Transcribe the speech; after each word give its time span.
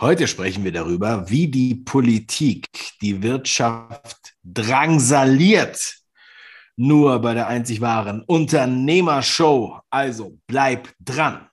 Heute 0.00 0.26
sprechen 0.26 0.64
wir 0.64 0.72
darüber, 0.72 1.30
wie 1.30 1.46
die 1.46 1.76
Politik 1.76 2.66
die 3.00 3.22
Wirtschaft 3.22 4.34
drangsaliert. 4.42 5.98
Nur 6.74 7.20
bei 7.20 7.34
der 7.34 7.46
einzig 7.46 7.80
wahren 7.80 8.22
Unternehmershow. 8.26 9.78
Also 9.90 10.36
bleib 10.48 10.92
dran. 10.98 11.48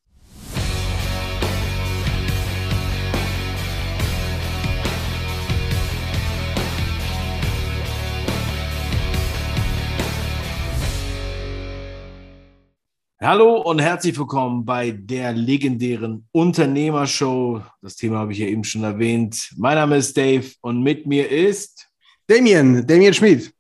Hallo 13.24 13.62
und 13.62 13.78
herzlich 13.78 14.18
willkommen 14.18 14.66
bei 14.66 14.90
der 14.90 15.32
legendären 15.34 16.28
Unternehmershow. 16.32 17.62
Das 17.80 17.96
Thema 17.96 18.18
habe 18.18 18.32
ich 18.32 18.40
ja 18.40 18.48
eben 18.48 18.64
schon 18.64 18.84
erwähnt. 18.84 19.54
Mein 19.58 19.76
Name 19.76 19.98
ist 19.98 20.18
Dave 20.18 20.48
und 20.62 20.82
mit 20.82 21.06
mir 21.06 21.30
ist 21.30 21.88
Damien, 22.26 22.88
Damien 22.88 23.14
Schmid. 23.14 23.54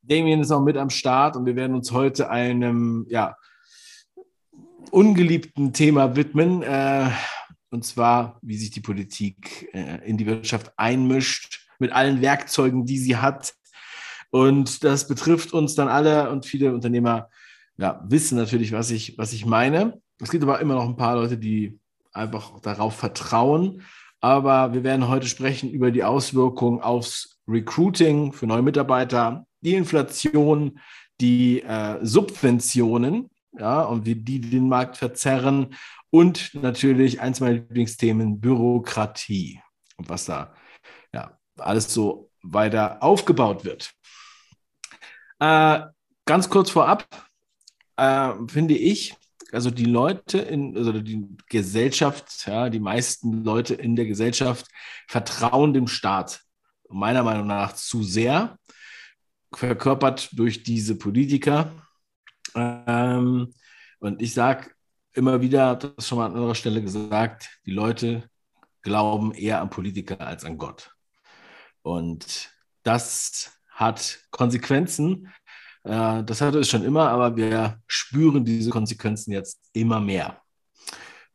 Damien 0.00 0.42
ist 0.42 0.52
auch 0.52 0.62
mit 0.62 0.76
am 0.76 0.90
Start 0.90 1.34
und 1.34 1.44
wir 1.44 1.56
werden 1.56 1.74
uns 1.74 1.90
heute 1.90 2.30
einem 2.30 3.04
ja, 3.08 3.36
ungeliebten 4.92 5.72
Thema 5.72 6.14
widmen. 6.14 6.62
Äh, 6.62 7.10
und 7.70 7.84
zwar, 7.84 8.38
wie 8.42 8.58
sich 8.58 8.70
die 8.70 8.80
Politik 8.80 9.70
äh, 9.72 10.08
in 10.08 10.16
die 10.16 10.26
Wirtschaft 10.26 10.72
einmischt, 10.76 11.66
mit 11.80 11.90
allen 11.90 12.22
Werkzeugen, 12.22 12.86
die 12.86 12.98
sie 12.98 13.16
hat. 13.16 13.54
Und 14.30 14.84
das 14.84 15.08
betrifft 15.08 15.52
uns 15.52 15.74
dann 15.74 15.88
alle 15.88 16.30
und 16.30 16.46
viele 16.46 16.72
Unternehmer 16.72 17.28
ja, 17.78 18.04
wissen 18.06 18.36
natürlich, 18.36 18.72
was 18.72 18.90
ich, 18.90 19.16
was 19.16 19.32
ich 19.32 19.46
meine. 19.46 20.00
Es 20.20 20.30
gibt 20.30 20.42
aber 20.42 20.60
immer 20.60 20.74
noch 20.74 20.84
ein 20.84 20.96
paar 20.96 21.14
Leute, 21.14 21.38
die 21.38 21.78
einfach 22.12 22.60
darauf 22.60 22.94
vertrauen. 22.96 23.82
Aber 24.20 24.74
wir 24.74 24.82
werden 24.82 25.08
heute 25.08 25.28
sprechen 25.28 25.70
über 25.70 25.92
die 25.92 26.02
Auswirkungen 26.02 26.80
aufs 26.80 27.38
Recruiting 27.46 28.32
für 28.32 28.46
neue 28.46 28.62
Mitarbeiter, 28.62 29.46
die 29.60 29.74
Inflation, 29.74 30.80
die 31.20 31.62
äh, 31.62 31.98
Subventionen, 32.02 33.30
ja, 33.56 33.82
und 33.82 34.06
wie 34.06 34.16
die 34.16 34.40
den 34.40 34.68
Markt 34.68 34.96
verzerren 34.96 35.74
und 36.10 36.54
natürlich 36.54 37.20
eins 37.20 37.40
meiner 37.40 37.54
Lieblingsthemen, 37.54 38.40
Bürokratie 38.40 39.60
und 39.96 40.08
was 40.08 40.26
da 40.26 40.52
ja, 41.12 41.38
alles 41.56 41.92
so 41.92 42.30
weiter 42.42 43.02
aufgebaut 43.02 43.64
wird. 43.64 43.92
Äh, 45.38 45.80
ganz 46.24 46.50
kurz 46.50 46.70
vorab, 46.70 47.06
äh, 47.98 48.32
finde 48.48 48.74
ich, 48.74 49.14
also 49.52 49.70
die 49.70 49.84
Leute 49.84 50.38
in, 50.38 50.76
also 50.76 50.92
die 50.92 51.26
Gesellschaft, 51.48 52.46
ja, 52.46 52.70
die 52.70 52.80
meisten 52.80 53.44
Leute 53.44 53.74
in 53.74 53.96
der 53.96 54.06
Gesellschaft 54.06 54.66
vertrauen 55.06 55.72
dem 55.72 55.88
Staat 55.88 56.42
meiner 56.88 57.22
Meinung 57.22 57.46
nach 57.46 57.74
zu 57.74 58.02
sehr, 58.02 58.58
verkörpert 59.54 60.30
durch 60.32 60.62
diese 60.62 60.96
Politiker. 60.96 61.72
Ähm, 62.54 63.52
und 63.98 64.22
ich 64.22 64.34
sage 64.34 64.70
immer 65.14 65.40
wieder, 65.40 65.76
das 65.76 66.06
schon 66.06 66.18
mal 66.18 66.26
an 66.26 66.34
anderer 66.34 66.54
Stelle 66.54 66.82
gesagt, 66.82 67.50
die 67.66 67.72
Leute 67.72 68.28
glauben 68.82 69.34
eher 69.34 69.60
an 69.60 69.70
Politiker 69.70 70.20
als 70.20 70.44
an 70.44 70.58
Gott. 70.58 70.94
Und 71.82 72.50
das 72.82 73.58
hat 73.68 74.20
Konsequenzen, 74.30 75.32
äh, 75.88 76.22
das 76.22 76.40
hatte 76.40 76.58
es 76.58 76.68
schon 76.68 76.84
immer, 76.84 77.08
aber 77.08 77.34
wir 77.36 77.80
spüren 77.86 78.44
diese 78.44 78.70
Konsequenzen 78.70 79.32
jetzt 79.32 79.58
immer 79.72 80.00
mehr. 80.00 80.40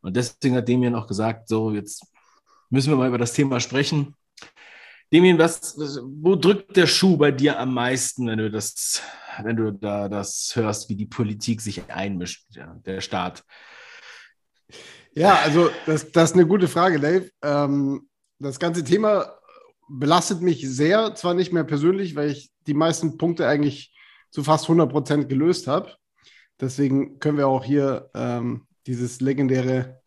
Und 0.01 0.15
deswegen 0.15 0.55
hat 0.55 0.69
Damien 0.69 0.95
auch 0.95 1.07
gesagt, 1.07 1.47
so 1.47 1.71
jetzt 1.71 2.05
müssen 2.69 2.91
wir 2.91 2.97
mal 2.97 3.07
über 3.07 3.17
das 3.17 3.33
Thema 3.33 3.59
sprechen. 3.59 4.15
Damien, 5.11 5.39
was, 5.39 5.75
wo 5.77 6.35
drückt 6.35 6.75
der 6.75 6.87
Schuh 6.87 7.17
bei 7.17 7.31
dir 7.31 7.59
am 7.59 7.73
meisten, 7.73 8.27
wenn 8.27 8.37
du 8.37 8.51
das, 8.51 9.01
wenn 9.41 9.55
du 9.55 9.71
da 9.71 10.07
das 10.07 10.51
hörst, 10.55 10.89
wie 10.89 10.95
die 10.95 11.05
Politik 11.05 11.61
sich 11.61 11.89
einmischt, 11.89 12.45
ja, 12.51 12.75
der 12.85 13.01
Staat? 13.01 13.43
Ja, 15.15 15.39
also 15.43 15.69
das, 15.85 16.11
das 16.11 16.31
ist 16.31 16.35
eine 16.35 16.47
gute 16.47 16.67
Frage, 16.67 16.99
Dave. 16.99 17.29
Ähm, 17.43 18.07
das 18.39 18.59
ganze 18.59 18.83
Thema 18.83 19.33
belastet 19.87 20.41
mich 20.41 20.67
sehr, 20.67 21.15
zwar 21.15 21.33
nicht 21.33 21.53
mehr 21.53 21.63
persönlich, 21.63 22.15
weil 22.15 22.29
ich 22.29 22.51
die 22.65 22.73
meisten 22.73 23.17
Punkte 23.17 23.47
eigentlich 23.47 23.93
zu 24.33 24.43
fast 24.43 24.65
100 24.65 24.91
Prozent 24.91 25.29
gelöst 25.29 25.67
habe. 25.67 25.91
Deswegen 26.59 27.19
können 27.19 27.37
wir 27.37 27.47
auch 27.47 27.63
hier 27.63 28.09
ähm, 28.15 28.65
dieses 28.87 29.21
legendäre, 29.21 30.01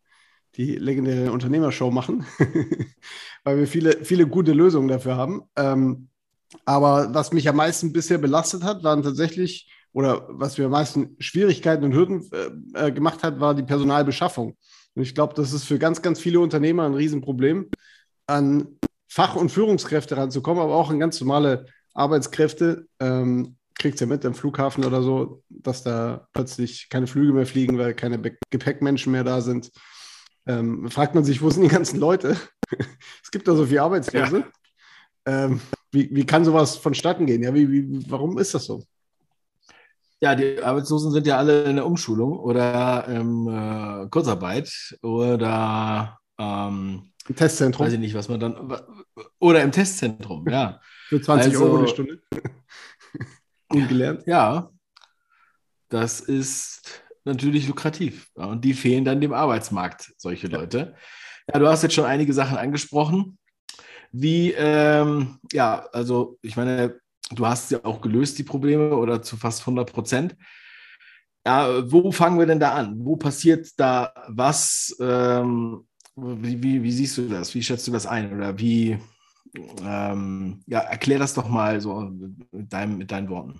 die 0.55 0.75
legendäre 0.75 1.31
Unternehmershow 1.31 1.91
machen, 1.91 2.25
weil 3.45 3.57
wir 3.57 3.67
viele, 3.67 4.03
viele 4.03 4.27
gute 4.27 4.51
Lösungen 4.51 4.89
dafür 4.89 5.15
haben. 5.15 5.43
Ähm, 5.55 6.09
aber 6.65 7.13
was 7.13 7.31
mich 7.31 7.47
am 7.47 7.55
meisten 7.55 7.93
bisher 7.93 8.17
belastet 8.17 8.63
hat, 8.63 8.83
waren 8.83 9.01
tatsächlich, 9.01 9.71
oder 9.93 10.27
was 10.29 10.57
mir 10.57 10.65
am 10.65 10.71
meisten 10.71 11.15
Schwierigkeiten 11.19 11.85
und 11.85 11.93
Hürden 11.93 12.29
äh, 12.73 12.87
äh 12.87 12.91
gemacht 12.91 13.23
hat, 13.23 13.39
war 13.39 13.55
die 13.55 13.63
Personalbeschaffung. 13.63 14.57
Und 14.95 15.01
ich 15.01 15.15
glaube, 15.15 15.35
das 15.35 15.53
ist 15.53 15.63
für 15.63 15.79
ganz, 15.79 16.01
ganz 16.01 16.19
viele 16.19 16.41
Unternehmer 16.41 16.85
ein 16.85 16.95
Riesenproblem, 16.95 17.69
an 18.25 18.77
Fach- 19.07 19.37
und 19.37 19.51
Führungskräfte 19.51 20.17
ranzukommen, 20.17 20.61
aber 20.61 20.75
auch 20.75 20.89
an 20.89 20.99
ganz 20.99 21.21
normale 21.21 21.65
Arbeitskräfte. 21.93 22.87
Ähm, 22.99 23.56
kriegt 23.77 23.99
ja 23.99 24.07
mit 24.07 24.25
am 24.25 24.33
Flughafen 24.33 24.85
oder 24.85 25.01
so, 25.01 25.43
dass 25.49 25.83
da 25.83 26.27
plötzlich 26.33 26.89
keine 26.89 27.07
Flüge 27.07 27.33
mehr 27.33 27.45
fliegen, 27.45 27.77
weil 27.77 27.93
keine 27.93 28.17
Be 28.17 28.37
Gepäckmenschen 28.49 29.11
mehr 29.11 29.23
da 29.23 29.41
sind. 29.41 29.71
Ähm, 30.45 30.89
fragt 30.89 31.15
man 31.15 31.23
sich, 31.23 31.41
wo 31.41 31.49
sind 31.49 31.63
die 31.63 31.69
ganzen 31.69 31.99
Leute? 31.99 32.37
es 33.23 33.31
gibt 33.31 33.47
da 33.47 33.55
so 33.55 33.65
viele 33.65 33.81
Arbeitslose. 33.81 34.39
Ja. 34.39 35.45
Ähm, 35.45 35.61
wie, 35.91 36.09
wie 36.13 36.25
kann 36.25 36.45
sowas 36.45 36.77
vonstatten 36.77 37.25
gehen? 37.25 37.43
Ja, 37.43 37.53
wie, 37.53 37.69
wie, 37.69 38.09
warum 38.09 38.37
ist 38.37 38.53
das 38.53 38.65
so? 38.65 38.83
Ja, 40.19 40.33
die 40.33 40.61
Arbeitslosen 40.63 41.11
sind 41.11 41.27
ja 41.27 41.37
alle 41.37 41.63
in 41.63 41.75
der 41.75 41.85
Umschulung 41.85 42.39
oder 42.39 43.05
im 43.07 43.47
äh, 43.47 44.07
Kurzarbeit 44.09 44.97
oder 45.03 46.17
ähm, 46.39 47.11
im 47.27 47.35
Testzentrum. 47.35 47.85
Weiß 47.85 47.93
ich 47.93 47.99
nicht, 47.99 48.15
was 48.15 48.29
man 48.29 48.39
dann. 48.39 48.79
Oder 49.39 49.61
im 49.61 49.71
Testzentrum, 49.71 50.47
ja. 50.47 50.79
Für 51.09 51.21
20 51.21 51.53
also, 51.53 51.65
Euro 51.65 51.83
die 51.83 51.89
Stunde. 51.89 52.21
Ungelernt? 53.69 54.23
Ja. 54.25 54.69
Das 55.89 56.19
ist 56.19 57.03
natürlich 57.23 57.67
lukrativ. 57.67 58.29
Und 58.33 58.63
die 58.63 58.73
fehlen 58.73 59.05
dann 59.05 59.21
dem 59.21 59.33
Arbeitsmarkt, 59.33 60.13
solche 60.17 60.47
Leute. 60.47 60.95
Ja, 61.51 61.59
du 61.59 61.67
hast 61.67 61.83
jetzt 61.83 61.95
schon 61.95 62.05
einige 62.05 62.33
Sachen 62.33 62.57
angesprochen. 62.57 63.37
Wie, 64.11 64.51
ähm, 64.51 65.39
ja, 65.51 65.85
also 65.91 66.37
ich 66.41 66.55
meine, 66.55 66.99
du 67.31 67.45
hast 67.45 67.71
ja 67.71 67.83
auch 67.83 68.01
gelöst, 68.01 68.37
die 68.39 68.43
Probleme 68.43 68.95
oder 68.95 69.21
zu 69.21 69.37
fast 69.37 69.61
100 69.61 69.91
Prozent. 69.91 70.35
Ja, 71.45 71.91
wo 71.91 72.11
fangen 72.11 72.39
wir 72.39 72.45
denn 72.45 72.59
da 72.59 72.73
an? 72.73 72.95
Wo 72.99 73.15
passiert 73.15 73.69
da 73.77 74.13
was? 74.27 74.95
Ähm, 74.99 75.87
wie, 76.15 76.61
wie, 76.61 76.83
wie, 76.83 76.91
siehst 76.91 77.17
du 77.17 77.27
das? 77.29 77.53
Wie 77.53 77.63
schätzt 77.63 77.87
du 77.87 77.91
das 77.91 78.05
ein? 78.05 78.35
Oder 78.35 78.57
wie, 78.59 78.97
ähm, 79.83 80.61
ja, 80.67 80.79
erklär 80.79 81.19
das 81.19 81.33
doch 81.33 81.49
mal 81.49 81.81
so 81.81 82.11
mit, 82.51 82.73
deinem, 82.73 82.97
mit 82.97 83.11
deinen 83.11 83.29
Worten. 83.29 83.59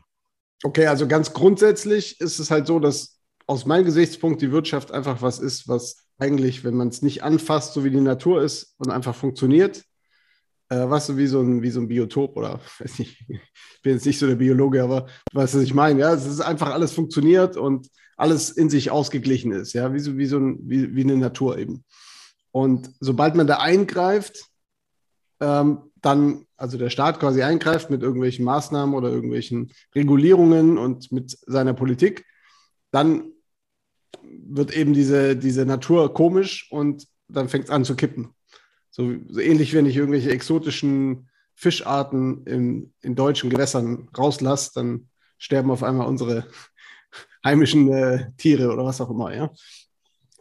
Okay, 0.64 0.88
also 0.88 1.08
ganz 1.08 1.34
grundsätzlich 1.34 2.20
ist 2.20 2.40
es 2.40 2.50
halt 2.50 2.68
so, 2.68 2.80
dass 2.80 3.20
aus 3.46 3.66
meinem 3.66 3.86
Gesichtspunkt 3.86 4.42
die 4.42 4.52
Wirtschaft 4.52 4.92
einfach 4.92 5.22
was 5.22 5.40
ist, 5.40 5.68
was 5.68 6.08
eigentlich, 6.18 6.64
wenn 6.64 6.76
man 6.76 6.90
es 6.90 7.02
nicht 7.02 7.24
anfasst, 7.24 7.74
so 7.74 7.84
wie 7.84 7.92
die 7.92 8.02
Natur 8.02 8.42
ist 8.42 8.76
und 8.78 8.90
einfach 8.90 9.16
funktioniert, 9.16 9.84
äh, 10.70 10.90
weißt 10.90 11.10
du, 11.10 11.18
wie 11.18 11.28
so, 11.28 11.42
ein, 11.42 11.62
wie 11.62 11.70
so 11.70 11.80
ein 11.80 11.88
Biotop 11.88 12.36
oder, 12.36 12.60
weiß 12.80 13.00
nicht, 13.00 13.24
ich 13.30 13.82
bin 13.84 13.94
jetzt 13.94 14.06
nicht 14.06 14.20
so 14.20 14.28
der 14.28 14.36
Biologe, 14.36 14.84
aber 14.84 15.08
weißt 15.34 15.54
du, 15.54 15.58
was 15.60 15.64
ich 15.64 15.74
meine, 15.74 16.02
ja, 16.02 16.14
es 16.14 16.26
ist 16.26 16.42
einfach 16.42 16.74
alles 16.74 16.92
funktioniert 16.92 17.56
und 17.56 17.88
alles 18.18 18.50
in 18.50 18.70
sich 18.70 18.90
ausgeglichen 18.90 19.52
ist, 19.52 19.74
ja, 19.74 19.94
wie 19.94 20.00
so, 20.00 20.18
wie 20.18 20.26
so 20.26 20.38
ein, 20.38 20.58
wie, 20.64 20.96
wie 20.96 21.04
eine 21.04 21.18
Natur 21.18 21.58
eben. 21.58 21.86
Und 22.52 22.90
sobald 23.00 23.36
man 23.36 23.46
da 23.46 23.58
eingreift, 23.58 24.46
ähm, 25.40 25.92
dann, 26.02 26.46
also 26.56 26.78
der 26.78 26.90
Staat 26.90 27.20
quasi 27.20 27.42
eingreift 27.44 27.90
mit 27.90 28.02
irgendwelchen 28.02 28.46
Maßnahmen 28.46 28.96
oder 28.96 29.10
irgendwelchen 29.10 29.72
Regulierungen 29.96 30.78
und 30.78 31.12
mit 31.12 31.38
seiner 31.46 31.74
Politik, 31.74 32.26
dann 32.92 33.32
wird 34.24 34.76
eben 34.76 34.94
diese, 34.94 35.36
diese 35.36 35.66
Natur 35.66 36.14
komisch 36.14 36.72
und 36.72 37.08
dann 37.28 37.50
fängt 37.50 37.66
es 37.66 37.70
an 37.70 37.86
zu 37.86 37.96
kippen. 37.96 38.34
So, 38.90 39.14
so, 39.28 39.40
ähnlich, 39.40 39.74
wenn 39.74 39.86
ich 39.86 39.96
irgendwelche 39.96 40.32
exotischen 40.32 41.30
Fischarten 41.56 42.46
in, 42.46 42.94
in 43.02 43.16
deutschen 43.16 43.50
Gewässern 43.50 44.10
rauslasse, 44.18 44.72
dann 44.76 45.10
sterben 45.38 45.72
auf 45.72 45.84
einmal 45.84 46.08
unsere 46.08 46.46
heimischen 47.44 47.92
äh, 47.92 48.32
Tiere 48.38 48.72
oder 48.72 48.86
was 48.86 49.02
auch 49.02 49.10
immer, 49.10 49.36
ja. 49.36 49.52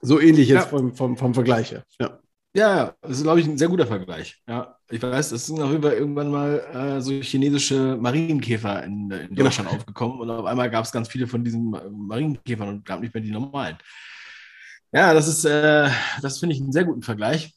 So 0.03 0.21
ähnlich 0.21 0.49
jetzt 0.49 0.65
ja. 0.65 0.69
vom, 0.69 0.95
vom, 0.95 1.17
vom 1.17 1.35
Vergleich 1.35 1.73
her. 1.73 1.85
Ja. 1.99 2.21
Ja, 2.57 2.95
das 3.03 3.19
ist, 3.19 3.23
glaube 3.23 3.39
ich, 3.39 3.47
ein 3.47 3.59
sehr 3.59 3.69
guter 3.69 3.87
Vergleich. 3.87 4.43
Ja, 4.49 4.79
ich 4.89 5.03
weiß, 5.03 5.33
es 5.33 5.45
sind 5.45 5.61
auf 5.61 5.71
jeden 5.71 5.83
Fall 5.83 5.93
irgendwann 5.93 6.31
mal 6.31 6.59
äh, 6.73 7.03
so 7.03 7.13
chinesische 7.13 7.99
Marienkäfer 8.01 8.83
in, 8.83 9.11
in 9.11 9.29
genau. 9.29 9.43
Deutschland 9.43 9.69
genau. 9.69 9.79
aufgekommen 9.79 10.21
und 10.21 10.31
auf 10.31 10.47
einmal 10.47 10.71
gab 10.71 10.83
es 10.87 10.91
ganz 10.91 11.07
viele 11.07 11.27
von 11.27 11.45
diesen 11.45 11.69
Marienkäfern 11.69 12.69
und 12.69 12.87
gab 12.87 13.01
nicht 13.01 13.13
mehr 13.13 13.23
die 13.23 13.31
normalen. 13.31 13.77
Ja, 14.91 15.13
das 15.13 15.29
ist, 15.29 15.45
äh, 15.45 15.91
das 16.23 16.39
finde 16.39 16.55
ich 16.55 16.63
einen 16.63 16.73
sehr 16.73 16.85
guten 16.85 17.03
Vergleich. 17.03 17.53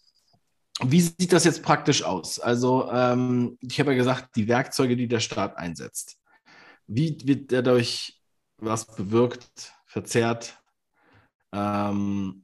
wie 0.84 1.00
sieht 1.00 1.31
das 1.31 1.45
jetzt 1.45 1.63
praktisch 1.63 2.04
aus? 2.04 2.38
Also, 2.38 2.92
ähm, 2.92 3.57
ich 3.62 3.80
habe 3.80 3.92
ja 3.92 3.98
gesagt, 3.98 4.36
die 4.36 4.50
Werkzeuge, 4.50 4.98
die 4.98 5.07
der 5.07 5.22
Staat 5.22 5.57
einsetzt. 5.57 6.18
Wie 6.88 7.18
wird 7.24 7.54
dadurch 7.54 8.19
was 8.57 8.86
bewirkt, 8.86 9.74
verzerrt? 9.86 10.62
Ähm, 11.54 12.44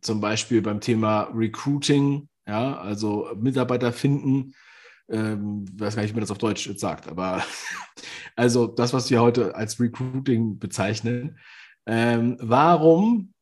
zum 0.00 0.20
Beispiel 0.20 0.62
beim 0.62 0.80
Thema 0.80 1.30
Recruiting, 1.34 2.28
ja, 2.46 2.78
also 2.78 3.28
Mitarbeiter 3.36 3.92
finden. 3.92 4.54
Ähm, 5.08 5.66
weiß 5.78 5.96
gar 5.96 6.02
nicht, 6.02 6.12
wie 6.12 6.14
man 6.14 6.20
das 6.22 6.30
auf 6.30 6.38
Deutsch 6.38 6.66
jetzt 6.66 6.80
sagt, 6.80 7.08
aber 7.08 7.42
also 8.36 8.66
das, 8.66 8.92
was 8.92 9.10
wir 9.10 9.20
heute 9.20 9.54
als 9.54 9.80
Recruiting 9.80 10.58
bezeichnen. 10.58 11.38
Ähm, 11.86 12.36
warum 12.40 13.34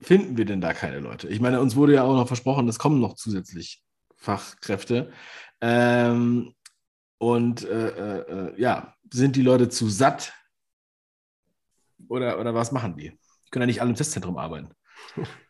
finden 0.00 0.36
wir 0.36 0.44
denn 0.44 0.60
da 0.60 0.72
keine 0.72 1.00
Leute? 1.00 1.28
Ich 1.28 1.40
meine, 1.40 1.60
uns 1.60 1.74
wurde 1.74 1.94
ja 1.94 2.04
auch 2.04 2.14
noch 2.14 2.26
versprochen, 2.26 2.68
es 2.68 2.78
kommen 2.78 3.00
noch 3.00 3.14
zusätzlich 3.14 3.82
Fachkräfte. 4.16 5.12
Ähm, 5.60 6.54
und 7.18 7.64
äh, 7.64 7.88
äh, 7.88 8.50
äh 8.52 8.60
ja, 8.60 8.94
sind 9.12 9.36
die 9.36 9.42
Leute 9.42 9.68
zu 9.68 9.88
satt? 9.88 10.32
Oder, 12.08 12.38
oder 12.38 12.54
was 12.54 12.70
machen 12.72 12.96
die? 12.96 13.10
Die 13.10 13.50
können 13.50 13.62
ja 13.62 13.66
nicht 13.66 13.80
alle 13.80 13.90
im 13.90 13.96
Testzentrum 13.96 14.36
arbeiten. 14.36 14.74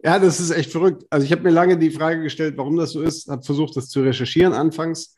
Ja, 0.00 0.20
das 0.20 0.38
ist 0.38 0.50
echt 0.50 0.70
verrückt. 0.70 1.04
Also 1.10 1.24
ich 1.24 1.32
habe 1.32 1.42
mir 1.42 1.50
lange 1.50 1.76
die 1.76 1.90
Frage 1.90 2.22
gestellt, 2.22 2.56
warum 2.56 2.76
das 2.76 2.92
so 2.92 3.02
ist, 3.02 3.28
habe 3.28 3.42
versucht, 3.42 3.76
das 3.76 3.88
zu 3.88 4.00
recherchieren 4.00 4.52
anfangs. 4.52 5.16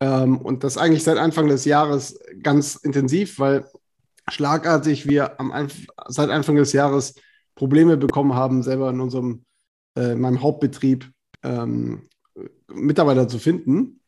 Ähm, 0.00 0.38
und 0.38 0.64
das 0.64 0.78
eigentlich 0.78 1.04
seit 1.04 1.18
Anfang 1.18 1.46
des 1.46 1.66
Jahres 1.66 2.18
ganz 2.42 2.76
intensiv, 2.76 3.38
weil 3.38 3.66
schlagartig 4.30 5.06
wir 5.06 5.38
am 5.38 5.52
seit 6.08 6.30
Anfang 6.30 6.56
des 6.56 6.72
Jahres 6.72 7.14
Probleme 7.54 7.96
bekommen 7.96 8.34
haben, 8.34 8.62
selber 8.62 8.90
in 8.90 9.00
unserem, 9.00 9.44
äh, 9.96 10.12
in 10.12 10.20
meinem 10.20 10.42
Hauptbetrieb 10.42 11.10
ähm, 11.42 12.08
Mitarbeiter 12.72 13.28
zu 13.28 13.38
finden. 13.38 14.00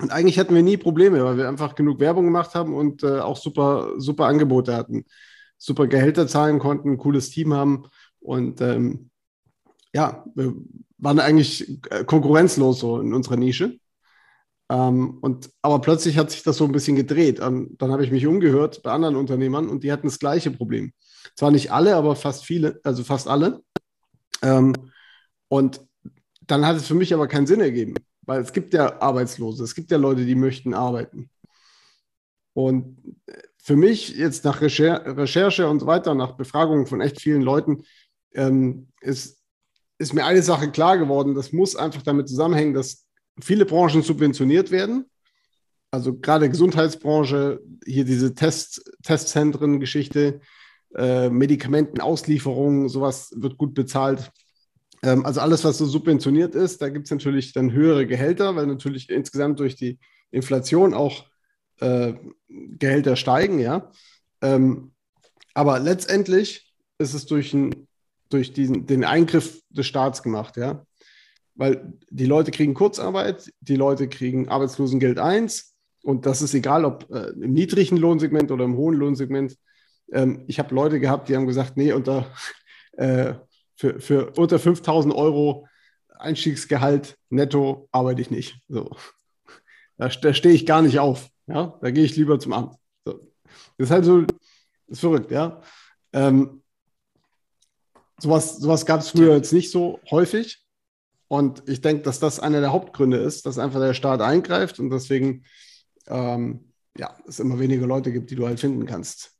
Und 0.00 0.10
eigentlich 0.10 0.38
hatten 0.38 0.54
wir 0.54 0.62
nie 0.62 0.76
Probleme, 0.76 1.24
weil 1.24 1.36
wir 1.36 1.48
einfach 1.48 1.74
genug 1.74 2.00
Werbung 2.00 2.24
gemacht 2.24 2.54
haben 2.54 2.74
und 2.74 3.02
äh, 3.02 3.20
auch 3.20 3.36
super, 3.36 3.92
super 3.98 4.26
Angebote 4.26 4.74
hatten, 4.74 5.04
super 5.62 5.86
Gehälter 5.86 6.26
zahlen 6.26 6.58
konnten, 6.58 6.92
ein 6.92 6.98
cooles 6.98 7.30
Team 7.30 7.54
haben 7.54 7.84
und 8.20 8.60
ähm, 8.60 9.10
ja, 9.94 10.24
wir 10.34 10.54
waren 10.98 11.20
eigentlich 11.20 11.80
äh, 11.90 12.04
konkurrenzlos 12.04 12.80
so 12.80 13.00
in 13.00 13.12
unserer 13.12 13.36
Nische. 13.36 13.78
Ähm, 14.70 15.18
und, 15.20 15.50
aber 15.60 15.80
plötzlich 15.80 16.16
hat 16.16 16.30
sich 16.30 16.42
das 16.42 16.56
so 16.56 16.64
ein 16.64 16.72
bisschen 16.72 16.96
gedreht. 16.96 17.40
Und 17.40 17.76
dann 17.78 17.92
habe 17.92 18.04
ich 18.04 18.10
mich 18.10 18.26
umgehört 18.26 18.82
bei 18.82 18.90
anderen 18.90 19.16
Unternehmern 19.16 19.68
und 19.68 19.84
die 19.84 19.92
hatten 19.92 20.06
das 20.06 20.18
gleiche 20.18 20.50
Problem. 20.50 20.92
Zwar 21.34 21.50
nicht 21.50 21.72
alle, 21.72 21.96
aber 21.96 22.16
fast 22.16 22.44
viele, 22.44 22.80
also 22.84 23.04
fast 23.04 23.28
alle. 23.28 23.62
Ähm, 24.42 24.72
und 25.48 25.80
dann 26.46 26.66
hat 26.66 26.76
es 26.76 26.86
für 26.86 26.94
mich 26.94 27.12
aber 27.12 27.28
keinen 27.28 27.46
Sinn 27.46 27.60
ergeben, 27.60 27.94
weil 28.22 28.40
es 28.40 28.52
gibt 28.52 28.72
ja 28.72 29.00
Arbeitslose, 29.00 29.62
es 29.64 29.74
gibt 29.74 29.90
ja 29.90 29.98
Leute, 29.98 30.24
die 30.24 30.34
möchten 30.34 30.74
arbeiten. 30.74 31.30
Und 32.54 32.96
für 33.62 33.76
mich 33.76 34.10
jetzt 34.10 34.44
nach 34.44 34.60
Recher 34.60 35.16
Recherche 35.16 35.68
und 35.68 35.80
so 35.80 35.86
weiter, 35.86 36.14
nach 36.14 36.32
Befragungen 36.32 36.86
von 36.86 37.00
echt 37.00 37.20
vielen 37.20 37.42
Leuten, 37.42 37.84
ähm, 38.34 38.88
ist, 39.00 39.40
ist 39.98 40.12
mir 40.12 40.26
eine 40.26 40.42
Sache 40.42 40.70
klar 40.72 40.98
geworden. 40.98 41.36
Das 41.36 41.52
muss 41.52 41.76
einfach 41.76 42.02
damit 42.02 42.28
zusammenhängen, 42.28 42.74
dass 42.74 43.06
viele 43.40 43.64
Branchen 43.64 44.02
subventioniert 44.02 44.72
werden. 44.72 45.06
Also 45.92 46.18
gerade 46.18 46.50
Gesundheitsbranche, 46.50 47.60
hier 47.86 48.04
diese 48.04 48.34
Test, 48.34 48.82
Testzentren-Geschichte, 49.04 50.40
äh, 50.96 51.30
Medikamentenauslieferung, 51.30 52.88
sowas 52.88 53.32
wird 53.36 53.58
gut 53.58 53.74
bezahlt. 53.74 54.32
Ähm, 55.04 55.24
also 55.24 55.40
alles, 55.40 55.62
was 55.62 55.78
so 55.78 55.86
subventioniert 55.86 56.56
ist, 56.56 56.82
da 56.82 56.88
gibt 56.88 57.06
es 57.06 57.12
natürlich 57.12 57.52
dann 57.52 57.72
höhere 57.72 58.06
Gehälter, 58.08 58.56
weil 58.56 58.66
natürlich 58.66 59.08
insgesamt 59.08 59.60
durch 59.60 59.76
die 59.76 60.00
Inflation 60.32 60.94
auch 60.94 61.26
äh, 61.82 62.14
Gehälter 62.48 63.16
steigen, 63.16 63.58
ja. 63.58 63.90
Ähm, 64.40 64.92
aber 65.54 65.78
letztendlich 65.78 66.72
ist 66.98 67.14
es 67.14 67.26
durch, 67.26 67.52
ein, 67.52 67.86
durch 68.30 68.52
diesen, 68.52 68.86
den 68.86 69.04
Eingriff 69.04 69.60
des 69.70 69.86
Staats 69.86 70.22
gemacht, 70.22 70.56
ja. 70.56 70.86
Weil 71.54 71.92
die 72.10 72.26
Leute 72.26 72.50
kriegen 72.50 72.74
Kurzarbeit, 72.74 73.52
die 73.60 73.76
Leute 73.76 74.08
kriegen 74.08 74.48
Arbeitslosengeld 74.48 75.18
1 75.18 75.74
und 76.02 76.24
das 76.24 76.40
ist 76.40 76.54
egal, 76.54 76.84
ob 76.84 77.10
äh, 77.10 77.30
im 77.30 77.52
niedrigen 77.52 77.96
Lohnsegment 77.96 78.50
oder 78.50 78.64
im 78.64 78.76
hohen 78.76 78.96
Lohnsegment. 78.96 79.56
Ähm, 80.12 80.44
ich 80.46 80.58
habe 80.58 80.74
Leute 80.74 80.98
gehabt, 80.98 81.28
die 81.28 81.36
haben 81.36 81.46
gesagt, 81.46 81.76
nee, 81.76 81.92
unter, 81.92 82.26
äh, 82.92 83.34
für, 83.76 84.00
für 84.00 84.32
unter 84.32 84.58
5000 84.58 85.14
Euro 85.14 85.68
Einstiegsgehalt 86.08 87.18
netto 87.30 87.88
arbeite 87.90 88.22
ich 88.22 88.30
nicht. 88.30 88.60
So. 88.68 88.96
Da, 89.98 90.08
da 90.08 90.32
stehe 90.32 90.54
ich 90.54 90.66
gar 90.66 90.82
nicht 90.82 90.98
auf. 90.98 91.31
Ja? 91.46 91.78
Da 91.80 91.90
gehe 91.90 92.04
ich 92.04 92.16
lieber 92.16 92.38
zum 92.38 92.52
Amt. 92.52 92.76
So. 93.04 93.20
Das 93.78 93.86
ist 93.86 93.90
halt 93.90 94.04
so, 94.04 94.24
ist 94.88 95.00
verrückt, 95.00 95.30
ja. 95.30 95.60
Ähm, 96.12 96.62
sowas 98.18 98.58
sowas 98.58 98.86
gab 98.86 99.00
es 99.00 99.10
früher 99.10 99.34
jetzt 99.34 99.52
nicht 99.52 99.70
so 99.70 100.00
häufig. 100.10 100.64
Und 101.28 101.66
ich 101.66 101.80
denke, 101.80 102.02
dass 102.02 102.20
das 102.20 102.40
einer 102.40 102.60
der 102.60 102.72
Hauptgründe 102.72 103.16
ist, 103.16 103.46
dass 103.46 103.58
einfach 103.58 103.80
der 103.80 103.94
Staat 103.94 104.20
eingreift 104.20 104.78
und 104.78 104.90
deswegen 104.90 105.44
ähm, 106.06 106.72
ja, 106.96 107.16
es 107.26 107.40
immer 107.40 107.58
weniger 107.58 107.86
Leute 107.86 108.12
gibt, 108.12 108.30
die 108.30 108.34
du 108.34 108.46
halt 108.46 108.60
finden 108.60 108.84
kannst. 108.86 109.32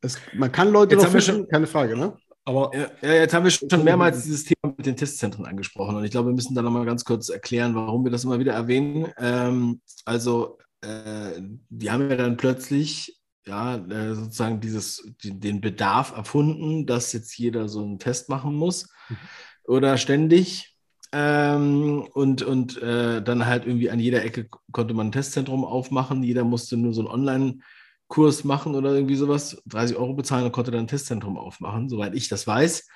Es, 0.00 0.18
man 0.34 0.50
kann 0.50 0.70
Leute 0.70 0.94
jetzt 0.94 1.04
noch 1.04 1.10
finden, 1.10 1.26
schon, 1.26 1.48
keine 1.48 1.66
Frage, 1.66 1.96
ne? 1.96 2.16
Aber 2.44 2.70
ja, 2.74 3.12
jetzt 3.12 3.34
haben 3.34 3.44
wir 3.44 3.50
schon 3.50 3.84
mehrmals 3.84 4.24
dieses 4.24 4.44
Thema 4.44 4.74
mit 4.76 4.86
den 4.86 4.96
Testzentren 4.96 5.44
angesprochen 5.44 5.96
und 5.96 6.04
ich 6.04 6.10
glaube, 6.10 6.30
wir 6.30 6.34
müssen 6.34 6.54
da 6.54 6.62
nochmal 6.62 6.86
ganz 6.86 7.04
kurz 7.04 7.28
erklären, 7.28 7.74
warum 7.74 8.04
wir 8.04 8.10
das 8.10 8.24
immer 8.24 8.38
wieder 8.38 8.54
erwähnen. 8.54 9.12
Ähm, 9.18 9.80
also, 10.04 10.58
äh, 10.82 11.40
die 11.68 11.90
haben 11.90 12.10
ja 12.10 12.16
dann 12.16 12.36
plötzlich 12.36 13.20
ja, 13.46 13.76
äh, 13.76 14.14
sozusagen 14.14 14.60
dieses, 14.60 15.02
den 15.22 15.60
Bedarf 15.60 16.14
erfunden, 16.14 16.86
dass 16.86 17.12
jetzt 17.12 17.36
jeder 17.38 17.68
so 17.68 17.82
einen 17.82 17.98
Test 17.98 18.28
machen 18.28 18.54
muss 18.54 18.88
mhm. 19.08 19.16
oder 19.64 19.96
ständig. 19.96 20.76
Ähm, 21.10 22.06
und 22.12 22.42
und 22.42 22.82
äh, 22.82 23.22
dann 23.22 23.46
halt 23.46 23.64
irgendwie 23.64 23.88
an 23.88 23.98
jeder 23.98 24.22
Ecke 24.22 24.46
konnte 24.72 24.92
man 24.92 25.08
ein 25.08 25.12
Testzentrum 25.12 25.64
aufmachen. 25.64 26.22
Jeder 26.22 26.44
musste 26.44 26.76
nur 26.76 26.92
so 26.92 27.00
einen 27.00 27.10
Online- 27.10 27.60
Kurs 28.08 28.42
machen 28.42 28.74
oder 28.74 28.94
irgendwie 28.94 29.16
sowas, 29.16 29.62
30 29.66 29.96
Euro 29.96 30.14
bezahlen 30.14 30.46
und 30.46 30.52
konnte 30.52 30.70
dann 30.70 30.80
ein 30.80 30.88
Testzentrum 30.88 31.36
aufmachen, 31.36 31.88
soweit 31.88 32.14
ich 32.14 32.28
das 32.28 32.46
weiß. 32.46 32.88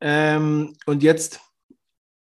Ähm, 0.00 0.74
und 0.86 1.02
jetzt, 1.02 1.40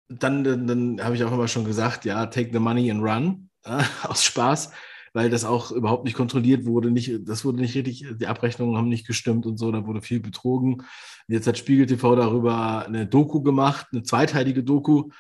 dann, 0.09 0.45
dann, 0.45 0.67
dann 0.67 1.05
habe 1.05 1.15
ich 1.15 1.25
auch 1.25 1.33
immer 1.33 1.49
schon 1.49 1.65
gesagt, 1.65 2.05
ja, 2.05 2.27
take 2.27 2.51
the 2.53 2.59
money 2.59 2.91
and 2.91 3.03
run, 3.03 3.49
aus 4.03 4.25
Spaß, 4.25 4.73
weil 5.13 5.31
das 5.31 5.45
auch 5.45 5.71
überhaupt 5.71 6.05
nicht 6.05 6.17
kontrolliert 6.17 6.65
wurde, 6.65 6.91
nicht, 6.91 7.21
das 7.25 7.45
wurde 7.45 7.61
nicht 7.61 7.75
richtig, 7.75 8.07
die 8.17 8.27
Abrechnungen 8.27 8.77
haben 8.77 8.89
nicht 8.89 9.07
gestimmt 9.07 9.47
und 9.47 9.59
so, 9.59 9.71
da 9.71 9.87
wurde 9.87 10.01
viel 10.01 10.21
betrogen. 10.21 10.83
Jetzt 11.29 11.47
hat 11.47 11.59
Spiegel 11.59 11.87
TV 11.87 12.17
darüber 12.17 12.87
eine 12.87 13.07
Doku 13.07 13.43
gemacht, 13.43 13.89
eine 13.93 14.03
zweiteilige 14.03 14.63
Doku, 14.63 15.11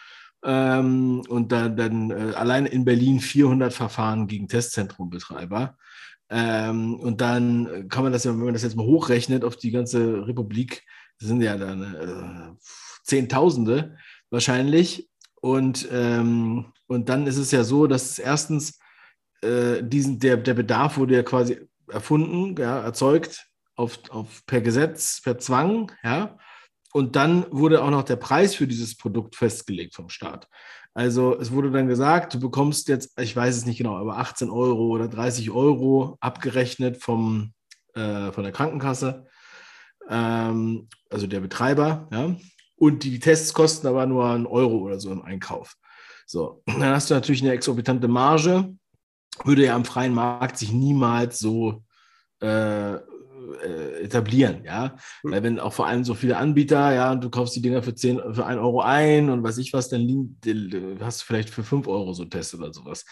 ähm, 0.45 1.23
und 1.29 1.53
dann, 1.53 1.77
dann 1.77 2.11
äh, 2.11 2.35
allein 2.35 2.67
in 2.67 2.85
Berlin 2.85 3.21
400 3.21 3.73
Verfahren 3.73 4.27
gegen 4.27 4.49
Testzentrombetreiber. 4.49 5.77
Ähm, 6.31 6.95
und 6.97 7.21
dann 7.21 7.89
kann 7.89 8.03
man 8.03 8.13
das 8.13 8.25
ja, 8.25 8.33
wenn 8.33 8.45
man 8.45 8.55
das 8.55 8.63
jetzt 8.63 8.77
mal 8.77 8.87
hochrechnet 8.87 9.45
auf 9.45 9.57
die 9.57 9.71
ganze 9.71 10.27
Republik, 10.27 10.83
das 11.19 11.29
sind 11.29 11.43
ja 11.43 11.57
dann 11.57 11.83
äh, 11.95 12.57
Zehntausende 13.05 13.97
wahrscheinlich. 14.31 15.09
Und, 15.41 15.89
ähm, 15.93 16.73
und 16.87 17.09
dann 17.09 17.27
ist 17.27 17.37
es 17.37 17.51
ja 17.51 17.65
so, 17.65 17.87
dass 17.87 18.19
erstens 18.19 18.79
äh, 19.43 19.83
diesen, 19.83 20.19
der, 20.19 20.37
der 20.37 20.55
Bedarf 20.55 20.97
wurde 20.97 21.15
ja 21.17 21.23
quasi 21.23 21.61
erfunden, 21.89 22.61
ja, 22.61 22.81
erzeugt 22.81 23.47
auf, 23.77 23.99
auf, 24.11 24.45
per 24.47 24.61
Gesetz, 24.61 25.21
per 25.23 25.39
Zwang, 25.39 25.93
ja. 26.03 26.39
Und 26.93 27.17
dann 27.17 27.47
wurde 27.51 27.83
auch 27.83 27.91
noch 27.91 28.03
der 28.03 28.17
Preis 28.17 28.55
für 28.55 28.67
dieses 28.67 28.97
Produkt 28.97 29.35
festgelegt 29.35 29.95
vom 29.95 30.11
Staat. 30.11 30.47
Also 30.95 31.39
es 31.39 31.51
wurde 31.51 31.71
dann 31.71 31.89
gesagt, 31.89 32.35
du 32.35 32.41
bekommst 32.41 32.89
jetzt, 32.89 33.19
ich 33.19 33.35
weiß 33.35 33.57
es 33.57 33.65
nicht 33.65 33.79
genau, 33.79 33.97
aber 33.97 34.19
18 34.19 34.51
Euro 34.51 34.89
oder 34.89 35.09
30 35.09 35.51
Euro 35.51 36.19
abgerechnet 36.21 37.03
vom, 37.03 37.55
äh, 37.95 38.31
von 38.31 38.45
der 38.45 38.53
Krankenkasse, 38.53 39.27
ähm, 40.09 40.89
also 41.09 41.27
der 41.27 41.41
Betreiber, 41.41 42.09
ja. 42.13 42.37
Und 42.77 43.05
die 43.05 43.21
Tests 43.21 43.55
kosten 43.55 43.87
aber 43.87 44.07
nur 44.07 44.29
einen 44.29 44.47
Euro 44.47 44.79
oder 44.79 44.99
so 44.99 45.13
im 45.13 45.23
Einkauf. 45.23 45.77
So, 46.27 46.63
dann 46.67 46.83
hast 46.85 47.11
du 47.11 47.15
natürlich 47.15 47.43
eine 47.43 47.53
exorbitante 47.53 48.09
Marge, 48.09 48.75
würde 49.45 49.65
ja 49.65 49.75
am 49.75 49.85
freien 49.85 50.15
Markt 50.15 50.59
sich 50.59 50.73
niemals 50.73 51.39
so 51.39 51.85
äh, 52.41 52.95
äh, 52.95 54.03
etablieren, 54.03 54.65
ja. 54.65 54.97
Mhm. 55.23 55.31
Weil 55.31 55.43
wenn 55.43 55.61
auch 55.61 55.73
vor 55.73 55.87
allem 55.87 56.05
so 56.05 56.15
viele 56.15 56.37
Anbieter, 56.37 56.93
ja, 56.93 57.13
und 57.13 57.23
du 57.23 57.31
kaufst 57.31 57.57
die 57.57 57.63
Dinger 57.63 57.83
für 57.83 57.95
10, 57.95 58.35
für 58.35 58.47
1 58.47 58.61
Euro 58.61 58.81
ein 58.81 59.31
und 59.31 59.43
weiß 59.43 59.59
ich 59.59 59.73
was, 59.73 59.89
dann 59.89 60.37
hast 61.01 61.21
du 61.21 61.25
vielleicht 61.27 61.51
für 61.51 61.65
5 61.65 61.87
Euro 61.87 62.13
so 62.13 62.23
einen 62.23 62.31
Test 62.31 62.55
oder 62.55 62.73
sowas. 62.73 63.05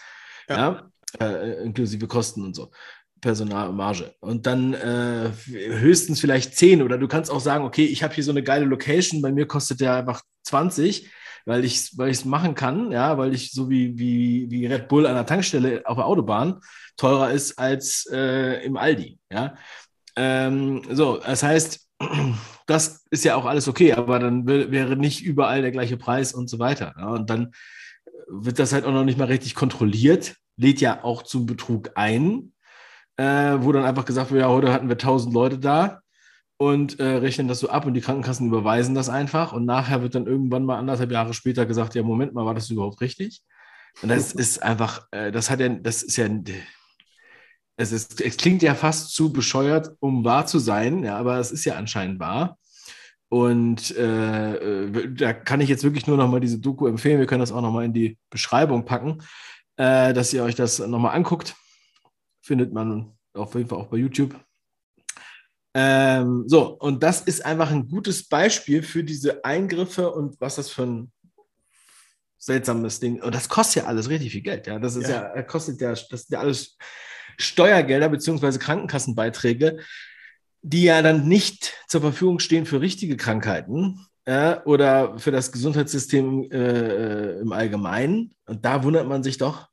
Ja. 0.47 0.91
ja? 1.19 1.27
Äh, 1.27 1.63
inklusive 1.63 2.07
Kosten 2.07 2.43
und 2.43 2.55
so. 2.55 2.71
Personalmarge. 3.19 4.15
Und 4.19 4.47
dann 4.47 4.73
äh, 4.73 5.31
höchstens 5.45 6.19
vielleicht 6.19 6.57
10 6.57 6.81
oder 6.81 6.97
du 6.97 7.07
kannst 7.07 7.29
auch 7.29 7.39
sagen, 7.39 7.63
okay, 7.63 7.85
ich 7.85 8.01
habe 8.03 8.13
hier 8.15 8.23
so 8.23 8.31
eine 8.31 8.43
geile 8.43 8.65
Location, 8.65 9.21
bei 9.21 9.31
mir 9.31 9.45
kostet 9.45 9.79
der 9.79 9.95
einfach 9.95 10.21
20, 10.43 11.09
weil 11.45 11.65
ich 11.65 11.75
es 11.75 11.97
weil 11.97 12.13
machen 12.25 12.55
kann, 12.55 12.91
ja, 12.91 13.17
weil 13.17 13.33
ich 13.33 13.51
so 13.51 13.69
wie, 13.69 13.97
wie, 13.97 14.47
wie 14.49 14.65
Red 14.67 14.87
Bull 14.87 15.05
an 15.05 15.15
der 15.15 15.25
Tankstelle 15.25 15.83
auf 15.85 15.97
der 15.97 16.05
Autobahn 16.05 16.59
teurer 16.97 17.31
ist 17.31 17.57
als 17.57 18.07
äh, 18.11 18.63
im 18.65 18.77
Aldi, 18.77 19.19
ja. 19.31 19.55
Ähm, 20.15 20.81
so, 20.91 21.17
das 21.17 21.43
heißt, 21.43 21.87
das 22.67 23.05
ist 23.09 23.23
ja 23.23 23.35
auch 23.35 23.45
alles 23.45 23.67
okay, 23.67 23.93
aber 23.93 24.19
dann 24.19 24.47
wäre 24.47 24.95
nicht 24.95 25.23
überall 25.23 25.61
der 25.61 25.71
gleiche 25.71 25.97
Preis 25.97 26.33
und 26.33 26.49
so 26.49 26.59
weiter. 26.59 26.93
Ja? 26.97 27.09
Und 27.09 27.29
dann 27.29 27.51
wird 28.27 28.59
das 28.59 28.73
halt 28.73 28.85
auch 28.85 28.91
noch 28.91 29.03
nicht 29.03 29.17
mal 29.17 29.25
richtig 29.25 29.55
kontrolliert, 29.55 30.35
lädt 30.57 30.81
ja 30.81 31.03
auch 31.03 31.23
zum 31.23 31.45
Betrug 31.45 31.91
ein, 31.95 32.53
äh, 33.17 33.57
wo 33.59 33.71
dann 33.71 33.85
einfach 33.85 34.05
gesagt 34.05 34.31
wird, 34.31 34.41
ja, 34.41 34.49
heute 34.49 34.71
hatten 34.71 34.87
wir 34.87 34.95
1000 34.97 35.33
Leute 35.33 35.59
da 35.59 36.01
und 36.61 36.99
äh, 36.99 37.05
rechnen 37.05 37.47
das 37.47 37.59
so 37.59 37.69
ab 37.69 37.87
und 37.87 37.95
die 37.95 38.01
Krankenkassen 38.01 38.45
überweisen 38.45 38.93
das 38.93 39.09
einfach 39.09 39.51
und 39.51 39.65
nachher 39.65 40.03
wird 40.03 40.13
dann 40.13 40.27
irgendwann 40.27 40.63
mal 40.63 40.77
anderthalb 40.77 41.11
Jahre 41.11 41.33
später 41.33 41.65
gesagt, 41.65 41.95
ja, 41.95 42.03
Moment 42.03 42.35
mal, 42.35 42.45
war 42.45 42.53
das 42.53 42.69
überhaupt 42.69 43.01
richtig? 43.01 43.41
Und 44.03 44.09
das 44.09 44.31
ist 44.31 44.61
einfach, 44.61 45.07
äh, 45.09 45.31
das 45.31 45.49
hat 45.49 45.59
ja, 45.59 45.69
das 45.69 46.03
ist 46.03 46.17
ja, 46.17 46.29
es, 47.77 47.91
ist, 47.91 48.21
es 48.21 48.37
klingt 48.37 48.61
ja 48.61 48.75
fast 48.75 49.15
zu 49.15 49.33
bescheuert, 49.33 49.89
um 50.01 50.23
wahr 50.23 50.45
zu 50.45 50.59
sein, 50.59 51.03
ja, 51.03 51.17
aber 51.17 51.39
es 51.39 51.51
ist 51.51 51.65
ja 51.65 51.77
anscheinend 51.77 52.19
wahr. 52.19 52.59
Und 53.27 53.97
äh, 53.97 54.53
äh 54.53 55.15
da 55.15 55.33
kann 55.33 55.61
ich 55.61 55.69
jetzt 55.69 55.83
wirklich 55.83 56.05
nur 56.05 56.17
noch 56.17 56.29
mal 56.29 56.41
diese 56.41 56.59
Doku 56.59 56.85
empfehlen. 56.85 57.17
Wir 57.17 57.25
können 57.25 57.39
das 57.39 57.51
auch 57.51 57.61
noch 57.61 57.71
mal 57.71 57.85
in 57.85 57.93
die 57.93 58.19
Beschreibung 58.29 58.85
packen, 58.85 59.23
äh, 59.77 60.13
dass 60.13 60.31
ihr 60.31 60.43
euch 60.43 60.53
das 60.53 60.77
noch 60.77 60.99
mal 60.99 61.09
anguckt. 61.09 61.55
Findet 62.39 62.71
man 62.71 63.17
auf 63.33 63.55
jeden 63.55 63.67
Fall 63.67 63.79
auch 63.79 63.87
bei 63.87 63.97
YouTube. 63.97 64.35
Ähm, 65.73 66.43
so, 66.47 66.77
und 66.77 67.01
das 67.01 67.21
ist 67.21 67.45
einfach 67.45 67.71
ein 67.71 67.87
gutes 67.87 68.27
Beispiel 68.27 68.83
für 68.83 69.03
diese 69.03 69.45
Eingriffe 69.45 70.11
und 70.11 70.39
was 70.41 70.55
das 70.55 70.69
für 70.69 70.83
ein 70.83 71.11
seltsames 72.37 72.99
Ding. 72.99 73.21
Und 73.21 73.33
das 73.33 73.47
kostet 73.47 73.83
ja 73.83 73.89
alles 73.89 74.09
richtig 74.09 74.31
viel 74.31 74.41
Geld. 74.41 74.67
Ja, 74.67 74.79
das 74.79 74.95
ist 74.95 75.07
ja, 75.07 75.33
ja 75.33 75.43
kostet 75.43 75.79
ja, 75.79 75.91
das 75.91 76.07
sind 76.07 76.31
ja 76.31 76.39
alles 76.39 76.77
Steuergelder 77.37 78.09
beziehungsweise 78.09 78.59
Krankenkassenbeiträge, 78.59 79.79
die 80.61 80.83
ja 80.83 81.01
dann 81.01 81.27
nicht 81.27 81.73
zur 81.87 82.01
Verfügung 82.01 82.39
stehen 82.39 82.65
für 82.65 82.81
richtige 82.81 83.15
Krankheiten 83.15 84.05
äh, 84.25 84.57
oder 84.65 85.17
für 85.19 85.31
das 85.31 85.51
Gesundheitssystem 85.51 86.51
äh, 86.51 87.39
im 87.39 87.51
Allgemeinen. 87.53 88.33
Und 88.45 88.65
da 88.65 88.83
wundert 88.83 89.07
man 89.07 89.23
sich 89.23 89.37
doch, 89.37 89.69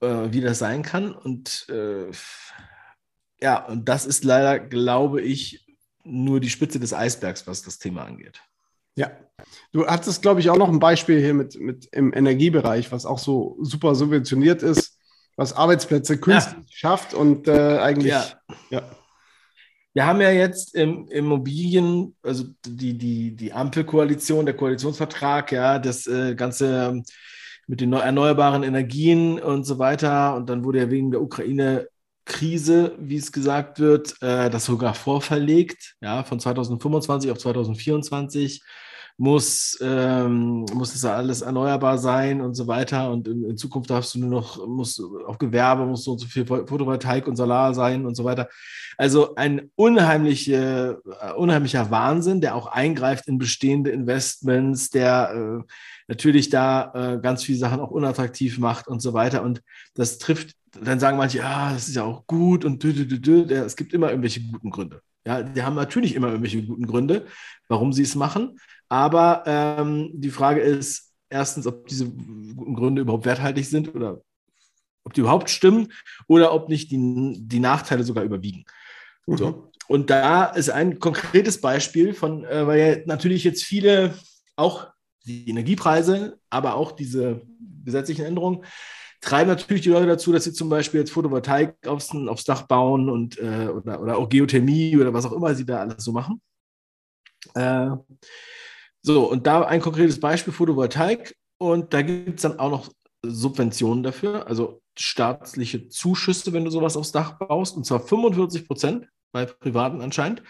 äh, 0.00 0.28
wie 0.30 0.40
das 0.40 0.58
sein 0.58 0.82
kann. 0.82 1.12
Und 1.12 1.66
äh, 1.68 2.06
ja, 3.40 3.64
und 3.66 3.88
das 3.88 4.06
ist 4.06 4.24
leider, 4.24 4.58
glaube 4.58 5.22
ich, 5.22 5.66
nur 6.04 6.40
die 6.40 6.50
Spitze 6.50 6.80
des 6.80 6.92
Eisbergs, 6.92 7.46
was 7.46 7.62
das 7.62 7.78
Thema 7.78 8.04
angeht. 8.04 8.40
Ja, 8.96 9.12
du 9.72 9.86
hattest, 9.86 10.22
glaube 10.22 10.40
ich, 10.40 10.50
auch 10.50 10.56
noch 10.56 10.68
ein 10.68 10.80
Beispiel 10.80 11.20
hier 11.20 11.34
mit, 11.34 11.60
mit 11.60 11.88
im 11.92 12.12
Energiebereich, 12.12 12.90
was 12.90 13.06
auch 13.06 13.18
so 13.18 13.56
super 13.60 13.94
subventioniert 13.94 14.62
ist, 14.62 14.98
was 15.36 15.52
Arbeitsplätze 15.52 16.18
künstlich 16.18 16.56
ja. 16.56 16.64
schafft 16.68 17.14
und 17.14 17.46
äh, 17.46 17.78
eigentlich. 17.78 18.12
Ja. 18.12 18.26
ja. 18.70 18.82
Wir 19.94 20.06
haben 20.06 20.20
ja 20.20 20.30
jetzt 20.30 20.74
im 20.74 21.08
Immobilien, 21.08 22.14
also 22.22 22.44
die, 22.64 22.96
die, 22.96 23.34
die 23.34 23.52
Ampelkoalition, 23.52 24.46
der 24.46 24.54
Koalitionsvertrag, 24.54 25.50
ja, 25.50 25.78
das 25.78 26.06
äh, 26.06 26.34
Ganze 26.34 27.02
mit 27.66 27.80
den 27.80 27.92
erneuerbaren 27.92 28.62
Energien 28.62 29.40
und 29.40 29.64
so 29.64 29.78
weiter. 29.78 30.34
Und 30.34 30.48
dann 30.48 30.64
wurde 30.64 30.78
ja 30.78 30.90
wegen 30.90 31.10
der 31.10 31.20
Ukraine 31.20 31.88
Krise, 32.28 32.94
wie 32.98 33.16
es 33.16 33.32
gesagt 33.32 33.80
wird, 33.80 34.14
äh, 34.22 34.50
das 34.50 34.66
sogar 34.66 34.94
vorverlegt, 34.94 35.96
ja, 36.00 36.22
von 36.22 36.38
2025 36.38 37.30
auf 37.32 37.38
2024 37.38 38.62
muss, 39.16 39.76
ähm, 39.80 40.64
muss 40.72 40.92
das 40.92 41.04
alles 41.04 41.40
erneuerbar 41.40 41.98
sein 41.98 42.40
und 42.40 42.54
so 42.54 42.68
weiter. 42.68 43.10
Und 43.10 43.26
in, 43.26 43.44
in, 43.44 43.56
Zukunft 43.56 43.90
darfst 43.90 44.14
du 44.14 44.20
nur 44.20 44.30
noch, 44.30 44.64
muss 44.64 45.02
auf 45.26 45.38
Gewerbe 45.38 45.84
muss 45.86 46.04
so 46.04 46.12
und 46.12 46.20
so 46.20 46.28
viel 46.28 46.46
Photovoltaik 46.46 47.26
und 47.26 47.34
Solar 47.34 47.74
sein 47.74 48.06
und 48.06 48.14
so 48.14 48.22
weiter. 48.22 48.48
Also 48.96 49.34
ein 49.34 49.72
unheimliche, 49.74 51.02
äh, 51.20 51.32
unheimlicher 51.32 51.90
Wahnsinn, 51.90 52.40
der 52.40 52.54
auch 52.54 52.68
eingreift 52.68 53.26
in 53.26 53.38
bestehende 53.38 53.90
Investments, 53.90 54.90
der 54.90 55.32
äh, 55.34 55.72
natürlich 56.08 56.48
da 56.48 56.92
äh, 56.94 57.20
ganz 57.20 57.44
viele 57.44 57.58
Sachen 57.58 57.80
auch 57.80 57.90
unattraktiv 57.90 58.58
macht 58.58 58.88
und 58.88 59.00
so 59.00 59.12
weiter. 59.12 59.42
Und 59.42 59.62
das 59.94 60.18
trifft, 60.18 60.56
dann 60.72 60.98
sagen 60.98 61.18
manche, 61.18 61.38
ja, 61.38 61.72
das 61.72 61.88
ist 61.88 61.94
ja 61.94 62.04
auch 62.04 62.26
gut 62.26 62.64
und 62.64 62.82
dü, 62.82 62.92
dü, 62.92 63.06
dü, 63.06 63.18
dü. 63.46 63.54
es 63.54 63.76
gibt 63.76 63.92
immer 63.92 64.08
irgendwelche 64.08 64.40
guten 64.40 64.70
Gründe. 64.70 65.02
Ja, 65.26 65.42
die 65.42 65.62
haben 65.62 65.76
natürlich 65.76 66.14
immer 66.14 66.28
irgendwelche 66.28 66.62
guten 66.62 66.86
Gründe, 66.86 67.26
warum 67.68 67.92
sie 67.92 68.02
es 68.02 68.14
machen. 68.14 68.58
Aber 68.88 69.42
ähm, 69.46 70.10
die 70.14 70.30
Frage 70.30 70.60
ist 70.60 71.12
erstens, 71.28 71.66
ob 71.66 71.86
diese 71.86 72.08
guten 72.08 72.74
Gründe 72.74 73.02
überhaupt 73.02 73.26
werthaltig 73.26 73.68
sind 73.68 73.94
oder 73.94 74.22
ob 75.04 75.12
die 75.12 75.20
überhaupt 75.20 75.50
stimmen 75.50 75.92
oder 76.26 76.54
ob 76.54 76.70
nicht 76.70 76.90
die, 76.90 77.36
die 77.38 77.60
Nachteile 77.60 78.04
sogar 78.04 78.24
überwiegen. 78.24 78.64
Mhm. 79.26 79.36
So. 79.36 79.70
Und 79.88 80.08
da 80.10 80.44
ist 80.46 80.70
ein 80.70 80.98
konkretes 80.98 81.60
Beispiel 81.60 82.14
von, 82.14 82.44
äh, 82.44 82.66
weil 82.66 82.80
ja 82.80 82.96
natürlich 83.06 83.44
jetzt 83.44 83.64
viele 83.64 84.14
auch 84.56 84.86
die 85.28 85.48
Energiepreise, 85.48 86.38
aber 86.50 86.74
auch 86.74 86.92
diese 86.92 87.42
gesetzlichen 87.84 88.24
Änderungen 88.24 88.64
treiben 89.20 89.48
natürlich 89.48 89.82
die 89.82 89.90
Leute 89.90 90.06
dazu, 90.06 90.32
dass 90.32 90.44
sie 90.44 90.52
zum 90.52 90.68
Beispiel 90.68 91.00
jetzt 91.00 91.10
Photovoltaik 91.10 91.74
aufs, 91.86 92.14
aufs 92.14 92.44
Dach 92.44 92.62
bauen 92.62 93.08
und 93.08 93.38
äh, 93.38 93.68
oder, 93.68 94.00
oder 94.00 94.16
auch 94.16 94.28
Geothermie 94.28 94.96
oder 94.96 95.12
was 95.12 95.26
auch 95.26 95.32
immer 95.32 95.54
sie 95.54 95.66
da 95.66 95.80
alles 95.80 96.04
so 96.04 96.12
machen. 96.12 96.40
Äh, 97.54 97.90
so, 99.02 99.30
und 99.30 99.46
da 99.46 99.62
ein 99.62 99.80
konkretes 99.80 100.20
Beispiel 100.20 100.52
Photovoltaik. 100.52 101.36
Und 101.58 101.92
da 101.92 102.02
gibt 102.02 102.36
es 102.36 102.42
dann 102.42 102.58
auch 102.60 102.70
noch 102.70 102.90
Subventionen 103.22 104.04
dafür, 104.04 104.46
also 104.46 104.80
staatliche 104.96 105.88
Zuschüsse, 105.88 106.52
wenn 106.52 106.64
du 106.64 106.70
sowas 106.70 106.96
aufs 106.96 107.10
Dach 107.10 107.38
baust, 107.38 107.76
und 107.76 107.84
zwar 107.84 108.00
45 108.00 108.66
Prozent 108.66 109.08
bei 109.32 109.44
Privaten 109.44 110.00
anscheinend. 110.00 110.42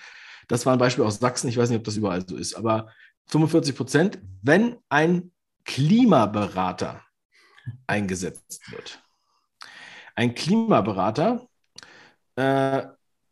Das 0.49 0.67
war 0.67 0.75
ein 0.75 0.79
Beispiel 0.79 1.05
aus 1.05 1.19
Sachsen, 1.19 1.49
ich 1.49 1.57
weiß 1.57 1.71
nicht, 1.71 1.79
ob 1.79 1.85
das 1.85 1.97
überall 1.97 2.27
so 2.27 2.37
ist, 2.37 2.55
aber 2.55 2.89
45 3.29 3.77
Prozent, 3.77 4.19
wenn 4.43 4.77
ein 4.89 5.33
Klimaberater 5.65 7.03
eingesetzt 7.87 8.71
wird. 8.73 9.03
Ein 10.15 10.35
Klimaberater 10.35 11.47
äh, 12.37 12.87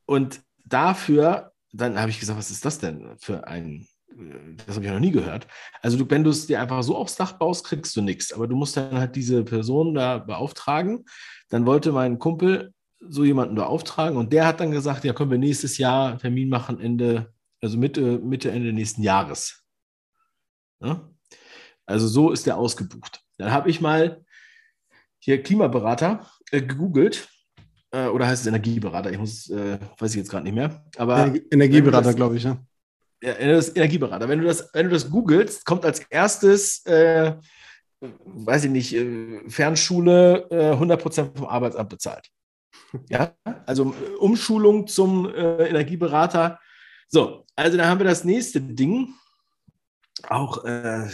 und 0.04 0.42
dafür, 0.64 1.52
dann 1.72 1.98
habe 1.98 2.10
ich 2.10 2.20
gesagt, 2.20 2.38
was 2.38 2.50
ist 2.50 2.64
das 2.64 2.78
denn 2.78 3.16
für 3.18 3.46
ein 3.46 3.86
das 4.66 4.76
habe 4.76 4.86
ich 4.86 4.92
noch 4.92 5.00
nie 5.00 5.10
gehört. 5.10 5.46
Also 5.82 5.98
du, 5.98 6.08
wenn 6.08 6.24
du 6.24 6.30
es 6.30 6.46
dir 6.46 6.60
einfach 6.60 6.82
so 6.82 6.96
aufs 6.96 7.16
Dach 7.16 7.32
baust, 7.32 7.66
kriegst 7.66 7.94
du 7.96 8.00
nichts. 8.00 8.32
Aber 8.32 8.46
du 8.46 8.56
musst 8.56 8.76
dann 8.76 8.98
halt 8.98 9.14
diese 9.14 9.44
Person 9.44 9.94
da 9.94 10.18
beauftragen. 10.18 11.04
Dann 11.50 11.66
wollte 11.66 11.92
mein 11.92 12.18
Kumpel 12.18 12.72
so 13.00 13.24
jemanden 13.24 13.54
beauftragen 13.56 14.16
und 14.16 14.32
der 14.32 14.46
hat 14.46 14.60
dann 14.60 14.70
gesagt, 14.70 15.04
ja, 15.04 15.12
können 15.12 15.30
wir 15.30 15.38
nächstes 15.38 15.78
Jahr 15.78 16.18
Termin 16.18 16.48
machen, 16.48 16.80
Ende, 16.80 17.32
also 17.60 17.76
Mitte, 17.76 18.18
Mitte, 18.18 18.50
Ende 18.50 18.72
nächsten 18.72 19.02
Jahres. 19.02 19.65
Ja? 20.80 21.08
Also 21.86 22.08
so 22.08 22.32
ist 22.32 22.46
der 22.46 22.56
ausgebucht. 22.56 23.22
Dann 23.38 23.52
habe 23.52 23.70
ich 23.70 23.80
mal 23.80 24.24
hier 25.18 25.42
Klimaberater 25.42 26.26
äh, 26.50 26.62
gegoogelt 26.62 27.28
äh, 27.90 28.06
oder 28.06 28.26
heißt 28.26 28.42
es 28.42 28.46
Energieberater? 28.48 29.10
Ich 29.10 29.18
muss, 29.18 29.50
äh, 29.50 29.78
weiß 29.98 30.10
ich 30.12 30.18
jetzt 30.18 30.30
gerade 30.30 30.44
nicht 30.44 30.54
mehr. 30.54 30.84
Aber 30.96 31.32
Energieberater, 31.50 32.14
glaube 32.14 32.36
ich, 32.36 32.44
ja 32.44 32.60
ja, 33.22 33.34
das 33.34 33.74
Energieberater. 33.74 34.28
Wenn 34.28 34.40
du 34.40 34.46
das, 34.46 34.70
wenn 34.72 34.86
du 34.86 34.92
das 34.92 35.10
googelst, 35.10 35.64
kommt 35.64 35.84
als 35.84 36.00
erstes, 36.10 36.84
äh, 36.86 37.34
weiß 38.00 38.64
ich 38.64 38.70
nicht, 38.70 38.94
äh, 38.94 39.48
Fernschule 39.48 40.46
äh, 40.50 40.72
100% 40.74 41.36
vom 41.36 41.46
Arbeitsamt 41.46 41.88
bezahlt. 41.88 42.28
Ja, 43.08 43.34
also 43.66 43.94
Umschulung 44.18 44.86
zum 44.86 45.28
äh, 45.28 45.68
Energieberater. 45.68 46.60
So, 47.08 47.44
also 47.56 47.76
da 47.76 47.86
haben 47.86 48.00
wir 48.00 48.06
das 48.06 48.24
nächste 48.24 48.60
Ding. 48.60 49.14
Auch 50.24 50.64
äh, 50.64 51.08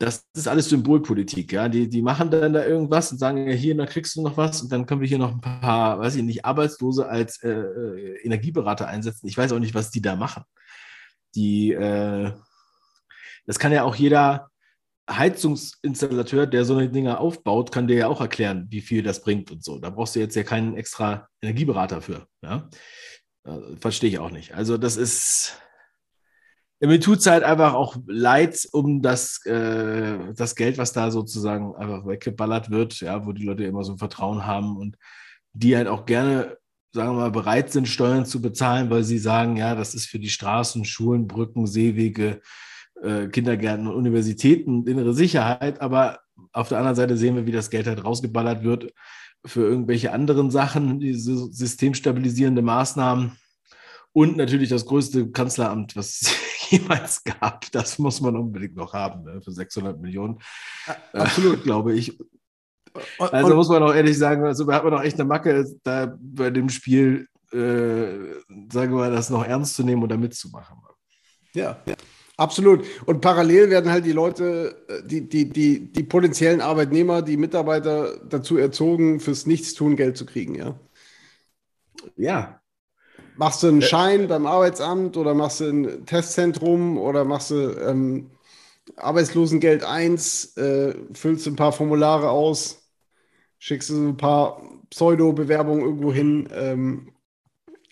das 0.00 0.26
ist 0.34 0.48
alles 0.48 0.70
Symbolpolitik, 0.70 1.52
ja. 1.52 1.68
Die, 1.68 1.86
die 1.86 2.00
machen 2.00 2.30
dann 2.30 2.54
da 2.54 2.64
irgendwas 2.64 3.12
und 3.12 3.18
sagen, 3.18 3.46
ja, 3.46 3.52
hier, 3.52 3.76
da 3.76 3.84
kriegst 3.84 4.16
du 4.16 4.22
noch 4.22 4.38
was 4.38 4.62
und 4.62 4.72
dann 4.72 4.86
können 4.86 5.02
wir 5.02 5.08
hier 5.08 5.18
noch 5.18 5.32
ein 5.32 5.42
paar, 5.42 5.98
weiß 5.98 6.14
ich 6.14 6.22
nicht, 6.22 6.46
Arbeitslose 6.46 7.06
als 7.06 7.42
äh, 7.42 7.50
äh, 7.50 8.16
Energieberater 8.24 8.88
einsetzen. 8.88 9.26
Ich 9.26 9.36
weiß 9.36 9.52
auch 9.52 9.58
nicht, 9.58 9.74
was 9.74 9.90
die 9.90 10.00
da 10.00 10.16
machen. 10.16 10.44
Die, 11.34 11.72
äh, 11.72 12.32
das 13.46 13.58
kann 13.58 13.72
ja 13.72 13.84
auch 13.84 13.94
jeder 13.94 14.48
Heizungsinstallateur, 15.10 16.46
der 16.46 16.64
so 16.64 16.76
eine 16.76 16.88
Dinger 16.88 17.20
aufbaut, 17.20 17.70
kann 17.70 17.86
dir 17.86 17.96
ja 17.96 18.06
auch 18.08 18.22
erklären, 18.22 18.68
wie 18.70 18.80
viel 18.80 19.02
das 19.02 19.20
bringt 19.20 19.50
und 19.50 19.62
so. 19.62 19.78
Da 19.78 19.90
brauchst 19.90 20.16
du 20.16 20.20
jetzt 20.20 20.34
ja 20.34 20.44
keinen 20.44 20.76
extra 20.76 21.28
Energieberater 21.42 22.00
für. 22.00 22.26
Ja? 22.42 22.70
Äh, 23.44 23.76
verstehe 23.78 24.08
ich 24.08 24.18
auch 24.18 24.30
nicht. 24.30 24.54
Also 24.54 24.78
das 24.78 24.96
ist 24.96 25.60
mir 26.88 27.00
tut 27.00 27.18
es 27.18 27.26
halt 27.26 27.44
einfach 27.44 27.74
auch 27.74 27.96
leid 28.06 28.66
um 28.72 29.02
das, 29.02 29.44
äh, 29.44 30.32
das 30.34 30.54
Geld, 30.56 30.78
was 30.78 30.92
da 30.92 31.10
sozusagen 31.10 31.74
einfach 31.76 32.06
weggeballert 32.06 32.70
wird, 32.70 33.00
ja, 33.00 33.26
wo 33.26 33.32
die 33.32 33.44
Leute 33.44 33.64
immer 33.64 33.84
so 33.84 33.92
ein 33.92 33.98
Vertrauen 33.98 34.46
haben 34.46 34.76
und 34.76 34.96
die 35.52 35.76
halt 35.76 35.88
auch 35.88 36.06
gerne, 36.06 36.56
sagen 36.92 37.10
wir 37.10 37.20
mal, 37.20 37.30
bereit 37.30 37.70
sind, 37.70 37.86
Steuern 37.86 38.24
zu 38.24 38.40
bezahlen, 38.40 38.88
weil 38.88 39.04
sie 39.04 39.18
sagen, 39.18 39.56
ja, 39.56 39.74
das 39.74 39.94
ist 39.94 40.06
für 40.06 40.18
die 40.18 40.30
Straßen, 40.30 40.84
Schulen, 40.86 41.26
Brücken, 41.26 41.66
Seewege, 41.66 42.40
äh, 43.02 43.28
Kindergärten 43.28 43.86
und 43.86 43.94
Universitäten 43.94 44.86
innere 44.86 45.12
Sicherheit. 45.12 45.82
Aber 45.82 46.20
auf 46.52 46.68
der 46.68 46.78
anderen 46.78 46.96
Seite 46.96 47.16
sehen 47.18 47.36
wir, 47.36 47.46
wie 47.46 47.52
das 47.52 47.68
Geld 47.68 47.86
halt 47.86 48.04
rausgeballert 48.04 48.64
wird 48.64 48.92
für 49.44 49.62
irgendwelche 49.62 50.12
anderen 50.12 50.50
Sachen, 50.50 51.00
diese 51.00 51.50
systemstabilisierende 51.52 52.62
Maßnahmen. 52.62 53.32
Und 54.12 54.36
natürlich 54.36 54.68
das 54.70 54.86
größte 54.86 55.30
Kanzleramt, 55.30 55.94
was 55.94 56.34
jemals 56.70 57.22
gab. 57.24 57.70
Das 57.72 57.98
muss 57.98 58.20
man 58.20 58.36
unbedingt 58.36 58.76
noch 58.76 58.92
haben 58.92 59.24
ne? 59.24 59.40
für 59.42 59.52
600 59.52 60.00
Millionen. 60.00 60.38
Absolut, 61.12 61.60
äh, 61.60 61.62
glaube 61.62 61.94
ich. 61.94 62.18
Also 63.20 63.54
muss 63.54 63.68
man 63.68 63.84
auch 63.84 63.94
ehrlich 63.94 64.18
sagen, 64.18 64.44
also 64.44 64.66
hat 64.72 64.82
man 64.82 64.92
auch 64.94 65.02
echt 65.02 65.14
eine 65.14 65.24
Macke, 65.28 65.64
da 65.84 66.12
bei 66.18 66.50
dem 66.50 66.68
Spiel, 66.68 67.28
äh, 67.52 67.54
sagen 68.68 68.90
wir 68.90 68.96
mal, 68.96 69.12
das 69.12 69.30
noch 69.30 69.44
ernst 69.44 69.76
zu 69.76 69.84
nehmen 69.84 70.02
oder 70.02 70.16
mitzumachen. 70.16 70.76
Ja, 71.54 71.76
ja. 71.86 71.94
Absolut. 72.36 72.86
Und 73.04 73.20
parallel 73.20 73.68
werden 73.68 73.90
halt 73.90 74.06
die 74.06 74.12
Leute, 74.12 74.74
äh, 74.88 75.06
die, 75.06 75.28
die, 75.28 75.50
die, 75.50 75.92
die 75.92 76.02
potenziellen 76.02 76.62
Arbeitnehmer, 76.62 77.20
die 77.20 77.36
Mitarbeiter 77.36 78.16
dazu 78.26 78.56
erzogen, 78.56 79.20
fürs 79.20 79.46
Nichtstun 79.46 79.94
Geld 79.94 80.16
zu 80.16 80.24
kriegen, 80.24 80.54
ja. 80.54 80.74
Ja. 82.16 82.59
Machst 83.40 83.62
du 83.62 83.68
einen 83.68 83.80
Schein 83.80 84.28
beim 84.28 84.44
Arbeitsamt 84.44 85.16
oder 85.16 85.32
machst 85.32 85.60
du 85.60 85.64
ein 85.64 86.04
Testzentrum 86.04 86.98
oder 86.98 87.24
machst 87.24 87.50
du 87.50 87.70
ähm, 87.70 88.26
Arbeitslosengeld 88.96 89.82
1, 89.82 90.58
äh, 90.58 90.94
füllst 91.14 91.46
du 91.46 91.50
ein 91.52 91.56
paar 91.56 91.72
Formulare 91.72 92.28
aus, 92.28 92.82
schickst 93.58 93.88
du 93.88 94.08
ein 94.10 94.18
paar 94.18 94.60
Pseudo-Bewerbungen 94.90 95.80
irgendwo 95.80 96.12
hin, 96.12 96.50
ähm, 96.52 97.12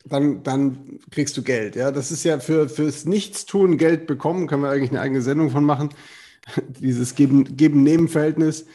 dann, 0.04 0.42
dann 0.42 1.00
kriegst 1.10 1.34
du 1.38 1.42
Geld. 1.42 1.76
Ja, 1.76 1.92
das 1.92 2.12
ist 2.12 2.24
ja 2.24 2.40
für, 2.40 2.68
fürs 2.68 3.06
Nichtstun 3.06 3.78
Geld 3.78 4.06
bekommen, 4.06 4.48
können 4.48 4.64
wir 4.64 4.68
eigentlich 4.68 4.90
eine 4.90 5.00
eigene 5.00 5.22
Sendung 5.22 5.48
von 5.48 5.64
machen. 5.64 5.94
Dieses 6.78 7.14
Geben-Nehmen-Verhältnis 7.14 8.66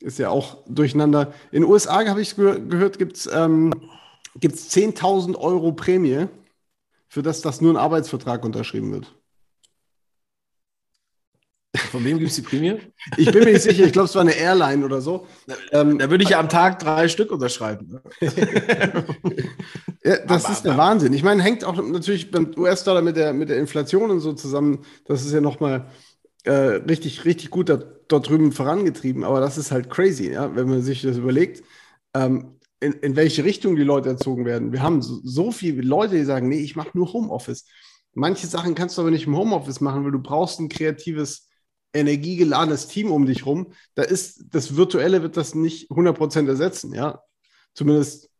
ist 0.00 0.18
ja 0.18 0.28
auch 0.28 0.58
durcheinander. 0.68 1.32
In 1.52 1.62
den 1.62 1.70
USA, 1.70 2.06
habe 2.06 2.20
ich 2.20 2.36
gehört, 2.36 2.98
gibt 2.98 3.16
es 3.16 3.30
ähm, 3.32 3.72
10.000 4.40 5.36
Euro 5.36 5.72
Prämie, 5.72 6.26
für 7.08 7.22
das 7.22 7.40
das 7.40 7.60
nur 7.60 7.72
ein 7.72 7.76
Arbeitsvertrag 7.76 8.44
unterschrieben 8.44 8.92
wird. 8.92 9.14
Von 11.90 12.04
wem 12.04 12.18
gibt 12.18 12.30
es 12.30 12.36
die 12.36 12.42
Prämie? 12.42 12.78
Ich 13.16 13.30
bin 13.30 13.44
mir 13.44 13.52
nicht 13.52 13.62
sicher, 13.62 13.84
ich 13.84 13.92
glaube, 13.92 14.08
es 14.08 14.14
war 14.14 14.22
eine 14.22 14.34
Airline 14.34 14.84
oder 14.84 15.00
so. 15.00 15.26
Ähm, 15.72 15.98
da 15.98 16.10
würde 16.10 16.24
ich 16.24 16.30
ja 16.30 16.40
am 16.40 16.48
Tag 16.48 16.78
drei 16.78 17.08
Stück 17.08 17.30
unterschreiben. 17.30 17.88
Ne? 17.88 18.02
ja, 20.04 20.16
das 20.26 20.44
aber, 20.44 20.52
ist 20.52 20.64
der 20.64 20.72
aber. 20.72 20.82
Wahnsinn. 20.82 21.12
Ich 21.12 21.22
meine, 21.22 21.42
hängt 21.42 21.64
auch 21.64 21.76
natürlich 21.76 22.30
beim 22.30 22.52
US-Dollar 22.56 23.02
mit 23.02 23.16
der, 23.16 23.32
mit 23.32 23.48
der 23.48 23.58
Inflation 23.58 24.10
und 24.10 24.20
so 24.20 24.32
zusammen. 24.32 24.84
Das 25.06 25.24
ist 25.24 25.32
ja 25.32 25.40
nochmal 25.40 25.86
äh, 26.44 26.52
richtig, 26.52 27.24
richtig 27.24 27.50
gut 27.50 27.68
da, 27.68 27.76
dort 27.76 28.28
drüben 28.28 28.52
vorangetrieben. 28.52 29.24
Aber 29.24 29.40
das 29.40 29.58
ist 29.58 29.70
halt 29.70 29.90
crazy, 29.90 30.30
ja, 30.30 30.54
wenn 30.54 30.68
man 30.68 30.82
sich 30.82 31.02
das 31.02 31.16
überlegt. 31.16 31.62
Ähm, 32.14 32.57
in, 32.80 32.92
in 32.92 33.16
welche 33.16 33.44
Richtung 33.44 33.76
die 33.76 33.82
Leute 33.82 34.10
erzogen 34.10 34.44
werden. 34.44 34.72
Wir 34.72 34.82
haben 34.82 35.02
so, 35.02 35.20
so 35.24 35.50
viele 35.52 35.82
Leute, 35.82 36.16
die 36.16 36.24
sagen, 36.24 36.48
nee, 36.48 36.60
ich 36.60 36.76
mache 36.76 36.90
nur 36.94 37.12
Homeoffice. 37.12 37.66
Manche 38.14 38.46
Sachen 38.46 38.74
kannst 38.74 38.96
du 38.96 39.02
aber 39.02 39.10
nicht 39.10 39.26
im 39.26 39.36
Homeoffice 39.36 39.80
machen, 39.80 40.04
weil 40.04 40.12
du 40.12 40.20
brauchst 40.20 40.60
ein 40.60 40.68
kreatives 40.68 41.48
energiegeladenes 41.92 42.88
Team 42.88 43.10
um 43.10 43.26
dich 43.26 43.46
rum, 43.46 43.72
da 43.94 44.02
ist 44.02 44.44
das 44.50 44.76
Virtuelle 44.76 45.22
wird 45.22 45.36
das 45.36 45.54
nicht 45.54 45.90
100% 45.90 46.46
ersetzen, 46.46 46.94
ja. 46.94 47.22
Zumindest 47.74 48.30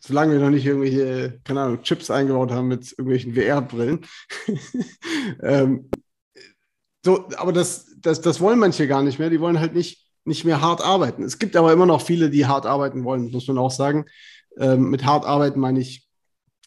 solange 0.00 0.34
wir 0.34 0.40
noch 0.40 0.50
nicht 0.50 0.66
irgendwelche, 0.66 1.40
keine 1.44 1.62
Ahnung, 1.62 1.82
Chips 1.82 2.10
eingebaut 2.10 2.50
haben 2.50 2.68
mit 2.68 2.92
irgendwelchen 2.92 3.34
VR-Brillen. 3.34 4.04
ähm, 5.42 5.88
so, 7.02 7.26
aber 7.36 7.52
das, 7.52 7.86
das, 7.98 8.20
das 8.20 8.40
wollen 8.40 8.58
manche 8.58 8.86
gar 8.86 9.02
nicht 9.02 9.18
mehr. 9.18 9.30
Die 9.30 9.40
wollen 9.40 9.60
halt 9.60 9.74
nicht, 9.74 10.03
nicht 10.24 10.44
mehr 10.44 10.60
hart 10.60 10.82
arbeiten. 10.82 11.22
Es 11.22 11.38
gibt 11.38 11.56
aber 11.56 11.72
immer 11.72 11.86
noch 11.86 12.00
viele, 12.00 12.30
die 12.30 12.46
hart 12.46 12.66
arbeiten 12.66 13.04
wollen, 13.04 13.30
muss 13.30 13.46
man 13.46 13.58
auch 13.58 13.70
sagen. 13.70 14.06
Ähm, 14.58 14.90
mit 14.90 15.04
hart 15.04 15.24
arbeiten 15.24 15.60
meine 15.60 15.80
ich, 15.80 16.08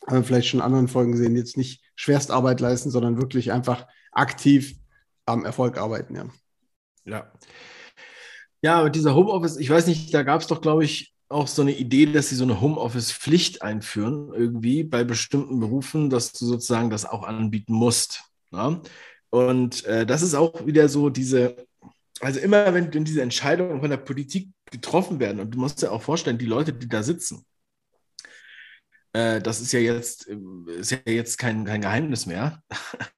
haben 0.05 0.17
wir 0.17 0.23
vielleicht 0.23 0.47
schon 0.47 0.59
in 0.59 0.65
anderen 0.65 0.87
Folgen 0.87 1.13
gesehen, 1.13 1.35
jetzt 1.35 1.57
nicht 1.57 1.83
Schwerstarbeit 1.95 2.59
leisten, 2.59 2.91
sondern 2.91 3.17
wirklich 3.19 3.51
einfach 3.51 3.87
aktiv 4.11 4.75
am 5.25 5.45
Erfolg 5.45 5.77
arbeiten, 5.77 6.15
ja. 6.15 6.25
Ja. 7.05 7.31
Ja, 8.61 8.83
mit 8.83 8.95
dieser 8.95 9.15
Homeoffice, 9.15 9.57
ich 9.57 9.69
weiß 9.69 9.87
nicht, 9.87 10.13
da 10.13 10.23
gab 10.23 10.41
es 10.41 10.47
doch, 10.47 10.61
glaube 10.61 10.83
ich, 10.83 11.13
auch 11.29 11.47
so 11.47 11.61
eine 11.61 11.75
Idee, 11.75 12.05
dass 12.05 12.29
sie 12.29 12.35
so 12.35 12.43
eine 12.43 12.61
Homeoffice-Pflicht 12.61 13.61
einführen, 13.61 14.31
irgendwie 14.33 14.83
bei 14.83 15.03
bestimmten 15.03 15.59
Berufen, 15.59 16.09
dass 16.09 16.31
du 16.31 16.45
sozusagen 16.45 16.89
das 16.89 17.05
auch 17.05 17.23
anbieten 17.23 17.73
musst. 17.73 18.23
Ja? 18.51 18.81
Und 19.29 19.85
äh, 19.85 20.05
das 20.05 20.21
ist 20.21 20.35
auch 20.35 20.65
wieder 20.65 20.87
so 20.89 21.09
diese, 21.09 21.67
also 22.21 22.39
immer 22.39 22.73
wenn, 22.73 22.93
wenn 22.93 23.05
diese 23.05 23.21
Entscheidungen 23.21 23.81
von 23.81 23.89
der 23.89 23.97
Politik 23.97 24.49
getroffen 24.71 25.19
werden, 25.19 25.39
und 25.39 25.51
du 25.51 25.59
musst 25.59 25.81
dir 25.81 25.91
auch 25.91 26.01
vorstellen, 26.01 26.37
die 26.37 26.45
Leute, 26.45 26.73
die 26.73 26.87
da 26.87 27.03
sitzen, 27.03 27.45
äh, 29.13 29.41
das 29.41 29.61
ist 29.61 29.71
ja 29.71 29.79
jetzt, 29.79 30.25
ist 30.25 30.91
ja 30.91 30.97
jetzt 31.05 31.37
kein, 31.37 31.65
kein 31.65 31.81
Geheimnis 31.81 32.25
mehr. 32.25 32.61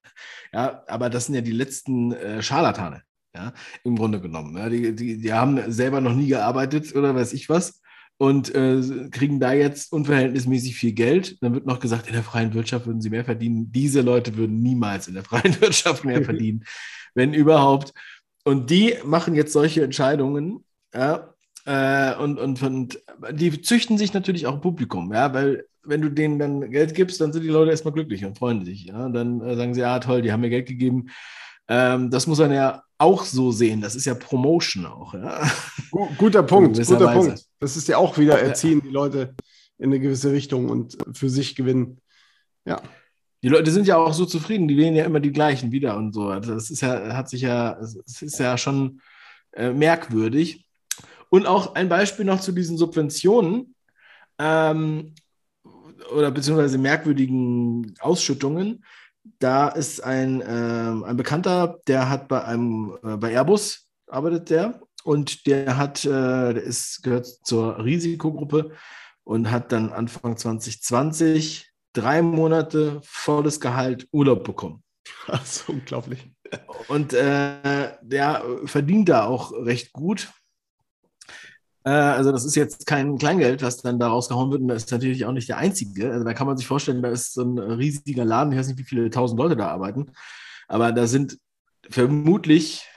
Ja, 0.51 0.83
aber 0.88 1.12
das 1.12 1.27
sind 1.27 1.35
ja 1.35 1.41
die 1.41 1.51
letzten 1.51 2.12
äh, 2.12 2.41
Scharlatane, 2.41 3.03
ja, 3.35 3.53
im 3.83 3.95
Grunde 3.95 4.19
genommen. 4.19 4.57
Ja, 4.57 4.67
die, 4.67 4.95
die, 4.95 5.19
die 5.19 5.31
haben 5.31 5.71
selber 5.71 6.01
noch 6.01 6.15
nie 6.15 6.27
gearbeitet 6.27 6.95
oder 6.95 7.13
weiß 7.13 7.33
ich 7.33 7.49
was 7.49 7.81
und 8.17 8.53
äh, 8.53 8.81
kriegen 9.12 9.39
da 9.39 9.53
jetzt 9.53 9.93
unverhältnismäßig 9.93 10.75
viel 10.75 10.91
Geld. 10.91 11.41
Dann 11.41 11.53
wird 11.53 11.65
noch 11.65 11.79
gesagt, 11.79 12.07
in 12.07 12.13
der 12.13 12.23
freien 12.23 12.53
Wirtschaft 12.53 12.85
würden 12.85 12.99
sie 12.99 13.09
mehr 13.09 13.23
verdienen. 13.23 13.71
Diese 13.71 14.01
Leute 14.01 14.35
würden 14.35 14.62
niemals 14.62 15.07
in 15.07 15.13
der 15.13 15.23
freien 15.23 15.55
Wirtschaft 15.62 16.03
mehr 16.03 16.23
verdienen, 16.23 16.65
wenn 17.15 17.33
überhaupt. 17.33 17.93
Und 18.49 18.69
die 18.71 18.95
machen 19.05 19.35
jetzt 19.35 19.53
solche 19.53 19.83
Entscheidungen, 19.83 20.63
ja, 20.93 21.33
äh, 21.65 22.15
und, 22.15 22.39
und, 22.39 22.62
und 22.63 22.99
die 23.31 23.62
züchten 23.62 23.99
sich 23.99 24.13
natürlich 24.13 24.47
auch 24.47 24.59
Publikum, 24.59 25.13
ja, 25.13 25.31
weil 25.35 25.65
wenn 25.83 26.01
du 26.01 26.09
denen 26.09 26.39
dann 26.39 26.71
Geld 26.71 26.95
gibst, 26.95 27.21
dann 27.21 27.31
sind 27.31 27.43
die 27.43 27.49
Leute 27.49 27.69
erstmal 27.69 27.93
glücklich 27.93 28.25
und 28.25 28.38
freuen 28.38 28.65
sich. 28.65 28.85
Ja? 28.85 29.05
Und 29.05 29.13
dann 29.13 29.41
äh, 29.41 29.55
sagen 29.55 29.73
sie, 29.73 29.81
ja, 29.81 29.99
toll, 29.99 30.21
die 30.21 30.31
haben 30.31 30.41
mir 30.41 30.49
Geld 30.49 30.67
gegeben. 30.67 31.09
Ähm, 31.67 32.09
das 32.09 32.27
muss 32.27 32.39
man 32.39 32.51
ja 32.51 32.83
auch 32.97 33.23
so 33.23 33.51
sehen. 33.51 33.81
Das 33.81 33.95
ist 33.95 34.05
ja 34.05 34.15
Promotion 34.15 34.85
auch. 34.85 35.13
Ja? 35.13 35.41
Guter 36.17 36.43
Punkt, 36.43 36.77
guter 36.85 37.13
Punkt. 37.13 37.45
Das 37.59 37.77
ist 37.77 37.88
ja 37.88 37.97
auch 37.97 38.17
wieder 38.17 38.39
erziehen, 38.39 38.81
die 38.83 38.89
Leute 38.89 39.35
in 39.77 39.85
eine 39.85 39.99
gewisse 39.99 40.31
Richtung 40.31 40.69
und 40.69 40.97
für 41.13 41.29
sich 41.29 41.55
gewinnen. 41.55 41.99
Ja. 42.65 42.81
Die 43.41 43.47
Leute 43.47 43.71
sind 43.71 43.88
ja 43.88 43.97
auch 43.97 44.13
so 44.13 44.25
zufrieden, 44.25 44.67
die 44.67 44.78
wählen 44.78 44.95
ja 44.95 45.06
immer 45.06 45.19
die 45.19 45.32
gleichen 45.32 45.71
wieder 45.71 45.95
und 45.95 46.13
so. 46.13 46.34
Das 46.39 46.69
ist 46.69 46.82
ja, 46.82 47.15
hat 47.15 47.30
sich 47.30 47.41
ja, 47.41 47.78
es 47.80 48.21
ist 48.21 48.39
ja 48.39 48.58
schon 48.58 49.02
äh, 49.54 49.71
merkwürdig. 49.71 50.65
Und 51.30 51.45
auch 51.45 51.75
ein 51.75 51.89
Beispiel 51.89 52.25
noch 52.25 52.41
zu 52.41 52.52
diesen 52.52 52.78
Subventionen. 52.78 53.75
Ähm, 54.39 55.13
oder 56.15 56.32
beziehungsweise 56.32 56.78
merkwürdigen 56.78 57.93
Ausschüttungen. 57.99 58.84
Da 59.39 59.69
ist 59.69 60.04
ein, 60.04 60.41
äh, 60.41 61.06
ein 61.06 61.17
Bekannter, 61.17 61.80
der 61.88 62.10
hat 62.10 62.28
bei 62.28 62.43
einem 62.43 62.97
äh, 63.04 63.17
bei 63.17 63.32
Airbus 63.32 63.88
arbeitet 64.08 64.49
der 64.49 64.82
und 65.04 65.45
der 65.45 65.78
hat, 65.78 66.04
äh, 66.06 66.54
der 66.54 66.63
ist 66.63 67.04
gehört 67.04 67.25
zur 67.25 67.84
Risikogruppe 67.84 68.71
und 69.23 69.52
hat 69.52 69.71
dann 69.71 69.91
Anfang 69.91 70.36
2020 70.36 71.68
drei 71.93 72.21
Monate 72.21 72.99
volles 73.04 73.60
Gehalt 73.60 74.08
Urlaub 74.12 74.43
bekommen. 74.43 74.84
Das 75.28 75.62
ist 75.62 75.69
unglaublich. 75.69 76.32
Und 76.88 77.13
äh, 77.13 77.91
der 78.02 78.43
verdient 78.65 79.10
da 79.10 79.25
auch 79.25 79.52
recht 79.52 79.93
gut. 79.93 80.32
Äh, 81.84 81.89
also 81.89 82.32
das 82.32 82.45
ist 82.45 82.56
jetzt 82.56 82.86
kein 82.86 83.17
Kleingeld, 83.17 83.62
was 83.62 83.78
dann 83.78 83.99
da 83.99 84.08
rausgehauen 84.08 84.52
wird. 84.52 84.62
Und 84.62 84.67
das 84.69 84.84
ist 84.84 84.91
natürlich 84.91 85.25
auch 85.25 85.32
nicht 85.32 85.49
der 85.49 85.58
einzige. 85.58 86.12
Also 86.12 86.23
da 86.23 86.34
kann 86.34 86.47
man 86.47 86.58
sich 86.58 86.67
vorstellen, 86.67 87.02
da 87.02 87.10
ist 87.10 87.34
so 87.34 87.43
ein 87.43 87.58
riesiger 87.58 88.25
Laden, 88.25 88.52
ich 88.52 88.60
weiß 88.60 88.67
nicht, 88.67 88.80
wie 88.80 88.84
viele 88.84 89.10
tausend 89.10 89.39
Leute 89.39 89.56
da 89.56 89.67
arbeiten. 89.67 90.12
Aber 90.67 90.91
da 90.91 91.08
sind 91.08 91.38
vermutlich 91.89 92.88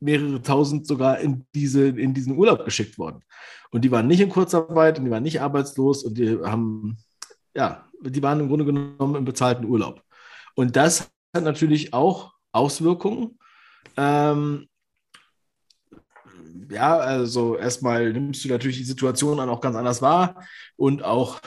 mehrere 0.00 0.42
tausend 0.42 0.86
sogar 0.86 1.20
in, 1.20 1.46
diese, 1.54 1.88
in 1.88 2.12
diesen 2.12 2.36
Urlaub 2.36 2.64
geschickt 2.64 2.98
worden. 2.98 3.22
Und 3.70 3.82
die 3.82 3.90
waren 3.90 4.08
nicht 4.08 4.20
in 4.20 4.28
Kurzarbeit 4.28 4.98
und 4.98 5.04
die 5.04 5.10
waren 5.10 5.22
nicht 5.22 5.40
arbeitslos 5.40 6.02
und 6.04 6.18
die 6.18 6.38
haben, 6.42 6.98
ja, 7.54 7.88
die 8.02 8.22
waren 8.22 8.40
im 8.40 8.48
Grunde 8.48 8.64
genommen 8.64 9.16
im 9.16 9.24
bezahlten 9.24 9.64
Urlaub. 9.64 10.02
Und 10.54 10.76
das 10.76 11.10
hat 11.34 11.44
natürlich 11.44 11.94
auch 11.94 12.34
Auswirkungen. 12.52 13.38
Ähm, 13.96 14.68
ja, 16.70 16.96
also 16.98 17.56
erstmal 17.56 18.12
nimmst 18.12 18.44
du 18.44 18.48
natürlich 18.48 18.78
die 18.78 18.84
Situation 18.84 19.38
dann 19.38 19.48
auch 19.48 19.60
ganz 19.60 19.76
anders 19.76 20.02
wahr 20.02 20.44
und 20.76 21.02
auch, 21.02 21.40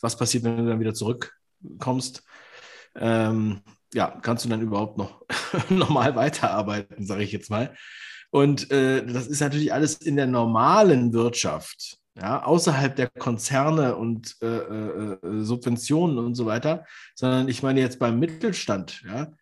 was 0.00 0.16
passiert, 0.16 0.44
wenn 0.44 0.58
du 0.58 0.66
dann 0.66 0.80
wieder 0.80 0.94
zurückkommst. 0.94 2.22
Ähm, 2.94 3.60
ja, 3.94 4.18
kannst 4.22 4.44
du 4.44 4.48
dann 4.48 4.60
überhaupt 4.60 4.98
noch 4.98 5.22
normal 5.68 6.14
weiterarbeiten, 6.14 7.06
sage 7.06 7.22
ich 7.22 7.32
jetzt 7.32 7.50
mal. 7.50 7.74
Und 8.30 8.70
äh, 8.70 9.04
das 9.06 9.26
ist 9.26 9.40
natürlich 9.40 9.72
alles 9.72 9.94
in 9.94 10.16
der 10.16 10.26
normalen 10.26 11.12
Wirtschaft, 11.12 11.96
ja, 12.20 12.42
außerhalb 12.42 12.96
der 12.96 13.08
Konzerne 13.08 13.96
und 13.96 14.36
äh, 14.42 14.46
äh, 14.46 15.12
äh, 15.22 15.44
Subventionen 15.44 16.18
und 16.18 16.34
so 16.34 16.46
weiter, 16.46 16.84
sondern 17.14 17.48
ich 17.48 17.62
meine 17.62 17.80
jetzt 17.80 17.98
beim 17.98 18.18
Mittelstand, 18.18 19.02
ja, 19.06 19.32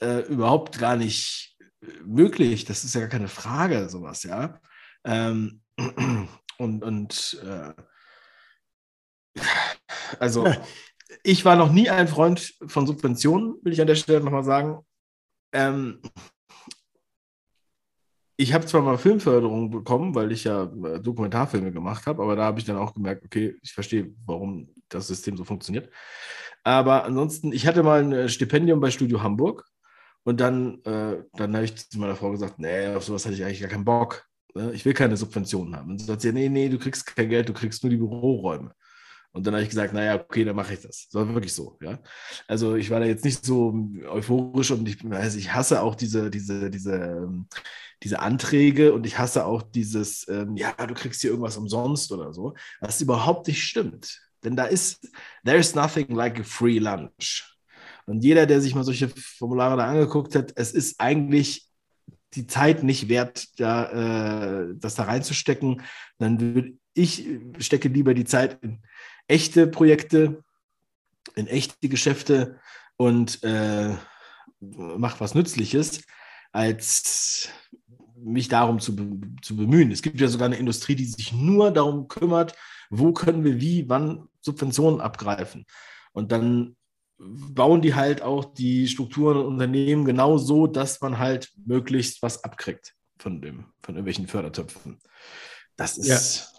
äh, 0.00 0.20
überhaupt 0.22 0.78
gar 0.78 0.96
nicht 0.96 1.56
möglich. 2.04 2.64
Das 2.64 2.84
ist 2.84 2.94
ja 2.94 3.02
gar 3.02 3.10
keine 3.10 3.28
Frage, 3.28 3.88
sowas, 3.88 4.22
ja. 4.22 4.60
Ähm, 5.04 5.60
und 6.58 6.82
und 6.82 7.42
äh, 7.44 7.74
also 10.18 10.46
ich 11.22 11.44
war 11.44 11.56
noch 11.56 11.70
nie 11.70 11.90
ein 11.90 12.08
Freund 12.08 12.54
von 12.66 12.86
Subventionen, 12.86 13.56
will 13.62 13.72
ich 13.72 13.80
an 13.80 13.86
der 13.86 13.96
Stelle 13.96 14.20
nochmal 14.20 14.44
sagen. 14.44 14.80
Ähm, 15.52 16.00
ich 18.36 18.52
habe 18.52 18.66
zwar 18.66 18.82
mal 18.82 18.98
Filmförderung 18.98 19.70
bekommen, 19.70 20.14
weil 20.14 20.30
ich 20.32 20.44
ja 20.44 20.64
äh, 20.64 21.00
Dokumentarfilme 21.00 21.72
gemacht 21.72 22.06
habe, 22.06 22.22
aber 22.22 22.36
da 22.36 22.44
habe 22.44 22.58
ich 22.58 22.66
dann 22.66 22.76
auch 22.76 22.94
gemerkt, 22.94 23.24
okay, 23.24 23.56
ich 23.62 23.72
verstehe, 23.72 24.12
warum 24.26 24.68
das 24.88 25.06
System 25.06 25.36
so 25.36 25.44
funktioniert. 25.44 25.90
Aber 26.62 27.04
ansonsten, 27.04 27.52
ich 27.52 27.66
hatte 27.66 27.82
mal 27.82 28.04
ein 28.04 28.28
Stipendium 28.28 28.80
bei 28.80 28.90
Studio 28.90 29.22
Hamburg 29.22 29.64
und 30.24 30.40
dann, 30.40 30.82
äh, 30.84 31.22
dann 31.34 31.54
habe 31.54 31.64
ich 31.64 31.76
zu 31.88 31.98
meiner 31.98 32.16
Frau 32.16 32.30
gesagt, 32.32 32.58
nee, 32.58 32.88
auf 32.88 33.04
sowas 33.04 33.24
hatte 33.24 33.36
ich 33.36 33.44
eigentlich 33.44 33.60
gar 33.60 33.70
keinen 33.70 33.84
Bock. 33.84 34.26
Ne? 34.54 34.72
Ich 34.72 34.84
will 34.84 34.92
keine 34.92 35.16
Subventionen 35.16 35.76
haben. 35.76 35.92
Und 35.92 35.98
sie 35.98 36.06
sagt 36.06 36.22
sie, 36.22 36.32
nee, 36.32 36.48
nee, 36.48 36.68
du 36.68 36.78
kriegst 36.78 37.06
kein 37.06 37.28
Geld, 37.28 37.48
du 37.48 37.52
kriegst 37.52 37.82
nur 37.84 37.90
die 37.90 37.96
Büroräume. 37.96 38.72
Und 39.36 39.46
dann 39.46 39.52
habe 39.52 39.64
ich 39.64 39.68
gesagt, 39.68 39.92
naja, 39.92 40.14
okay, 40.14 40.44
dann 40.44 40.56
mache 40.56 40.72
ich 40.72 40.80
das. 40.80 41.08
Das 41.10 41.14
war 41.14 41.34
wirklich 41.34 41.52
so, 41.52 41.76
ja. 41.82 41.98
Also 42.48 42.74
ich 42.74 42.88
war 42.88 43.00
da 43.00 43.06
jetzt 43.06 43.22
nicht 43.22 43.44
so 43.44 43.86
euphorisch 44.08 44.70
und 44.70 44.88
ich, 44.88 45.04
also 45.10 45.36
ich 45.36 45.52
hasse 45.52 45.82
auch 45.82 45.94
diese, 45.94 46.30
diese, 46.30 46.70
diese, 46.70 46.94
ähm, 46.94 47.46
diese 48.02 48.20
Anträge 48.20 48.94
und 48.94 49.04
ich 49.04 49.18
hasse 49.18 49.44
auch 49.44 49.60
dieses, 49.60 50.26
ähm, 50.28 50.56
ja, 50.56 50.72
du 50.72 50.94
kriegst 50.94 51.20
hier 51.20 51.28
irgendwas 51.28 51.58
umsonst 51.58 52.10
oder 52.12 52.32
so, 52.32 52.54
was 52.80 53.02
überhaupt 53.02 53.46
nicht 53.46 53.62
stimmt. 53.62 54.22
Denn 54.42 54.56
da 54.56 54.64
ist, 54.64 55.06
there 55.44 55.58
is 55.58 55.74
nothing 55.74 56.14
like 56.14 56.40
a 56.40 56.42
free 56.42 56.78
lunch. 56.78 57.44
Und 58.06 58.24
jeder, 58.24 58.46
der 58.46 58.62
sich 58.62 58.74
mal 58.74 58.84
solche 58.84 59.10
Formulare 59.10 59.76
da 59.76 59.86
angeguckt 59.86 60.34
hat, 60.34 60.52
es 60.56 60.72
ist 60.72 60.98
eigentlich 60.98 61.68
die 62.32 62.46
Zeit 62.46 62.82
nicht 62.82 63.10
wert, 63.10 63.48
da, 63.60 64.62
äh, 64.62 64.74
das 64.76 64.94
da 64.94 65.02
reinzustecken. 65.02 65.82
Dann 66.18 66.40
würde 66.40 66.72
ich 66.94 67.28
stecke 67.58 67.88
lieber 67.88 68.14
die 68.14 68.24
Zeit 68.24 68.58
in 68.62 68.80
echte 69.28 69.66
Projekte, 69.66 70.42
in 71.34 71.46
echte 71.46 71.88
Geschäfte 71.88 72.58
und 72.96 73.42
äh, 73.42 73.94
mache 74.60 75.20
was 75.20 75.34
Nützliches, 75.34 76.02
als 76.52 77.48
mich 78.16 78.48
darum 78.48 78.80
zu, 78.80 78.94
zu 79.42 79.56
bemühen. 79.56 79.90
Es 79.90 80.02
gibt 80.02 80.20
ja 80.20 80.28
sogar 80.28 80.46
eine 80.46 80.56
Industrie, 80.56 80.94
die 80.94 81.04
sich 81.04 81.32
nur 81.32 81.70
darum 81.70 82.08
kümmert, 82.08 82.54
wo 82.88 83.12
können 83.12 83.44
wir 83.44 83.60
wie, 83.60 83.88
wann 83.88 84.28
Subventionen 84.40 85.00
abgreifen. 85.00 85.66
Und 86.12 86.32
dann 86.32 86.76
bauen 87.18 87.82
die 87.82 87.94
halt 87.94 88.22
auch 88.22 88.54
die 88.54 88.88
Strukturen 88.88 89.38
und 89.38 89.46
Unternehmen 89.46 90.04
genau 90.04 90.38
so, 90.38 90.66
dass 90.66 91.00
man 91.00 91.18
halt 91.18 91.52
möglichst 91.64 92.22
was 92.22 92.44
abkriegt 92.44 92.94
von, 93.18 93.40
dem, 93.40 93.66
von 93.82 93.94
irgendwelchen 93.94 94.26
Fördertöpfen. 94.26 94.98
Das 95.76 95.98
ist. 95.98 96.52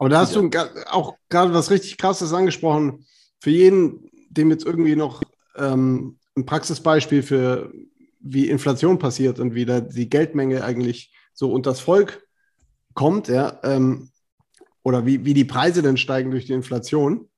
Aber 0.00 0.08
da 0.08 0.20
hast 0.20 0.34
ja. 0.34 0.40
du 0.40 0.50
auch 0.90 1.18
gerade 1.28 1.52
was 1.52 1.70
richtig 1.70 1.98
Krasses 1.98 2.32
angesprochen. 2.32 3.04
Für 3.38 3.50
jeden, 3.50 4.10
dem 4.30 4.50
jetzt 4.50 4.64
irgendwie 4.64 4.96
noch 4.96 5.22
ähm, 5.56 6.18
ein 6.34 6.46
Praxisbeispiel 6.46 7.22
für 7.22 7.70
wie 8.18 8.48
Inflation 8.48 8.98
passiert 8.98 9.38
und 9.40 9.54
wie 9.54 9.66
da 9.66 9.80
die 9.82 10.08
Geldmenge 10.08 10.64
eigentlich 10.64 11.14
so 11.34 11.52
unter 11.52 11.72
das 11.72 11.80
Volk 11.80 12.26
kommt, 12.94 13.28
ja, 13.28 13.60
ähm, 13.62 14.08
oder 14.82 15.04
wie, 15.04 15.26
wie 15.26 15.34
die 15.34 15.44
Preise 15.44 15.82
denn 15.82 15.98
steigen 15.98 16.30
durch 16.30 16.46
die 16.46 16.54
Inflation, 16.54 17.28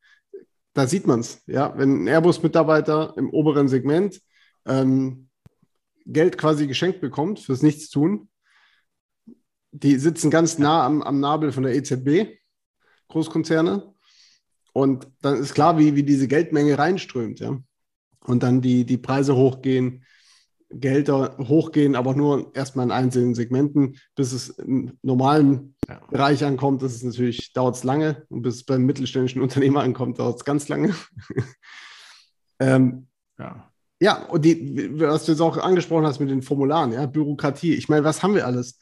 da 0.72 0.86
sieht 0.86 1.08
man 1.08 1.18
es. 1.18 1.42
Ja? 1.48 1.76
Wenn 1.76 2.04
ein 2.04 2.06
Airbus-Mitarbeiter 2.06 3.14
im 3.16 3.30
oberen 3.30 3.66
Segment 3.66 4.20
ähm, 4.66 5.28
Geld 6.06 6.38
quasi 6.38 6.68
geschenkt 6.68 7.00
bekommt 7.00 7.40
fürs 7.40 7.62
Nichtstun, 7.62 8.28
die 9.72 9.96
sitzen 9.98 10.30
ganz 10.30 10.58
nah 10.58 10.86
am, 10.86 11.02
am 11.02 11.18
Nabel 11.18 11.50
von 11.50 11.64
der 11.64 11.74
EZB, 11.74 12.38
Großkonzerne. 13.12 13.92
Und 14.72 15.06
dann 15.20 15.38
ist 15.38 15.54
klar, 15.54 15.78
wie, 15.78 15.94
wie 15.94 16.02
diese 16.02 16.28
Geldmenge 16.28 16.78
reinströmt. 16.78 17.40
Ja? 17.40 17.58
Und 18.24 18.42
dann 18.42 18.60
die, 18.60 18.84
die 18.84 18.96
Preise 18.96 19.36
hochgehen, 19.36 20.04
Gelder 20.70 21.36
hochgehen, 21.38 21.94
aber 21.94 22.14
nur 22.14 22.50
erstmal 22.54 22.86
in 22.86 22.92
einzelnen 22.92 23.34
Segmenten, 23.34 23.98
bis 24.14 24.32
es 24.32 24.48
im 24.48 24.96
normalen 25.02 25.74
ja. 25.86 26.00
Bereich 26.10 26.42
ankommt. 26.44 26.80
Das 26.80 26.94
ist 26.94 27.04
natürlich, 27.04 27.52
dauert 27.52 27.76
es 27.76 27.84
lange 27.84 28.24
und 28.30 28.40
bis 28.40 28.56
es 28.56 28.64
beim 28.64 28.84
mittelständischen 28.84 29.42
Unternehmer 29.42 29.82
ankommt, 29.82 30.18
dauert 30.18 30.36
es 30.36 30.44
ganz 30.44 30.68
lange. 30.68 30.94
ähm, 32.60 33.06
ja. 33.38 33.68
Ja, 34.00 34.24
und 34.24 34.44
die, 34.44 34.98
was 34.98 35.26
du 35.26 35.32
jetzt 35.32 35.40
auch 35.40 35.58
angesprochen 35.58 36.06
hast 36.06 36.18
mit 36.18 36.28
den 36.28 36.42
Formularen, 36.42 36.92
ja, 36.92 37.06
Bürokratie. 37.06 37.74
Ich 37.74 37.88
meine, 37.88 38.02
was 38.02 38.22
haben 38.22 38.34
wir 38.34 38.46
alles? 38.46 38.78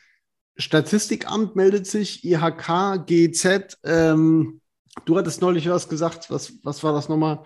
Statistikamt 0.57 1.57
meldet 1.57 1.87
sich, 1.87 2.25
IHK, 2.25 3.07
GZ, 3.07 3.79
ähm, 3.85 4.61
du 5.05 5.17
hattest 5.17 5.41
neulich 5.41 5.69
was 5.69 5.89
gesagt, 5.89 6.31
was, 6.31 6.53
was 6.63 6.83
war 6.83 6.93
das 6.93 7.09
nochmal? 7.09 7.45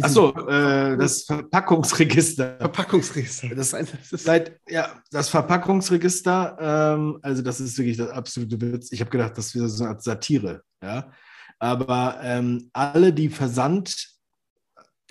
Achso, 0.00 0.30
äh, 0.48 0.96
das 0.96 1.24
Verpackungsregister. 1.24 2.56
Verpackungsregister. 2.58 3.54
Das, 3.54 3.72
das 3.72 4.12
ist 4.12 4.24
seit, 4.24 4.58
ja, 4.68 5.02
das 5.10 5.28
Verpackungsregister, 5.28 6.56
ähm, 6.58 7.18
also 7.20 7.42
das 7.42 7.60
ist 7.60 7.76
wirklich 7.76 7.98
das 7.98 8.08
absolute 8.08 8.58
Witz. 8.60 8.90
Ich 8.92 9.00
habe 9.00 9.10
gedacht, 9.10 9.36
das 9.36 9.54
wäre 9.54 9.68
so 9.68 9.84
eine 9.84 9.92
Art 9.92 10.02
Satire, 10.02 10.62
ja. 10.82 11.12
Aber 11.58 12.18
ähm, 12.22 12.70
alle, 12.72 13.12
die 13.12 13.28
Versand, 13.28 14.08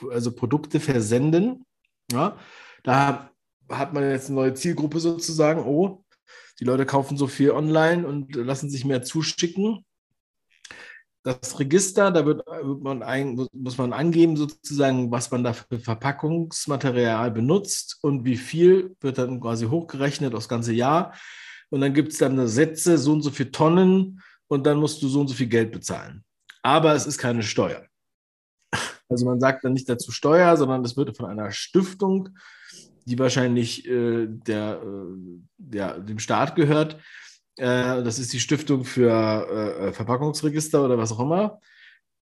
also 0.10 0.32
Produkte 0.32 0.80
versenden, 0.80 1.66
ja, 2.12 2.38
da 2.84 3.30
hat 3.70 3.94
man 3.94 4.10
jetzt 4.10 4.28
eine 4.28 4.36
neue 4.36 4.54
Zielgruppe 4.54 5.00
sozusagen. 5.00 5.64
Oh, 5.64 6.04
die 6.60 6.66
Leute 6.66 6.86
kaufen 6.86 7.18
so 7.18 7.28
viel 7.28 7.52
online 7.52 8.08
und 8.08 8.36
lassen 8.36 8.70
sich 8.70 8.86
mehr 8.86 9.04
zuschicken 9.04 9.86
das 11.26 11.60
Register, 11.60 12.12
da 12.12 12.24
wird, 12.24 12.46
wird 12.46 12.84
man 12.84 13.02
ein, 13.02 13.48
muss 13.52 13.80
man 13.80 13.94
angeben, 13.94 14.38
sozusagen, 14.38 15.10
was 15.10 15.32
man 15.32 15.44
da 15.44 15.54
für 15.54 15.80
Verpackungsmaterial 15.80 17.32
benutzt 17.32 17.98
und 18.02 18.26
wie 18.26 18.38
viel 18.38 18.96
wird 19.02 19.18
dann 19.18 19.40
quasi 19.42 19.66
hochgerechnet 19.66 20.36
aufs 20.36 20.48
ganze 20.48 20.72
Jahr. 20.72 21.16
Und 21.72 21.82
dann 21.82 21.96
gibt 21.96 22.12
es 22.12 22.20
dann 22.20 22.48
Sätze, 22.48 23.00
so 23.00 23.14
und 23.14 23.24
so 23.24 23.32
viele 23.32 23.52
Tonnen 23.52 24.22
und 24.48 24.68
dann 24.68 24.78
musst 24.78 25.02
du 25.02 25.08
so 25.08 25.22
und 25.22 25.28
so 25.28 25.34
viel 25.34 25.48
Geld 25.48 25.72
bezahlen. 25.72 26.24
Aber 26.62 26.94
es 26.94 27.08
ist 27.08 27.18
keine 27.18 27.42
Steuer. 27.42 27.88
Also 29.10 29.26
man 29.26 29.40
sagt 29.40 29.64
dann 29.64 29.74
nicht 29.74 29.90
dazu 29.90 30.12
Steuer, 30.12 30.56
sondern 30.58 30.86
es 30.86 30.96
wird 30.96 31.18
von 31.18 31.26
einer 31.26 31.52
Stiftung, 31.52 32.38
die 33.06 33.18
wahrscheinlich 33.18 33.88
äh, 33.88 34.28
der, 34.28 34.82
äh, 34.84 35.40
der, 35.58 36.00
dem 36.00 36.20
Staat 36.20 36.56
gehört, 36.56 37.00
äh, 37.58 38.04
das 38.04 38.20
ist 38.20 38.34
die 38.34 38.40
Stiftung 38.40 38.84
für 38.84 39.10
äh, 39.10 39.94
Verpackungsregister 39.94 40.84
oder 40.84 40.98
was 40.98 41.12
auch 41.12 41.20
immer. 41.20 41.60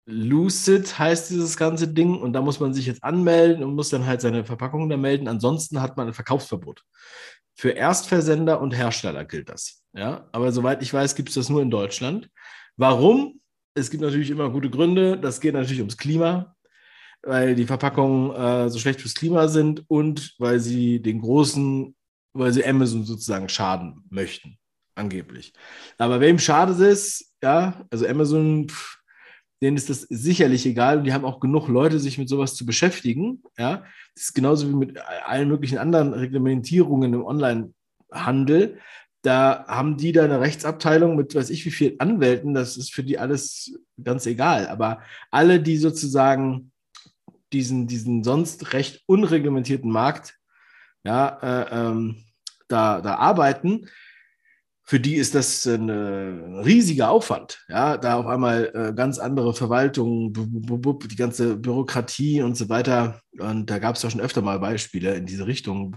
Lucid 0.07 0.99
heißt 0.99 1.29
dieses 1.29 1.59
ganze 1.59 1.87
Ding 1.87 2.19
und 2.19 2.33
da 2.33 2.41
muss 2.41 2.61
man 2.61 2.73
sich 2.73 2.87
jetzt 2.87 3.05
anmelden 3.05 3.63
und 3.63 3.75
muss 3.75 3.91
dann 3.91 4.07
halt 4.07 4.23
seine 4.23 4.45
Verpackung 4.45 4.89
da 4.89 4.97
melden. 4.97 5.29
Ansonsten 5.29 5.83
hat 5.83 5.99
man 5.99 6.07
ein 6.07 6.15
Verkaufsverbot. 6.15 6.83
Für 7.55 7.71
Erstversender 7.71 8.61
und 8.61 8.71
Hersteller 8.71 9.27
gilt 9.27 9.51
das. 9.51 9.83
Ja, 9.93 10.29
aber 10.33 10.53
soweit 10.53 10.83
ich 10.83 10.95
weiß, 10.95 11.15
gibt 11.15 11.29
es 11.29 11.35
das 11.35 11.51
nur 11.51 11.61
in 11.61 11.71
Deutschland. 11.71 12.31
Warum? 12.77 13.41
Es 13.75 13.91
gibt 13.91 14.03
natürlich 14.03 14.31
immer 14.31 14.49
gute 14.49 14.71
Gründe. 14.71 15.19
Das 15.19 15.41
geht 15.41 15.55
natürlich 15.55 15.81
ums 15.81 15.99
Klima, 15.99 16.57
weil 17.23 17.55
die 17.55 17.67
Verpackungen 17.67 18.31
äh, 18.35 18.71
so 18.71 18.79
schlecht 18.79 19.01
fürs 19.01 19.15
Klima 19.15 19.49
sind 19.49 19.85
und 19.89 20.35
weil 20.39 20.61
sie 20.61 21.01
den 21.01 21.21
großen, 21.21 21.95
weil 22.33 22.53
sie 22.53 22.65
Amazon 22.65 23.05
sozusagen 23.05 23.49
schaden 23.49 24.05
möchten 24.11 24.59
angeblich. 24.99 25.53
Aber 25.97 26.21
wem 26.21 26.39
schadet 26.39 26.81
es, 26.81 27.33
ja, 27.43 27.87
also 27.91 28.07
Amazon, 28.07 28.69
pff, 28.69 28.99
denen 29.63 29.77
ist 29.77 29.91
das 29.91 30.03
sicherlich 30.03 30.67
egal 30.67 30.99
und 30.99 31.05
die 31.05 31.13
haben 31.13 31.25
auch 31.25 31.41
genug 31.41 31.69
Leute, 31.69 31.99
sich 31.99 32.19
mit 32.19 32.29
sowas 32.29 32.55
zu 32.55 32.67
beschäftigen. 32.67 33.43
Ja, 33.57 33.85
das 34.15 34.25
ist 34.25 34.35
genauso 34.35 34.69
wie 34.69 34.75
mit 34.75 34.99
allen 35.25 35.49
möglichen 35.49 35.79
anderen 35.79 36.13
Reglementierungen 36.13 37.15
im 37.15 37.25
Onlinehandel. 37.25 38.79
Da 39.23 39.65
haben 39.67 39.97
die 39.97 40.13
da 40.13 40.25
eine 40.25 40.41
Rechtsabteilung 40.41 41.17
mit, 41.17 41.35
weiß 41.35 41.51
ich, 41.51 41.65
wie 41.65 41.73
vielen 41.73 41.99
Anwälten. 41.99 42.55
Das 42.55 42.77
ist 42.77 42.95
für 42.95 43.03
die 43.03 43.19
alles 43.19 43.77
ganz 44.03 44.27
egal. 44.27 44.69
Aber 44.69 45.03
alle, 45.33 45.61
die 45.61 45.77
sozusagen 45.77 46.71
diesen, 47.53 47.87
diesen 47.87 48.25
sonst 48.25 48.73
recht 48.73 49.03
unreglementierten 49.07 49.91
Markt 49.91 50.39
ja, 51.05 51.39
äh, 51.43 51.67
ähm, 51.71 52.25
da, 52.69 53.01
da 53.01 53.15
arbeiten, 53.17 53.87
für 54.89 54.99
die 54.99 55.17
ist 55.17 55.35
das 55.35 55.67
ein 55.67 55.91
riesiger 55.91 57.11
Aufwand. 57.11 57.63
Ja, 57.69 57.99
da 57.99 58.15
auf 58.15 58.27
einmal 58.27 58.73
äh, 58.75 58.95
ganz 58.95 59.19
andere 59.19 59.53
Verwaltung, 59.53 60.33
die 60.33 61.17
ganze 61.17 61.57
Bürokratie 61.57 62.41
und 62.41 62.57
so 62.57 62.71
weiter. 62.71 63.21
Und 63.39 63.69
da 63.69 63.81
gab 63.81 63.97
es 63.97 64.03
ja 64.03 64.09
schon 64.09 64.23
öfter 64.23 64.41
mal 64.41 64.59
Beispiele 64.59 65.15
in 65.15 65.27
diese 65.27 65.47
Richtung, 65.47 65.97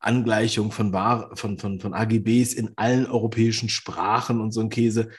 Angleichung 0.00 0.72
von, 0.72 0.92
von, 1.34 1.58
von, 1.58 1.80
von 1.80 1.94
AGBs 1.94 2.54
in 2.54 2.72
allen 2.74 3.06
europäischen 3.06 3.68
Sprachen 3.68 4.40
und 4.40 4.50
so 4.50 4.60
ein 4.60 4.68
Käse. 4.68 5.10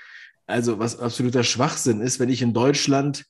Also 0.46 0.80
was 0.80 1.00
absoluter 1.00 1.44
Schwachsinn 1.44 2.02
ist, 2.02 2.20
wenn 2.20 2.30
ich 2.30 2.42
in 2.42 2.54
Deutschland, 2.54 3.26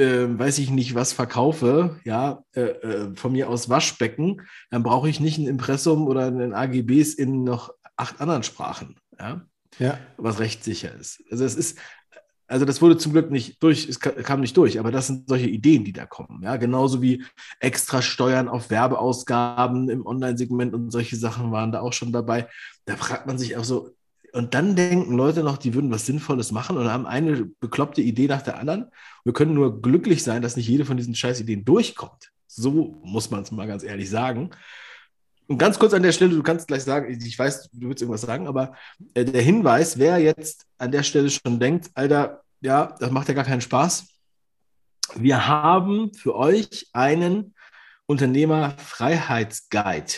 äh, 0.00 0.38
weiß 0.38 0.58
ich 0.58 0.70
nicht, 0.70 0.94
was 0.94 1.12
verkaufe, 1.12 2.00
ja, 2.04 2.42
äh, 2.54 2.62
äh, 2.62 3.14
von 3.14 3.32
mir 3.32 3.48
aus 3.48 3.68
Waschbecken, 3.68 4.42
dann 4.70 4.82
brauche 4.82 5.08
ich 5.08 5.20
nicht 5.20 5.38
ein 5.38 5.46
Impressum 5.46 6.06
oder 6.06 6.26
ein 6.26 6.54
AGBs 6.54 7.14
in 7.14 7.44
noch 7.44 7.72
acht 7.96 8.20
anderen 8.20 8.42
Sprachen, 8.42 8.96
ja, 9.18 9.42
ja. 9.78 9.98
was 10.16 10.40
rechtssicher 10.40 10.94
ist. 10.94 11.22
Also 11.30 11.44
es 11.44 11.54
ist, 11.54 11.78
also 12.46 12.64
das 12.64 12.82
wurde 12.82 12.96
zum 12.96 13.12
Glück 13.12 13.30
nicht 13.30 13.62
durch, 13.62 13.88
es 13.88 14.00
kam 14.00 14.40
nicht 14.40 14.56
durch, 14.56 14.80
aber 14.80 14.90
das 14.90 15.06
sind 15.06 15.28
solche 15.28 15.48
Ideen, 15.48 15.84
die 15.84 15.92
da 15.92 16.06
kommen. 16.06 16.42
Ja, 16.42 16.56
genauso 16.56 17.00
wie 17.00 17.24
extra 17.60 18.02
Steuern 18.02 18.48
auf 18.48 18.70
Werbeausgaben 18.70 19.88
im 19.88 20.04
Online-Segment 20.04 20.74
und 20.74 20.90
solche 20.90 21.16
Sachen 21.16 21.52
waren 21.52 21.70
da 21.70 21.80
auch 21.80 21.92
schon 21.92 22.10
dabei. 22.10 22.48
Da 22.86 22.96
fragt 22.96 23.26
man 23.26 23.38
sich 23.38 23.56
auch 23.56 23.64
so, 23.64 23.90
und 24.32 24.54
dann 24.54 24.76
denken 24.76 25.16
Leute 25.16 25.42
noch, 25.42 25.58
die 25.58 25.74
würden 25.74 25.90
was 25.90 26.06
Sinnvolles 26.06 26.52
machen 26.52 26.76
und 26.76 26.90
haben 26.90 27.06
eine 27.06 27.46
bekloppte 27.60 28.00
Idee 28.00 28.28
nach 28.28 28.42
der 28.42 28.58
anderen. 28.58 28.90
Wir 29.24 29.32
können 29.32 29.54
nur 29.54 29.82
glücklich 29.82 30.22
sein, 30.22 30.42
dass 30.42 30.56
nicht 30.56 30.68
jede 30.68 30.84
von 30.84 30.96
diesen 30.96 31.14
Scheißideen 31.14 31.64
durchkommt. 31.64 32.30
So 32.46 33.00
muss 33.02 33.30
man 33.30 33.42
es 33.42 33.50
mal 33.50 33.66
ganz 33.66 33.82
ehrlich 33.82 34.10
sagen. 34.10 34.50
Und 35.46 35.58
ganz 35.58 35.78
kurz 35.78 35.94
an 35.94 36.02
der 36.02 36.12
Stelle, 36.12 36.34
du 36.34 36.42
kannst 36.42 36.68
gleich 36.68 36.84
sagen, 36.84 37.10
ich 37.10 37.38
weiß, 37.38 37.70
du 37.72 37.88
willst 37.88 38.02
irgendwas 38.02 38.20
sagen, 38.20 38.46
aber 38.46 38.74
äh, 39.14 39.24
der 39.24 39.42
Hinweis, 39.42 39.98
wer 39.98 40.18
jetzt 40.18 40.66
an 40.78 40.92
der 40.92 41.02
Stelle 41.02 41.28
schon 41.28 41.58
denkt, 41.58 41.90
Alter, 41.94 42.42
ja, 42.60 42.94
das 43.00 43.10
macht 43.10 43.28
ja 43.28 43.34
gar 43.34 43.44
keinen 43.44 43.60
Spaß. 43.60 44.06
Wir 45.16 45.48
haben 45.48 46.14
für 46.14 46.36
euch 46.36 46.88
einen 46.92 47.54
Unternehmerfreiheitsguide 48.06 50.12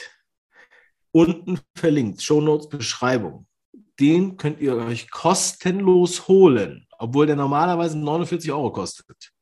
unten 1.12 1.61
verlinkt, 1.75 2.22
Shownotes, 2.22 2.68
Beschreibung 2.68 3.46
den 4.03 4.37
könnt 4.37 4.61
ihr 4.61 4.75
euch 4.77 5.11
kostenlos 5.11 6.27
holen, 6.27 6.87
obwohl 6.99 7.27
der 7.27 7.37
normalerweise 7.37 7.97
49 7.97 8.51
Euro 8.51 8.73
kostet. 8.73 9.33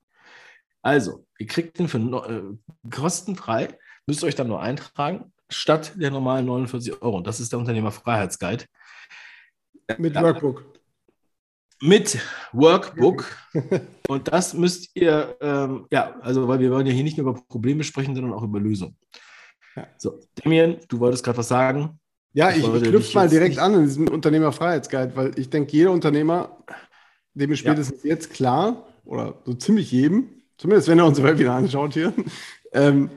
Also, 0.83 1.27
ihr 1.39 1.47
kriegt 1.47 1.79
den 1.79 1.89
für 1.89 1.99
äh, 1.99 2.91
kostenfrei, 2.91 3.79
müsst 4.07 4.23
euch 4.23 4.35
dann 4.35 4.49
nur 4.49 4.61
eintragen, 4.61 5.33
statt 5.49 5.93
der 5.97 6.11
normalen 6.11 6.47
49 6.47 7.03
Euro. 7.03 7.17
Und 7.17 7.27
das 7.27 7.41
ist 7.41 7.53
der 7.53 7.59
Unternehmerfreiheitsguide. 7.59 8.67
Mit 9.99 10.15
Workbook. 10.15 10.65
Mit 11.83 12.19
Workbook. 12.53 13.25
Und 14.09 14.29
das 14.31 14.53
müsst 14.53 14.91
ihr, 14.95 15.37
ähm, 15.41 15.87
ja, 15.91 16.19
also, 16.21 16.47
weil 16.47 16.61
wir 16.61 16.71
wollen 16.71 16.87
ja 16.87 16.93
hier 16.93 17.05
nicht 17.05 17.17
nur 17.17 17.31
über 17.31 17.41
Probleme 17.49 17.83
sprechen, 17.83 18.15
sondern 18.15 18.35
auch 18.35 18.43
über 18.43 18.61
Lösungen. 18.61 18.97
Ja. 19.75 19.87
So, 19.97 20.21
Damien, 20.35 20.79
du 20.89 21.01
wolltest 21.01 21.25
gerade 21.25 21.39
was 21.39 21.49
sagen. 21.49 22.00
Ja, 22.33 22.51
ich, 22.51 22.65
ich 22.65 22.83
knüpfe 22.83 23.15
mal 23.15 23.29
direkt 23.29 23.59
an 23.59 23.75
in 23.75 23.85
diesem 23.85 24.09
Unternehmerfreiheitsguide, 24.09 25.17
weil 25.17 25.39
ich 25.39 25.51
denke, 25.51 25.73
jeder 25.73 25.91
Unternehmer, 25.91 26.59
dem 27.35 27.53
ist 27.53 27.59
spätestens 27.61 28.03
ja. 28.05 28.11
jetzt 28.11 28.33
klar, 28.33 28.87
oder 29.05 29.35
so 29.45 29.55
ziemlich 29.55 29.91
jedem, 29.91 30.29
zumindest 30.57 30.89
wenn 30.89 30.99
er 30.99 31.07
unsere 31.07 31.29
Webinar 31.29 31.57
anschaut 31.57 31.95
hier, 31.95 32.13
ähm, 32.73 33.11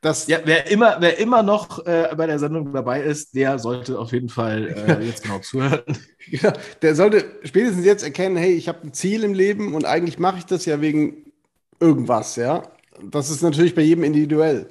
dass. 0.00 0.26
Ja, 0.26 0.38
wer 0.44 0.70
immer, 0.70 0.96
wer 1.00 1.18
immer 1.18 1.42
noch 1.42 1.84
äh, 1.86 2.14
bei 2.16 2.26
der 2.26 2.38
Sendung 2.38 2.72
dabei 2.72 3.02
ist, 3.02 3.34
der 3.34 3.58
sollte 3.58 3.98
auf 3.98 4.12
jeden 4.12 4.28
Fall 4.28 4.68
äh, 4.68 5.04
jetzt 5.06 5.22
genau 5.22 5.38
zuhören. 5.38 5.82
Ja, 6.30 6.52
der 6.82 6.94
sollte 6.94 7.24
spätestens 7.44 7.86
jetzt 7.86 8.04
erkennen, 8.04 8.36
hey, 8.36 8.52
ich 8.52 8.68
habe 8.68 8.80
ein 8.82 8.92
Ziel 8.92 9.24
im 9.24 9.32
Leben 9.32 9.74
und 9.74 9.86
eigentlich 9.86 10.18
mache 10.18 10.38
ich 10.38 10.44
das 10.44 10.66
ja 10.66 10.80
wegen 10.80 11.32
irgendwas, 11.80 12.36
ja. 12.36 12.64
Das 13.02 13.30
ist 13.30 13.42
natürlich 13.42 13.74
bei 13.74 13.82
jedem 13.82 14.04
individuell. 14.04 14.68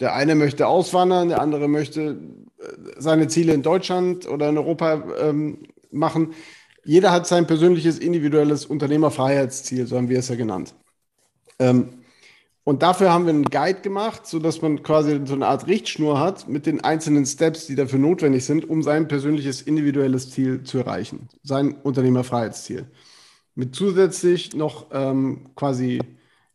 Der 0.00 0.14
eine 0.14 0.34
möchte 0.34 0.66
auswandern, 0.66 1.28
der 1.28 1.40
andere 1.40 1.68
möchte 1.68 2.18
äh, 2.58 2.64
seine 2.98 3.28
Ziele 3.28 3.52
in 3.52 3.62
Deutschland 3.62 4.26
oder 4.26 4.48
in 4.48 4.58
Europa 4.58 5.04
ähm, 5.20 5.58
machen. 5.90 6.32
Jeder 6.84 7.12
hat 7.12 7.26
sein 7.26 7.46
persönliches 7.46 7.98
individuelles 7.98 8.64
Unternehmerfreiheitsziel, 8.64 9.86
so 9.86 9.96
haben 9.96 10.08
wir 10.08 10.18
es 10.18 10.28
ja 10.28 10.36
genannt. 10.36 10.74
Ähm, 11.58 12.00
und 12.64 12.82
dafür 12.82 13.12
haben 13.12 13.26
wir 13.26 13.32
einen 13.32 13.44
Guide 13.44 13.80
gemacht, 13.80 14.26
sodass 14.26 14.62
man 14.62 14.82
quasi 14.82 15.20
so 15.24 15.34
eine 15.34 15.46
Art 15.46 15.66
Richtschnur 15.66 16.20
hat 16.20 16.48
mit 16.48 16.66
den 16.66 16.82
einzelnen 16.82 17.26
Steps, 17.26 17.66
die 17.66 17.74
dafür 17.74 17.98
notwendig 17.98 18.44
sind, 18.44 18.68
um 18.68 18.82
sein 18.82 19.08
persönliches 19.08 19.62
individuelles 19.62 20.30
Ziel 20.30 20.62
zu 20.62 20.78
erreichen, 20.78 21.28
sein 21.42 21.74
Unternehmerfreiheitsziel. 21.82 22.86
Mit 23.54 23.74
zusätzlich 23.74 24.54
noch 24.54 24.86
ähm, 24.92 25.50
quasi 25.56 26.00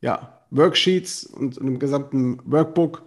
ja, 0.02 0.42
Worksheets 0.52 1.26
und 1.26 1.60
einem 1.60 1.80
gesamten 1.80 2.40
Workbook, 2.46 3.04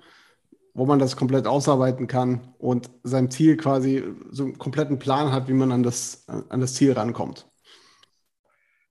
wo 0.79 0.87
man 0.87 1.01
das 1.01 1.17
komplett 1.17 1.49
ausarbeiten 1.49 2.07
kann 2.07 2.55
und 2.59 2.89
sein 3.03 3.33
Ziel 3.33 3.57
quasi 3.57 4.05
so 4.31 4.45
einen 4.45 4.59
kompletten 4.59 5.01
Plan 5.01 5.33
hat, 5.33 5.49
wie 5.49 5.53
man 5.53 5.73
an 5.73 5.83
das, 5.83 6.25
an 6.29 6.61
das 6.61 6.75
Ziel 6.75 6.93
rankommt. 6.93 7.51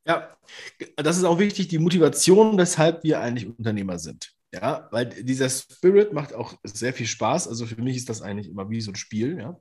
Ja, 0.06 0.36
das 0.98 1.18
ist 1.18 1.24
auch 1.24 1.40
wichtig, 1.40 1.70
die 1.70 1.80
Motivation, 1.80 2.58
weshalb 2.58 3.04
wir 3.04 3.22
eigentlich 3.22 3.48
Unternehmer 3.48 4.00
sind. 4.00 4.34
Ja, 4.54 4.90
weil 4.92 5.06
dieser 5.06 5.50
Spirit 5.50 6.12
macht 6.12 6.34
auch 6.34 6.56
sehr 6.64 6.94
viel 6.94 7.08
Spaß. 7.08 7.48
Also 7.48 7.66
für 7.66 7.82
mich 7.82 7.96
ist 7.96 8.10
das 8.10 8.22
eigentlich 8.22 8.50
immer 8.50 8.70
wie 8.70 8.82
so 8.82 8.92
ein 8.92 8.96
Spiel, 8.96 9.40
ja. 9.40 9.58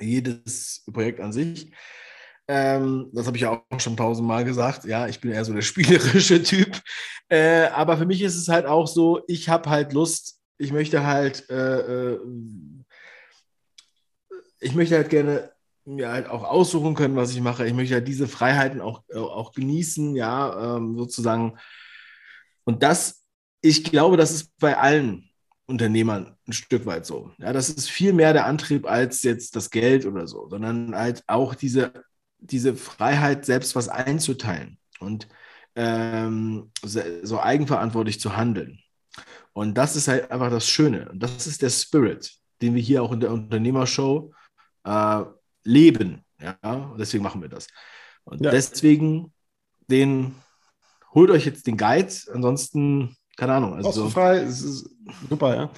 Jedes 0.00 0.82
Projekt 0.92 1.20
an 1.20 1.32
sich. 1.32 1.72
Ähm, 2.48 3.10
das 3.12 3.26
habe 3.26 3.36
ich 3.36 3.42
ja 3.42 3.62
auch 3.70 3.80
schon 3.80 3.96
tausendmal 3.96 4.44
gesagt. 4.44 4.84
Ja, 4.84 5.08
ich 5.08 5.20
bin 5.20 5.30
eher 5.30 5.44
so 5.44 5.52
der 5.52 5.62
spielerische 5.62 6.42
Typ. 6.42 6.80
Äh, 7.28 7.66
aber 7.66 7.98
für 7.98 8.06
mich 8.06 8.22
ist 8.22 8.36
es 8.36 8.48
halt 8.48 8.64
auch 8.64 8.86
so, 8.86 9.22
ich 9.28 9.50
habe 9.50 9.68
halt 9.68 9.92
Lust, 9.92 10.33
ich 10.58 10.72
möchte 10.72 11.04
halt, 11.06 11.48
äh, 11.50 12.12
äh, 12.12 12.20
ich 14.60 14.74
möchte 14.74 14.96
halt 14.96 15.10
gerne 15.10 15.52
mir 15.84 16.10
halt 16.10 16.28
auch 16.28 16.44
aussuchen 16.44 16.94
können, 16.94 17.16
was 17.16 17.32
ich 17.32 17.40
mache. 17.40 17.66
Ich 17.66 17.74
möchte 17.74 17.94
halt 17.94 18.08
diese 18.08 18.26
Freiheiten 18.26 18.80
auch, 18.80 19.02
äh, 19.10 19.18
auch 19.18 19.52
genießen, 19.52 20.16
ja, 20.16 20.76
ähm, 20.76 20.96
sozusagen. 20.96 21.58
Und 22.64 22.82
das, 22.82 23.26
ich 23.60 23.84
glaube, 23.84 24.16
das 24.16 24.30
ist 24.30 24.56
bei 24.58 24.78
allen 24.78 25.30
Unternehmern 25.66 26.36
ein 26.46 26.52
Stück 26.52 26.86
weit 26.86 27.06
so. 27.06 27.32
Ja, 27.38 27.52
das 27.52 27.68
ist 27.70 27.90
viel 27.90 28.12
mehr 28.12 28.32
der 28.32 28.46
Antrieb 28.46 28.86
als 28.86 29.22
jetzt 29.22 29.56
das 29.56 29.70
Geld 29.70 30.06
oder 30.06 30.26
so, 30.26 30.48
sondern 30.48 30.94
halt 30.94 31.24
auch 31.26 31.54
diese, 31.54 31.92
diese 32.38 32.74
Freiheit, 32.74 33.44
selbst 33.44 33.74
was 33.76 33.88
einzuteilen 33.88 34.78
und 35.00 35.28
ähm, 35.76 36.70
so 36.82 37.40
eigenverantwortlich 37.40 38.20
zu 38.20 38.36
handeln. 38.36 38.83
Und 39.54 39.74
das 39.74 39.96
ist 39.96 40.08
halt 40.08 40.30
einfach 40.30 40.50
das 40.50 40.68
Schöne. 40.68 41.08
Und 41.10 41.20
das 41.20 41.46
ist 41.46 41.62
der 41.62 41.70
Spirit, 41.70 42.30
den 42.60 42.74
wir 42.74 42.82
hier 42.82 43.02
auch 43.02 43.12
in 43.12 43.20
der 43.20 43.30
Unternehmershow 43.32 44.32
äh, 44.84 45.22
leben. 45.62 46.24
Ja, 46.40 46.56
und 46.62 46.98
deswegen 46.98 47.22
machen 47.22 47.40
wir 47.40 47.48
das. 47.48 47.68
Und 48.24 48.42
ja. 48.42 48.50
deswegen 48.50 49.32
den, 49.88 50.34
holt 51.14 51.30
euch 51.30 51.46
jetzt 51.46 51.66
den 51.66 51.76
Guide, 51.76 52.12
ansonsten, 52.32 53.16
keine 53.36 53.54
Ahnung. 53.54 53.74
Also, 53.74 53.88
kostenfrei, 53.88 54.46
super, 54.48 55.56
ja. 55.56 55.70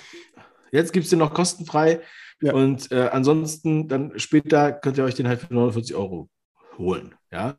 Jetzt 0.73 0.93
gibt 0.93 1.05
es 1.05 1.11
den 1.11 1.19
noch 1.19 1.35
kostenfrei. 1.35 2.01
Ja. 2.41 2.55
Und 2.55 2.91
äh, 2.93 3.09
ansonsten, 3.13 3.89
dann 3.89 4.19
später 4.19 4.73
könnt 4.73 4.99
ihr 4.99 5.05
euch 5.05 5.15
den 5.15 5.29
halt 5.29 5.41
für 5.41 5.53
49 5.53 5.95
Euro 5.95 6.29
holen. 6.79 7.15
Ja? 7.37 7.55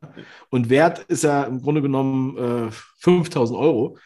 Und 0.50 0.70
wert 0.70 0.98
ist 1.04 1.24
er 1.24 1.46
im 1.46 1.62
Grunde 1.62 1.80
genommen 1.80 2.68
äh, 2.68 2.70
5000 2.98 3.56
Euro 3.56 3.96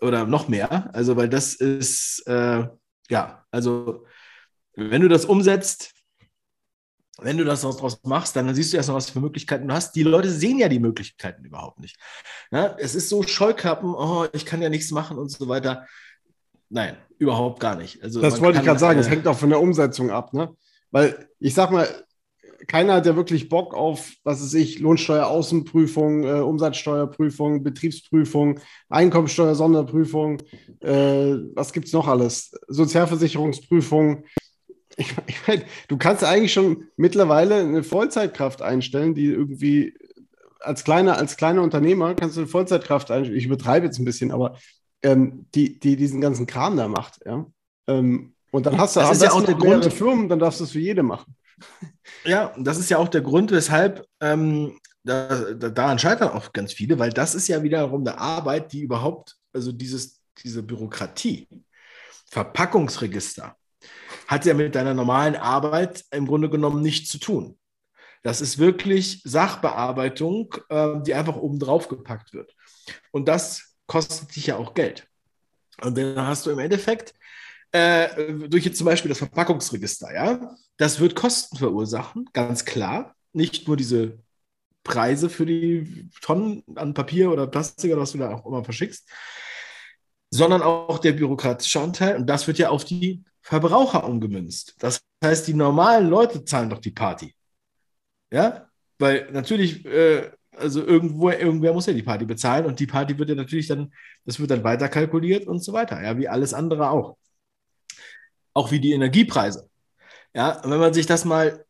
oder 0.00 0.26
noch 0.26 0.48
mehr. 0.48 0.88
Also, 0.94 1.16
weil 1.16 1.28
das 1.28 1.54
ist, 1.54 2.26
äh, 2.26 2.66
ja, 3.10 3.44
also, 3.50 4.06
wenn 4.74 5.02
du 5.02 5.08
das 5.08 5.26
umsetzt, 5.26 5.92
wenn 7.18 7.36
du 7.36 7.44
das 7.44 7.60
daraus 7.60 8.02
machst, 8.04 8.34
dann 8.34 8.54
siehst 8.54 8.72
du 8.72 8.78
erst 8.78 8.88
noch, 8.88 8.96
was 8.96 9.10
für 9.10 9.20
Möglichkeiten 9.20 9.68
du 9.68 9.74
hast. 9.74 9.94
Die 9.94 10.04
Leute 10.04 10.30
sehen 10.30 10.58
ja 10.58 10.70
die 10.70 10.78
Möglichkeiten 10.78 11.44
überhaupt 11.44 11.78
nicht. 11.80 11.98
Ja, 12.50 12.74
es 12.78 12.94
ist 12.94 13.10
so 13.10 13.22
Scheuklappen, 13.22 13.94
oh, 13.94 14.26
ich 14.32 14.46
kann 14.46 14.62
ja 14.62 14.70
nichts 14.70 14.90
machen 14.90 15.18
und 15.18 15.30
so 15.30 15.46
weiter. 15.48 15.86
Nein, 16.70 16.96
überhaupt 17.18 17.60
gar 17.60 17.76
nicht. 17.76 18.02
Also 18.02 18.22
das 18.22 18.40
wollte 18.40 18.60
ich 18.60 18.64
gerade 18.64 18.80
sagen, 18.80 18.98
es 18.98 19.10
hängt 19.10 19.26
auch 19.26 19.36
von 19.36 19.50
der 19.50 19.60
Umsetzung 19.60 20.10
ab, 20.10 20.32
ne? 20.32 20.56
Weil 20.90 21.28
ich 21.40 21.52
sag 21.52 21.72
mal, 21.72 21.86
keiner 22.66 22.94
hat 22.94 23.06
ja 23.06 23.16
wirklich 23.16 23.48
Bock 23.48 23.74
auf, 23.74 24.12
was 24.24 24.42
weiß 24.42 24.54
ich, 24.54 24.78
Lohnsteueraußenprüfung, 24.78 26.24
äh, 26.24 26.40
Umsatzsteuerprüfung, 26.40 27.62
Betriebsprüfung, 27.62 28.60
Einkommensteuer-Sonderprüfung, 28.88 30.42
äh, 30.80 31.36
was 31.54 31.72
gibt 31.72 31.86
es 31.86 31.92
noch 31.92 32.08
alles? 32.08 32.52
Sozialversicherungsprüfung. 32.68 34.24
Ich, 34.96 35.14
ich 35.26 35.46
mein, 35.46 35.62
du 35.88 35.96
kannst 35.96 36.24
eigentlich 36.24 36.52
schon 36.52 36.88
mittlerweile 36.96 37.56
eine 37.56 37.82
Vollzeitkraft 37.82 38.62
einstellen, 38.62 39.14
die 39.14 39.26
irgendwie 39.26 39.94
als 40.60 40.84
kleiner, 40.84 41.16
als 41.16 41.36
kleiner 41.36 41.62
Unternehmer 41.62 42.14
kannst 42.14 42.36
du 42.36 42.42
eine 42.42 42.48
Vollzeitkraft 42.48 43.10
einstellen. 43.10 43.38
Ich 43.38 43.46
übertreibe 43.46 43.86
jetzt 43.86 43.98
ein 43.98 44.04
bisschen, 44.04 44.30
aber 44.30 44.56
ähm, 45.02 45.46
die, 45.54 45.78
die 45.78 45.96
diesen 45.96 46.20
ganzen 46.20 46.46
Kram 46.46 46.76
da 46.76 46.88
macht, 46.88 47.20
ja. 47.24 47.46
Ähm, 47.86 48.34
und 48.50 48.66
dann 48.66 48.78
hast 48.78 48.96
du 48.96 49.00
das 49.00 49.12
ist 49.12 49.22
ja 49.22 49.32
auch 49.32 49.44
der 49.44 49.54
Grund, 49.54 49.84
Firmen, 49.92 50.28
dann 50.28 50.40
darfst 50.40 50.60
du 50.60 50.64
es 50.64 50.72
für 50.72 50.80
jede 50.80 51.02
machen. 51.02 51.36
Ja, 52.24 52.54
das 52.58 52.78
ist 52.78 52.90
ja 52.90 52.98
auch 52.98 53.08
der 53.08 53.22
Grund, 53.22 53.50
weshalb 53.50 54.06
ähm, 54.20 54.78
da, 55.04 55.52
da, 55.54 55.70
daran 55.70 55.98
scheitern 55.98 56.28
auch 56.30 56.52
ganz 56.52 56.72
viele, 56.72 56.98
weil 56.98 57.10
das 57.10 57.34
ist 57.34 57.48
ja 57.48 57.62
wiederum 57.62 58.06
eine 58.06 58.18
Arbeit, 58.18 58.72
die 58.72 58.82
überhaupt, 58.82 59.36
also 59.52 59.72
dieses, 59.72 60.20
diese 60.42 60.62
Bürokratie, 60.62 61.48
Verpackungsregister, 62.30 63.56
hat 64.26 64.44
ja 64.44 64.54
mit 64.54 64.74
deiner 64.74 64.94
normalen 64.94 65.36
Arbeit 65.36 66.04
im 66.10 66.26
Grunde 66.26 66.50
genommen 66.50 66.82
nichts 66.82 67.10
zu 67.10 67.18
tun. 67.18 67.58
Das 68.22 68.40
ist 68.40 68.58
wirklich 68.58 69.22
Sachbearbeitung, 69.24 70.54
äh, 70.68 71.00
die 71.00 71.14
einfach 71.14 71.36
oben 71.36 71.58
drauf 71.58 71.88
gepackt 71.88 72.34
wird. 72.34 72.54
Und 73.12 73.28
das 73.28 73.76
kostet 73.86 74.36
dich 74.36 74.48
ja 74.48 74.56
auch 74.56 74.74
Geld. 74.74 75.08
Und 75.80 75.96
dann 75.96 76.26
hast 76.26 76.44
du 76.44 76.50
im 76.50 76.58
Endeffekt 76.58 77.14
äh, 77.72 78.48
durch 78.48 78.64
jetzt 78.64 78.78
zum 78.78 78.86
Beispiel 78.86 79.08
das 79.08 79.18
Verpackungsregister, 79.18 80.12
ja, 80.12 80.56
das 80.76 81.00
wird 81.00 81.14
Kosten 81.14 81.56
verursachen, 81.56 82.28
ganz 82.32 82.64
klar. 82.64 83.14
Nicht 83.32 83.68
nur 83.68 83.76
diese 83.76 84.18
Preise 84.82 85.30
für 85.30 85.46
die 85.46 86.10
Tonnen 86.20 86.64
an 86.74 86.94
Papier 86.94 87.30
oder 87.30 87.46
Plastik 87.46 87.92
oder 87.92 88.02
was 88.02 88.12
du 88.12 88.18
da 88.18 88.34
auch 88.34 88.46
immer 88.46 88.64
verschickst, 88.64 89.08
sondern 90.30 90.62
auch 90.62 90.98
der 90.98 91.12
bürokratische 91.12 91.80
Anteil. 91.80 92.16
Und 92.16 92.26
das 92.26 92.46
wird 92.46 92.58
ja 92.58 92.70
auf 92.70 92.84
die 92.84 93.24
Verbraucher 93.42 94.04
umgemünzt. 94.04 94.74
Das 94.78 95.00
heißt, 95.24 95.46
die 95.48 95.54
normalen 95.54 96.08
Leute 96.08 96.44
zahlen 96.44 96.70
doch 96.70 96.78
die 96.78 96.92
Party. 96.92 97.34
Ja, 98.32 98.68
weil 98.98 99.30
natürlich, 99.32 99.84
äh, 99.86 100.30
also 100.56 100.84
irgendwo, 100.84 101.30
irgendwer 101.30 101.72
muss 101.72 101.86
ja 101.86 101.92
die 101.92 102.02
Party 102.02 102.24
bezahlen 102.24 102.66
und 102.66 102.78
die 102.78 102.86
Party 102.86 103.18
wird 103.18 103.28
ja 103.28 103.34
natürlich 103.34 103.66
dann, 103.66 103.92
das 104.24 104.38
wird 104.38 104.50
dann 104.50 104.64
weiter 104.64 104.88
kalkuliert 104.88 105.46
und 105.46 105.62
so 105.64 105.72
weiter, 105.72 106.02
ja, 106.02 106.16
wie 106.18 106.28
alles 106.28 106.54
andere 106.54 106.90
auch. 106.90 107.16
Auch 108.54 108.70
wie 108.70 108.80
die 108.80 108.92
Energiepreise. 108.92 109.68
Ja, 110.34 110.60
wenn 110.64 110.78
man 110.78 110.94
sich 110.94 111.06
das 111.06 111.24
mal, 111.24 111.64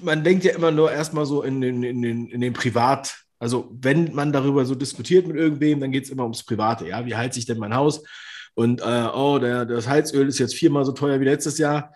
man 0.00 0.24
denkt 0.24 0.44
ja 0.44 0.54
immer 0.54 0.70
nur 0.70 0.92
erstmal 0.92 1.26
so 1.26 1.42
in 1.42 1.60
den, 1.60 1.82
in 1.82 2.02
den, 2.02 2.26
in 2.28 2.40
den 2.40 2.52
Privat, 2.52 3.16
also 3.38 3.68
wenn 3.70 4.14
man 4.14 4.32
darüber 4.32 4.64
so 4.64 4.74
diskutiert 4.74 5.26
mit 5.26 5.36
irgendwem, 5.36 5.80
dann 5.80 5.92
geht 5.92 6.04
es 6.04 6.10
immer 6.10 6.22
ums 6.22 6.44
Private, 6.44 6.88
ja, 6.88 7.04
wie 7.04 7.16
heizt 7.16 7.34
sich 7.34 7.46
denn 7.46 7.58
mein 7.58 7.74
Haus? 7.74 8.02
Und 8.54 8.80
äh, 8.80 9.08
oh, 9.12 9.38
der, 9.38 9.66
das 9.66 9.86
Heizöl 9.86 10.28
ist 10.28 10.38
jetzt 10.38 10.54
viermal 10.54 10.84
so 10.84 10.92
teuer 10.92 11.20
wie 11.20 11.26
letztes 11.26 11.58
Jahr. 11.58 11.92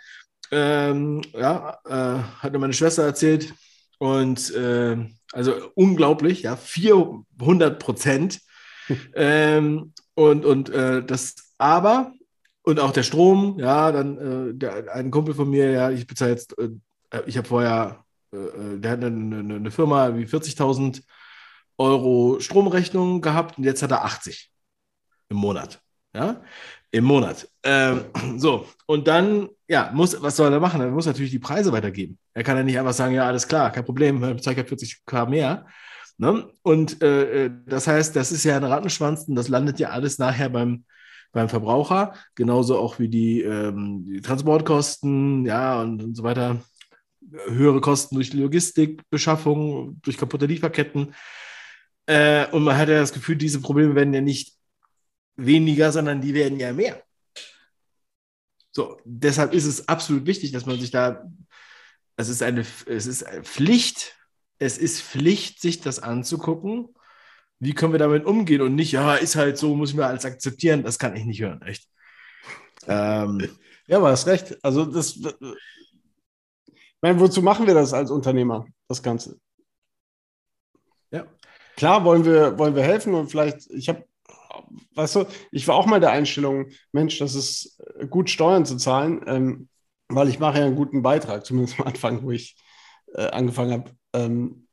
Ähm, 0.50 1.22
ja, 1.32 1.78
äh, 1.86 2.22
hat 2.40 2.52
mir 2.52 2.58
meine 2.58 2.74
Schwester 2.74 3.04
erzählt. 3.04 3.54
Und 3.98 4.54
äh, 4.54 4.96
also 5.32 5.54
unglaublich, 5.74 6.42
ja, 6.42 6.56
400 6.56 7.78
Prozent. 7.78 8.40
ähm, 9.14 9.94
und 10.14 10.44
und 10.44 10.68
äh, 10.68 11.02
das 11.02 11.36
aber 11.56 12.12
und 12.62 12.80
auch 12.80 12.92
der 12.92 13.02
Strom, 13.02 13.58
ja, 13.58 13.90
dann 13.92 14.18
äh, 14.50 14.54
der, 14.54 14.94
ein 14.94 15.10
Kumpel 15.10 15.34
von 15.34 15.48
mir, 15.48 15.70
ja, 15.70 15.90
ich 15.90 16.06
bezahle 16.06 16.32
jetzt, 16.32 16.56
äh, 16.58 16.70
ich 17.26 17.36
habe 17.36 17.48
vorher, 17.48 18.04
äh, 18.32 18.78
der 18.78 18.92
hat 18.92 19.04
eine, 19.04 19.38
eine, 19.38 19.54
eine 19.54 19.70
Firma 19.70 20.16
wie 20.16 20.24
40.000 20.24 21.02
Euro 21.78 22.38
Stromrechnung 22.40 23.20
gehabt 23.20 23.58
und 23.58 23.64
jetzt 23.64 23.82
hat 23.82 23.90
er 23.90 24.04
80 24.04 24.50
im 25.30 25.36
Monat. 25.36 25.80
Ja, 26.12 26.42
im 26.90 27.04
Monat. 27.04 27.48
Ähm, 27.62 28.04
so, 28.36 28.66
und 28.86 29.06
dann, 29.06 29.48
ja, 29.68 29.90
muss, 29.94 30.20
was 30.20 30.36
soll 30.36 30.52
er 30.52 30.60
machen? 30.60 30.80
Er 30.80 30.90
muss 30.90 31.06
natürlich 31.06 31.30
die 31.30 31.38
Preise 31.38 31.72
weitergeben. 31.72 32.18
Er 32.34 32.42
kann 32.42 32.56
ja 32.56 32.62
nicht 32.62 32.78
einfach 32.78 32.92
sagen, 32.92 33.14
ja, 33.14 33.26
alles 33.26 33.46
klar, 33.46 33.70
kein 33.70 33.84
Problem, 33.84 34.16
ich 34.36 34.44
ja 34.44 34.52
40k 34.52 35.28
mehr. 35.28 35.66
Ne? 36.18 36.50
Und 36.62 37.02
äh, 37.02 37.46
äh, 37.46 37.50
das 37.66 37.86
heißt, 37.86 38.14
das 38.14 38.32
ist 38.32 38.44
ja 38.44 38.56
ein 38.56 38.64
Rattenschwanz 38.64 39.24
und 39.28 39.36
das 39.36 39.48
landet 39.48 39.78
ja 39.78 39.90
alles 39.90 40.18
nachher 40.18 40.50
beim, 40.50 40.84
beim 41.32 41.48
Verbraucher, 41.48 42.14
genauso 42.34 42.78
auch 42.78 42.98
wie 42.98 43.08
die, 43.08 43.42
ähm, 43.42 44.04
die 44.06 44.20
Transportkosten, 44.20 45.44
ja, 45.46 45.80
und, 45.80 46.02
und 46.02 46.14
so 46.16 46.22
weiter. 46.22 46.62
Höhere 47.48 47.80
Kosten 47.80 48.16
durch 48.16 48.32
Logistik, 48.32 49.08
Beschaffung, 49.10 50.00
durch 50.02 50.16
kaputte 50.16 50.46
Lieferketten. 50.46 51.14
Äh, 52.06 52.46
und 52.50 52.64
man 52.64 52.76
hat 52.76 52.88
ja 52.88 52.98
das 52.98 53.12
Gefühl, 53.12 53.36
diese 53.36 53.60
Probleme 53.60 53.94
werden 53.94 54.12
ja 54.12 54.20
nicht 54.20 54.56
weniger, 55.36 55.92
sondern 55.92 56.20
die 56.20 56.34
werden 56.34 56.58
ja 56.58 56.72
mehr. 56.72 57.02
So, 58.72 59.00
deshalb 59.04 59.52
ist 59.52 59.66
es 59.66 59.88
absolut 59.88 60.26
wichtig, 60.26 60.52
dass 60.52 60.66
man 60.66 60.80
sich 60.80 60.90
da, 60.90 61.24
es 62.16 62.28
ist 62.28 62.42
eine, 62.42 62.64
es 62.86 63.06
ist 63.06 63.24
Pflicht, 63.42 64.16
es 64.58 64.78
ist 64.78 65.02
Pflicht, 65.02 65.60
sich 65.60 65.80
das 65.80 66.00
anzugucken. 66.00 66.88
Wie 67.60 67.74
können 67.74 67.92
wir 67.92 67.98
damit 67.98 68.24
umgehen 68.24 68.62
und 68.62 68.74
nicht, 68.74 68.92
ja, 68.92 69.14
ist 69.14 69.36
halt 69.36 69.58
so, 69.58 69.76
muss 69.76 69.90
ich 69.90 69.96
mir 69.96 70.06
alles 70.06 70.24
akzeptieren, 70.24 70.82
das 70.82 70.98
kann 70.98 71.14
ich 71.14 71.24
nicht 71.24 71.40
hören, 71.40 71.62
echt. 71.62 71.86
Ähm, 72.86 73.48
ja, 73.86 73.98
aber 73.98 74.10
hast 74.10 74.26
recht. 74.26 74.58
Also 74.64 74.86
das, 74.86 75.16
ich 75.16 75.34
meine, 77.02 77.20
wozu 77.20 77.42
machen 77.42 77.66
wir 77.66 77.74
das 77.74 77.92
als 77.92 78.10
Unternehmer, 78.10 78.66
das 78.88 79.02
Ganze? 79.02 79.38
Ja. 81.10 81.26
Klar 81.76 82.04
wollen 82.04 82.24
wir, 82.24 82.58
wollen 82.58 82.74
wir 82.74 82.82
helfen 82.82 83.14
und 83.14 83.30
vielleicht, 83.30 83.70
ich 83.70 83.88
habe 83.88 84.04
weißt 84.94 85.16
du, 85.16 85.26
ich 85.50 85.66
war 85.68 85.76
auch 85.76 85.86
mal 85.86 86.00
der 86.00 86.10
Einstellung, 86.10 86.68
Mensch, 86.92 87.18
das 87.18 87.34
ist 87.34 87.80
äh, 87.98 88.06
gut, 88.06 88.30
Steuern 88.30 88.66
zu 88.66 88.76
zahlen, 88.76 89.22
ähm, 89.26 89.68
weil 90.08 90.28
ich 90.28 90.38
mache 90.38 90.58
ja 90.58 90.66
einen 90.66 90.76
guten 90.76 91.02
Beitrag, 91.02 91.44
zumindest 91.44 91.80
am 91.80 91.86
Anfang, 91.86 92.22
wo 92.22 92.30
ich 92.30 92.56
äh, 93.14 93.28
angefangen 93.28 93.72
habe. 93.72 93.90
Ähm, 94.12 94.66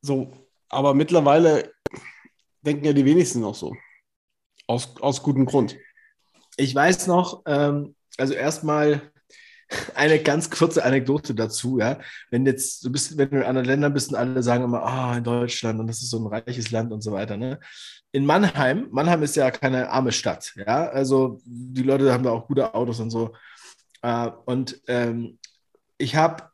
so, 0.00 0.32
aber 0.68 0.94
mittlerweile 0.94 1.72
denken 2.62 2.84
ja 2.84 2.92
die 2.92 3.04
wenigsten 3.04 3.40
noch 3.40 3.54
so. 3.54 3.74
Aus, 4.66 4.96
aus 5.00 5.22
gutem 5.22 5.46
Grund. 5.46 5.76
Ich 6.56 6.74
weiß 6.74 7.06
noch, 7.06 7.42
ähm, 7.46 7.94
also 8.18 8.34
erstmal 8.34 9.12
eine 9.94 10.22
ganz 10.22 10.50
kurze 10.50 10.84
Anekdote 10.84 11.34
dazu, 11.34 11.78
ja. 11.78 11.98
Wenn 12.30 12.46
jetzt, 12.46 12.84
du 12.84 12.92
bist, 12.92 13.16
wenn 13.18 13.30
du 13.30 13.38
in 13.38 13.42
anderen 13.44 13.66
Ländern 13.66 13.92
bist 13.92 14.10
und 14.10 14.16
alle 14.16 14.42
sagen 14.42 14.64
immer, 14.64 14.82
ah, 14.82 15.12
oh, 15.12 15.16
in 15.16 15.24
Deutschland 15.24 15.80
und 15.80 15.86
das 15.86 16.02
ist 16.02 16.10
so 16.10 16.18
ein 16.18 16.26
reiches 16.26 16.70
Land 16.70 16.92
und 16.92 17.02
so 17.02 17.12
weiter, 17.12 17.36
ne? 17.36 17.58
in 18.12 18.26
Mannheim, 18.26 18.88
Mannheim 18.90 19.22
ist 19.22 19.36
ja 19.36 19.50
keine 19.50 19.88
arme 19.90 20.12
Stadt, 20.12 20.52
ja, 20.54 20.88
also 20.88 21.40
die 21.44 21.82
Leute 21.82 22.12
haben 22.12 22.22
da 22.22 22.30
auch 22.30 22.46
gute 22.46 22.74
Autos 22.74 23.00
und 23.00 23.10
so. 23.10 23.34
Äh, 24.02 24.30
und 24.44 24.80
ähm, 24.86 25.38
ich 25.96 26.14
habe, 26.14 26.44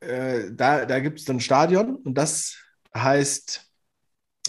äh, 0.00 0.50
da, 0.52 0.86
da 0.86 1.00
gibt 1.00 1.20
es 1.20 1.28
ein 1.28 1.40
Stadion 1.40 1.96
und 1.96 2.14
das 2.14 2.56
heißt, 2.96 3.65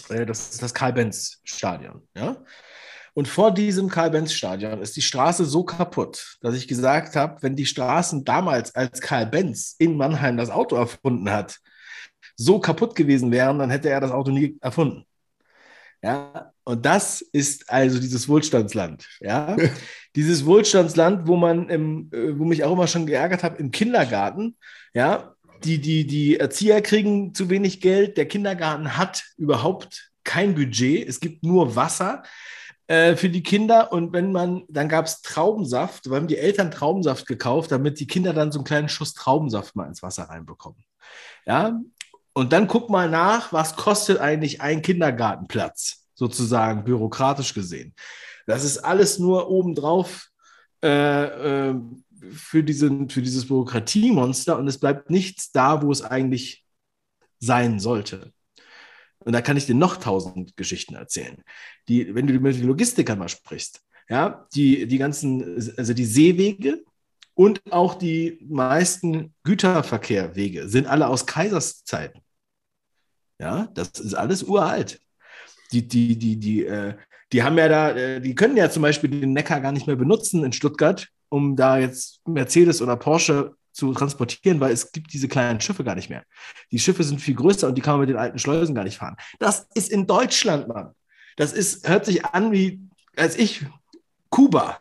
das 0.08 0.50
ist 0.50 0.62
das 0.62 0.74
Karl-Benz-Stadion, 0.74 2.06
ja. 2.16 2.36
Und 3.14 3.26
vor 3.26 3.52
diesem 3.52 3.88
Karl-Benz-Stadion 3.88 4.80
ist 4.80 4.96
die 4.96 5.02
Straße 5.02 5.44
so 5.44 5.64
kaputt, 5.64 6.38
dass 6.40 6.54
ich 6.54 6.68
gesagt 6.68 7.16
habe, 7.16 7.42
wenn 7.42 7.56
die 7.56 7.66
Straßen 7.66 8.24
damals, 8.24 8.74
als 8.76 9.00
Karl 9.00 9.26
Benz 9.26 9.74
in 9.78 9.96
Mannheim 9.96 10.36
das 10.36 10.50
Auto 10.50 10.76
erfunden 10.76 11.28
hat, 11.28 11.58
so 12.36 12.60
kaputt 12.60 12.94
gewesen 12.94 13.32
wären, 13.32 13.58
dann 13.58 13.70
hätte 13.70 13.90
er 13.90 14.00
das 14.00 14.12
Auto 14.12 14.30
nie 14.30 14.56
erfunden. 14.60 15.04
Ja, 16.02 16.52
und 16.62 16.86
das 16.86 17.20
ist 17.20 17.68
also 17.68 17.98
dieses 17.98 18.28
Wohlstandsland. 18.28 19.08
Ja, 19.20 19.56
dieses 20.14 20.46
Wohlstandsland, 20.46 21.26
wo 21.26 21.36
man, 21.36 21.68
im, 21.68 22.10
äh, 22.12 22.38
wo 22.38 22.44
mich 22.44 22.62
auch 22.62 22.72
immer 22.72 22.86
schon 22.86 23.06
geärgert 23.06 23.42
habe, 23.42 23.58
im 23.58 23.72
Kindergarten. 23.72 24.56
Ja, 24.94 25.34
die, 25.64 25.80
die, 25.80 26.06
die 26.06 26.38
Erzieher 26.38 26.80
kriegen 26.82 27.34
zu 27.34 27.50
wenig 27.50 27.80
Geld. 27.80 28.16
Der 28.16 28.26
Kindergarten 28.26 28.96
hat 28.96 29.24
überhaupt 29.36 30.10
kein 30.24 30.54
Budget. 30.54 31.08
Es 31.08 31.20
gibt 31.20 31.42
nur 31.42 31.76
Wasser 31.76 32.22
äh, 32.86 33.16
für 33.16 33.28
die 33.28 33.42
Kinder. 33.42 33.92
Und 33.92 34.12
wenn 34.12 34.32
man, 34.32 34.64
dann 34.68 34.88
gab 34.88 35.06
es 35.06 35.22
Traubensaft. 35.22 36.06
Da 36.06 36.10
haben 36.10 36.28
die 36.28 36.38
Eltern 36.38 36.70
Traubensaft 36.70 37.26
gekauft, 37.26 37.72
damit 37.72 38.00
die 38.00 38.06
Kinder 38.06 38.32
dann 38.32 38.52
so 38.52 38.58
einen 38.58 38.64
kleinen 38.64 38.88
Schuss 38.88 39.14
Traubensaft 39.14 39.76
mal 39.76 39.86
ins 39.86 40.02
Wasser 40.02 40.24
reinbekommen. 40.24 40.82
Ja, 41.46 41.80
und 42.38 42.52
dann 42.52 42.68
guck 42.68 42.88
mal 42.88 43.10
nach, 43.10 43.52
was 43.52 43.74
kostet 43.74 44.18
eigentlich 44.20 44.60
ein 44.60 44.80
Kindergartenplatz, 44.80 46.06
sozusagen 46.14 46.84
bürokratisch 46.84 47.52
gesehen. 47.52 47.94
Das 48.46 48.64
ist 48.64 48.78
alles 48.78 49.18
nur 49.18 49.50
obendrauf 49.50 50.28
äh, 50.84 51.68
äh, 51.70 51.74
für, 52.32 52.62
diesen, 52.62 53.08
für 53.08 53.22
dieses 53.22 53.46
Bürokratiemonster 53.48 54.58
und 54.58 54.68
es 54.68 54.78
bleibt 54.78 55.10
nichts 55.10 55.52
da, 55.52 55.82
wo 55.82 55.90
es 55.90 56.02
eigentlich 56.02 56.64
sein 57.38 57.78
sollte. 57.78 58.32
Und 59.20 59.32
da 59.32 59.40
kann 59.40 59.56
ich 59.56 59.66
dir 59.66 59.74
noch 59.74 59.96
tausend 59.96 60.56
Geschichten 60.56 60.94
erzählen. 60.94 61.42
Die, 61.88 62.14
wenn 62.14 62.26
du 62.26 62.34
mit 62.34 62.56
den 62.56 62.66
Logistikern 62.66 63.18
mal 63.18 63.28
sprichst, 63.28 63.80
ja, 64.08 64.46
die, 64.54 64.86
die 64.86 64.98
ganzen, 64.98 65.74
also 65.76 65.92
die 65.92 66.04
Seewege 66.04 66.82
und 67.34 67.60
auch 67.70 67.94
die 67.94 68.38
meisten 68.48 69.34
Güterverkehrwege 69.44 70.68
sind 70.68 70.86
alle 70.86 71.08
aus 71.08 71.26
Kaiserszeiten. 71.26 72.22
Ja, 73.38 73.68
das 73.74 73.90
ist 73.90 74.14
alles 74.14 74.42
uralt. 74.42 75.00
Die, 75.72 75.86
die, 75.86 76.16
die, 76.18 76.36
die, 76.36 76.64
äh, 76.64 76.94
die 77.32 77.42
haben 77.42 77.58
ja 77.58 77.68
da, 77.68 77.90
äh, 77.90 78.20
die 78.20 78.34
können 78.34 78.56
ja 78.56 78.70
zum 78.70 78.82
Beispiel 78.82 79.10
den 79.10 79.34
Neckar 79.34 79.60
gar 79.60 79.72
nicht 79.72 79.86
mehr 79.86 79.96
benutzen 79.96 80.42
in 80.42 80.52
Stuttgart, 80.52 81.08
um 81.28 81.56
da 81.56 81.78
jetzt 81.78 82.20
Mercedes 82.26 82.82
oder 82.82 82.96
Porsche 82.96 83.54
zu 83.72 83.92
transportieren, 83.92 84.60
weil 84.60 84.72
es 84.72 84.90
gibt 84.90 85.12
diese 85.12 85.28
kleinen 85.28 85.60
Schiffe 85.60 85.84
gar 85.84 85.94
nicht 85.94 86.10
mehr. 86.10 86.24
Die 86.72 86.78
Schiffe 86.78 87.04
sind 87.04 87.20
viel 87.20 87.34
größer 87.34 87.68
und 87.68 87.76
die 87.76 87.80
kann 87.80 87.94
man 87.94 88.00
mit 88.00 88.08
den 88.08 88.16
alten 88.16 88.38
Schleusen 88.38 88.74
gar 88.74 88.84
nicht 88.84 88.98
fahren. 88.98 89.16
Das 89.38 89.68
ist 89.74 89.90
in 89.90 90.06
Deutschland, 90.06 90.66
Mann. 90.68 90.94
Das 91.36 91.52
ist, 91.52 91.88
hört 91.88 92.04
sich 92.04 92.24
an 92.24 92.50
wie, 92.50 92.80
als 93.16 93.36
ich, 93.36 93.64
Kuba. 94.30 94.80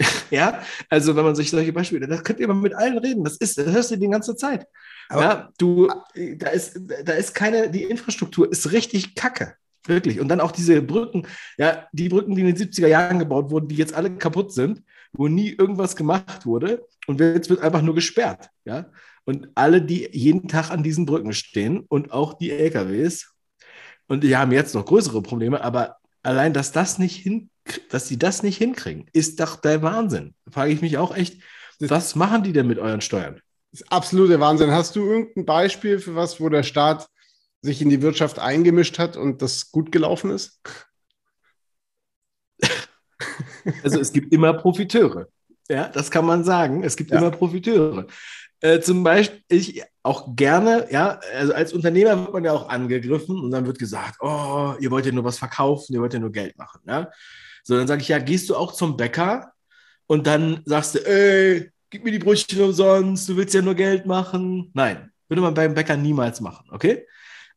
ja, 0.30 0.60
also 0.88 1.14
wenn 1.14 1.24
man 1.24 1.36
sich 1.36 1.50
solche 1.50 1.72
Beispiele, 1.72 2.08
da 2.08 2.16
könnt 2.16 2.40
ihr 2.40 2.48
mal 2.48 2.54
mit 2.54 2.74
allen 2.74 2.98
reden. 2.98 3.22
Das 3.22 3.36
ist, 3.36 3.56
das 3.56 3.66
hörst 3.66 3.92
du 3.92 3.96
die 3.96 4.08
ganze 4.08 4.34
Zeit. 4.34 4.66
Aber 5.08 5.22
ja, 5.22 5.48
du, 5.58 5.88
da 6.36 6.48
ist, 6.48 6.80
da 7.04 7.12
ist 7.12 7.34
keine, 7.34 7.70
die 7.70 7.84
Infrastruktur 7.84 8.50
ist 8.50 8.72
richtig 8.72 9.14
kacke. 9.14 9.54
Wirklich. 9.86 10.18
Und 10.18 10.28
dann 10.28 10.40
auch 10.40 10.50
diese 10.50 10.80
Brücken, 10.80 11.26
ja, 11.58 11.86
die 11.92 12.08
Brücken, 12.08 12.34
die 12.34 12.40
in 12.40 12.54
den 12.54 12.56
70er 12.56 12.86
Jahren 12.86 13.18
gebaut 13.18 13.50
wurden, 13.50 13.68
die 13.68 13.76
jetzt 13.76 13.94
alle 13.94 14.16
kaputt 14.16 14.52
sind, 14.52 14.82
wo 15.16 15.28
nie 15.28 15.50
irgendwas 15.50 15.96
gemacht 15.96 16.44
wurde 16.44 16.86
und 17.06 17.20
jetzt 17.20 17.48
wird 17.48 17.60
einfach 17.60 17.82
nur 17.82 17.94
gesperrt. 17.94 18.50
Ja? 18.64 18.90
Und 19.24 19.48
alle, 19.54 19.80
die 19.80 20.08
jeden 20.12 20.48
Tag 20.48 20.70
an 20.70 20.82
diesen 20.82 21.06
Brücken 21.06 21.32
stehen 21.32 21.80
und 21.88 22.12
auch 22.12 22.34
die 22.34 22.50
LKWs, 22.50 23.30
und 24.06 24.22
die 24.22 24.36
haben 24.36 24.52
jetzt 24.52 24.74
noch 24.74 24.84
größere 24.84 25.22
Probleme, 25.22 25.62
aber 25.62 25.96
allein, 26.22 26.52
dass 26.52 26.72
das 26.72 26.98
nicht 26.98 27.16
hin, 27.16 27.48
dass 27.88 28.08
sie 28.08 28.18
das 28.18 28.42
nicht 28.42 28.58
hinkriegen, 28.58 29.06
ist 29.12 29.40
doch 29.40 29.56
der 29.56 29.82
Wahnsinn. 29.82 30.34
Da 30.44 30.52
frage 30.52 30.72
ich 30.72 30.82
mich 30.82 30.98
auch 30.98 31.16
echt, 31.16 31.42
was 31.80 32.14
machen 32.14 32.42
die 32.42 32.52
denn 32.52 32.66
mit 32.66 32.78
euren 32.78 33.00
Steuern? 33.00 33.40
Das 33.70 33.80
ist 33.80 33.92
absoluter 33.92 34.40
Wahnsinn. 34.40 34.70
Hast 34.70 34.94
du 34.94 35.04
irgendein 35.04 35.46
Beispiel 35.46 35.98
für 35.98 36.14
was, 36.14 36.40
wo 36.40 36.48
der 36.48 36.62
Staat 36.62 37.08
sich 37.62 37.80
in 37.80 37.88
die 37.88 38.02
Wirtschaft 38.02 38.38
eingemischt 38.38 38.98
hat 38.98 39.16
und 39.16 39.40
das 39.42 39.70
gut 39.70 39.90
gelaufen 39.90 40.30
ist? 40.30 40.60
Also 43.82 44.00
es 44.00 44.12
gibt 44.12 44.32
immer 44.32 44.52
Profiteure. 44.54 45.28
Ja, 45.68 45.88
das 45.88 46.10
kann 46.10 46.26
man 46.26 46.44
sagen. 46.44 46.84
Es 46.84 46.96
gibt 46.96 47.10
ja. 47.10 47.18
immer 47.18 47.30
Profiteure. 47.30 48.06
Äh, 48.60 48.80
zum 48.80 49.02
Beispiel, 49.04 49.42
ich 49.48 49.82
auch 50.02 50.36
gerne, 50.36 50.86
ja, 50.90 51.18
also 51.34 51.54
als 51.54 51.72
Unternehmer 51.72 52.18
wird 52.18 52.32
man 52.32 52.44
ja 52.44 52.52
auch 52.52 52.68
angegriffen 52.68 53.38
und 53.38 53.50
dann 53.50 53.66
wird 53.66 53.78
gesagt, 53.78 54.16
oh, 54.20 54.74
ihr 54.78 54.90
wollt 54.90 55.06
ja 55.06 55.12
nur 55.12 55.24
was 55.24 55.38
verkaufen, 55.38 55.94
ihr 55.94 56.00
wollt 56.00 56.12
ja 56.12 56.18
nur 56.18 56.32
Geld 56.32 56.56
machen. 56.58 56.80
Ja? 56.86 57.10
So, 57.62 57.76
dann 57.76 57.86
sage 57.86 58.02
ich, 58.02 58.08
ja, 58.08 58.18
gehst 58.18 58.50
du 58.50 58.56
auch 58.56 58.72
zum 58.72 58.96
Bäcker 58.96 59.52
und 60.06 60.26
dann 60.26 60.60
sagst 60.66 60.94
du, 60.94 60.98
ey, 60.98 61.70
gib 61.88 62.04
mir 62.04 62.12
die 62.12 62.18
Brötchen 62.18 62.60
umsonst, 62.60 63.28
du 63.28 63.36
willst 63.36 63.54
ja 63.54 63.62
nur 63.62 63.74
Geld 63.74 64.04
machen. 64.04 64.70
Nein, 64.74 65.10
würde 65.28 65.40
man 65.40 65.54
beim 65.54 65.74
Bäcker 65.74 65.96
niemals 65.96 66.40
machen, 66.40 66.66
okay? 66.70 67.06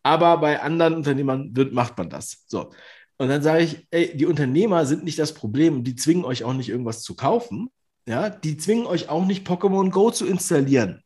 Aber 0.03 0.37
bei 0.37 0.61
anderen 0.61 0.95
Unternehmern 0.95 1.51
wird, 1.53 1.73
macht 1.73 1.97
man 1.97 2.09
das. 2.09 2.45
So. 2.47 2.71
Und 3.17 3.29
dann 3.29 3.41
sage 3.41 3.63
ich, 3.63 3.87
ey, 3.91 4.15
die 4.15 4.25
Unternehmer 4.25 4.85
sind 4.85 5.03
nicht 5.03 5.19
das 5.19 5.33
Problem, 5.33 5.83
die 5.83 5.95
zwingen 5.95 6.25
euch 6.25 6.43
auch 6.43 6.53
nicht 6.53 6.69
irgendwas 6.69 7.01
zu 7.01 7.15
kaufen. 7.15 7.69
Ja, 8.07 8.29
die 8.29 8.57
zwingen 8.57 8.85
euch 8.85 9.09
auch 9.09 9.25
nicht 9.25 9.45
Pokémon 9.47 9.89
Go 9.89 10.11
zu 10.11 10.25
installieren 10.25 11.03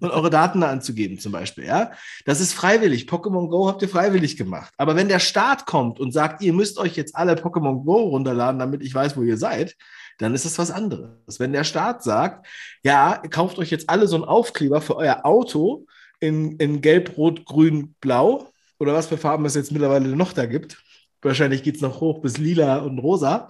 und 0.00 0.10
eure 0.10 0.30
Daten 0.30 0.62
anzugeben, 0.62 1.18
zum 1.18 1.32
Beispiel. 1.32 1.64
Ja, 1.64 1.92
das 2.24 2.40
ist 2.40 2.52
freiwillig. 2.52 3.08
Pokémon 3.08 3.48
Go 3.48 3.68
habt 3.68 3.82
ihr 3.82 3.88
freiwillig 3.88 4.36
gemacht. 4.36 4.72
Aber 4.76 4.96
wenn 4.96 5.08
der 5.08 5.18
Staat 5.18 5.66
kommt 5.66 6.00
und 6.00 6.12
sagt, 6.12 6.42
ihr 6.42 6.52
müsst 6.52 6.78
euch 6.78 6.96
jetzt 6.96 7.16
alle 7.16 7.34
Pokémon 7.34 7.84
Go 7.84 8.10
runterladen, 8.10 8.58
damit 8.58 8.82
ich 8.82 8.94
weiß, 8.94 9.16
wo 9.16 9.22
ihr 9.22 9.36
seid, 9.36 9.76
dann 10.18 10.34
ist 10.34 10.44
es 10.44 10.58
was 10.58 10.70
anderes. 10.70 11.40
Wenn 11.40 11.52
der 11.52 11.64
Staat 11.64 12.02
sagt, 12.02 12.46
ja, 12.84 13.16
kauft 13.30 13.58
euch 13.58 13.70
jetzt 13.70 13.88
alle 13.88 14.06
so 14.06 14.16
einen 14.16 14.24
Aufkleber 14.24 14.80
für 14.80 14.96
euer 14.96 15.24
Auto 15.24 15.86
in, 16.20 16.56
in 16.56 16.80
Gelb, 16.80 17.16
Rot, 17.16 17.44
Grün, 17.44 17.94
Blau 18.00 18.48
oder 18.78 18.94
was 18.94 19.06
für 19.06 19.18
Farben 19.18 19.44
es 19.44 19.54
jetzt 19.54 19.72
mittlerweile 19.72 20.08
noch 20.14 20.32
da 20.32 20.46
gibt. 20.46 20.82
Wahrscheinlich 21.22 21.62
geht 21.62 21.76
es 21.76 21.82
noch 21.82 22.00
hoch 22.00 22.20
bis 22.20 22.38
lila 22.38 22.78
und 22.78 22.98
rosa. 22.98 23.48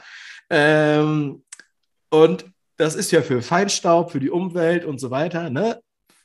Ähm, 0.51 1.43
und 2.11 2.45
das 2.77 2.95
ist 2.95 3.11
ja 3.11 3.23
für 3.23 3.43
Feinstaub, 3.43 4.13
für 4.13 4.21
die 4.21 4.31
Umwelt 4.31 4.85
und 4.85 4.99
so 4.99 5.11
weiter, 5.11 5.51
ne? 5.51 5.81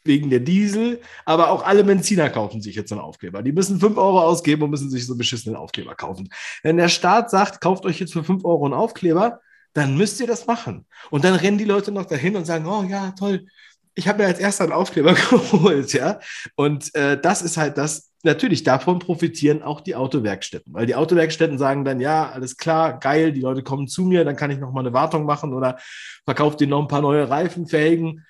wegen 0.08 0.30
der 0.30 0.40
Diesel. 0.40 1.02
Aber 1.26 1.52
auch 1.52 1.64
alle 1.64 1.84
Benziner 1.84 2.30
kaufen 2.30 2.62
sich 2.62 2.76
jetzt 2.76 2.92
einen 2.92 3.02
Aufkleber. 3.02 3.44
Die 3.44 3.52
müssen 3.52 3.80
5 3.80 3.98
Euro 3.98 4.22
ausgeben 4.22 4.64
und 4.64 4.72
müssen 4.72 4.90
sich 4.90 5.06
so 5.06 5.16
beschissenen 5.16 5.56
Aufkleber 5.56 5.96
kaufen. 5.96 6.30
Wenn 6.64 6.78
der 6.78 6.90
Staat 6.90 7.30
sagt, 7.30 7.62
kauft 7.62 7.86
euch 7.86 8.00
jetzt 8.00 8.14
für 8.14 8.24
5 8.24 8.44
Euro 8.46 8.66
einen 8.66 8.74
Aufkleber, 8.74 9.42
dann 9.74 9.96
müsst 9.96 10.20
ihr 10.20 10.28
das 10.28 10.48
machen. 10.48 10.88
Und 11.12 11.24
dann 11.24 11.36
rennen 11.36 11.58
die 11.58 11.66
Leute 11.66 11.92
noch 11.92 12.06
dahin 12.06 12.36
und 12.36 12.46
sagen, 12.46 12.66
oh 12.66 12.84
ja, 12.84 13.12
toll, 13.12 13.46
ich 13.94 14.08
habe 14.08 14.24
mir 14.24 14.28
als 14.28 14.40
erster 14.40 14.64
einen 14.64 14.74
Aufkleber 14.74 15.14
geholt, 15.30 15.94
ja. 15.94 16.20
Und 16.56 16.94
äh, 16.96 17.20
das 17.20 17.42
ist 17.42 17.58
halt 17.58 17.78
das, 17.78 18.07
natürlich, 18.24 18.64
davon 18.64 19.00
profitieren 19.00 19.64
auch 19.64 19.82
die 19.82 19.96
Autowerkstätten, 19.96 20.74
weil 20.74 20.86
die 20.86 20.96
Autowerkstätten 20.96 21.58
sagen 21.58 21.86
dann, 21.86 22.00
ja, 22.00 22.30
alles 22.30 22.58
klar, 22.58 23.00
geil, 23.00 23.32
die 23.32 23.42
Leute 23.42 23.64
kommen 23.64 23.88
zu 23.88 24.04
mir, 24.04 24.26
dann 24.26 24.36
kann 24.36 24.52
ich 24.52 24.60
nochmal 24.60 24.84
eine 24.84 24.94
Wartung 24.94 25.26
machen 25.26 25.54
oder 25.54 25.78
verkaufe 26.26 26.58
denen 26.58 26.72
noch 26.72 26.82
ein 26.82 26.88
paar 26.88 27.02
neue 27.02 27.30
Reifen, 27.30 27.68
Felgen, 27.68 28.26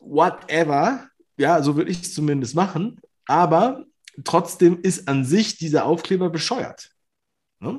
whatever. 0.00 1.08
Ja, 1.36 1.62
so 1.62 1.76
würde 1.76 1.90
ich 1.90 2.02
es 2.02 2.14
zumindest 2.14 2.54
machen. 2.54 3.00
Aber 3.26 3.84
trotzdem 4.24 4.80
ist 4.82 5.08
an 5.08 5.24
sich 5.24 5.58
dieser 5.58 5.84
Aufkleber 5.84 6.30
bescheuert. 6.30 6.90
Ne? 7.60 7.78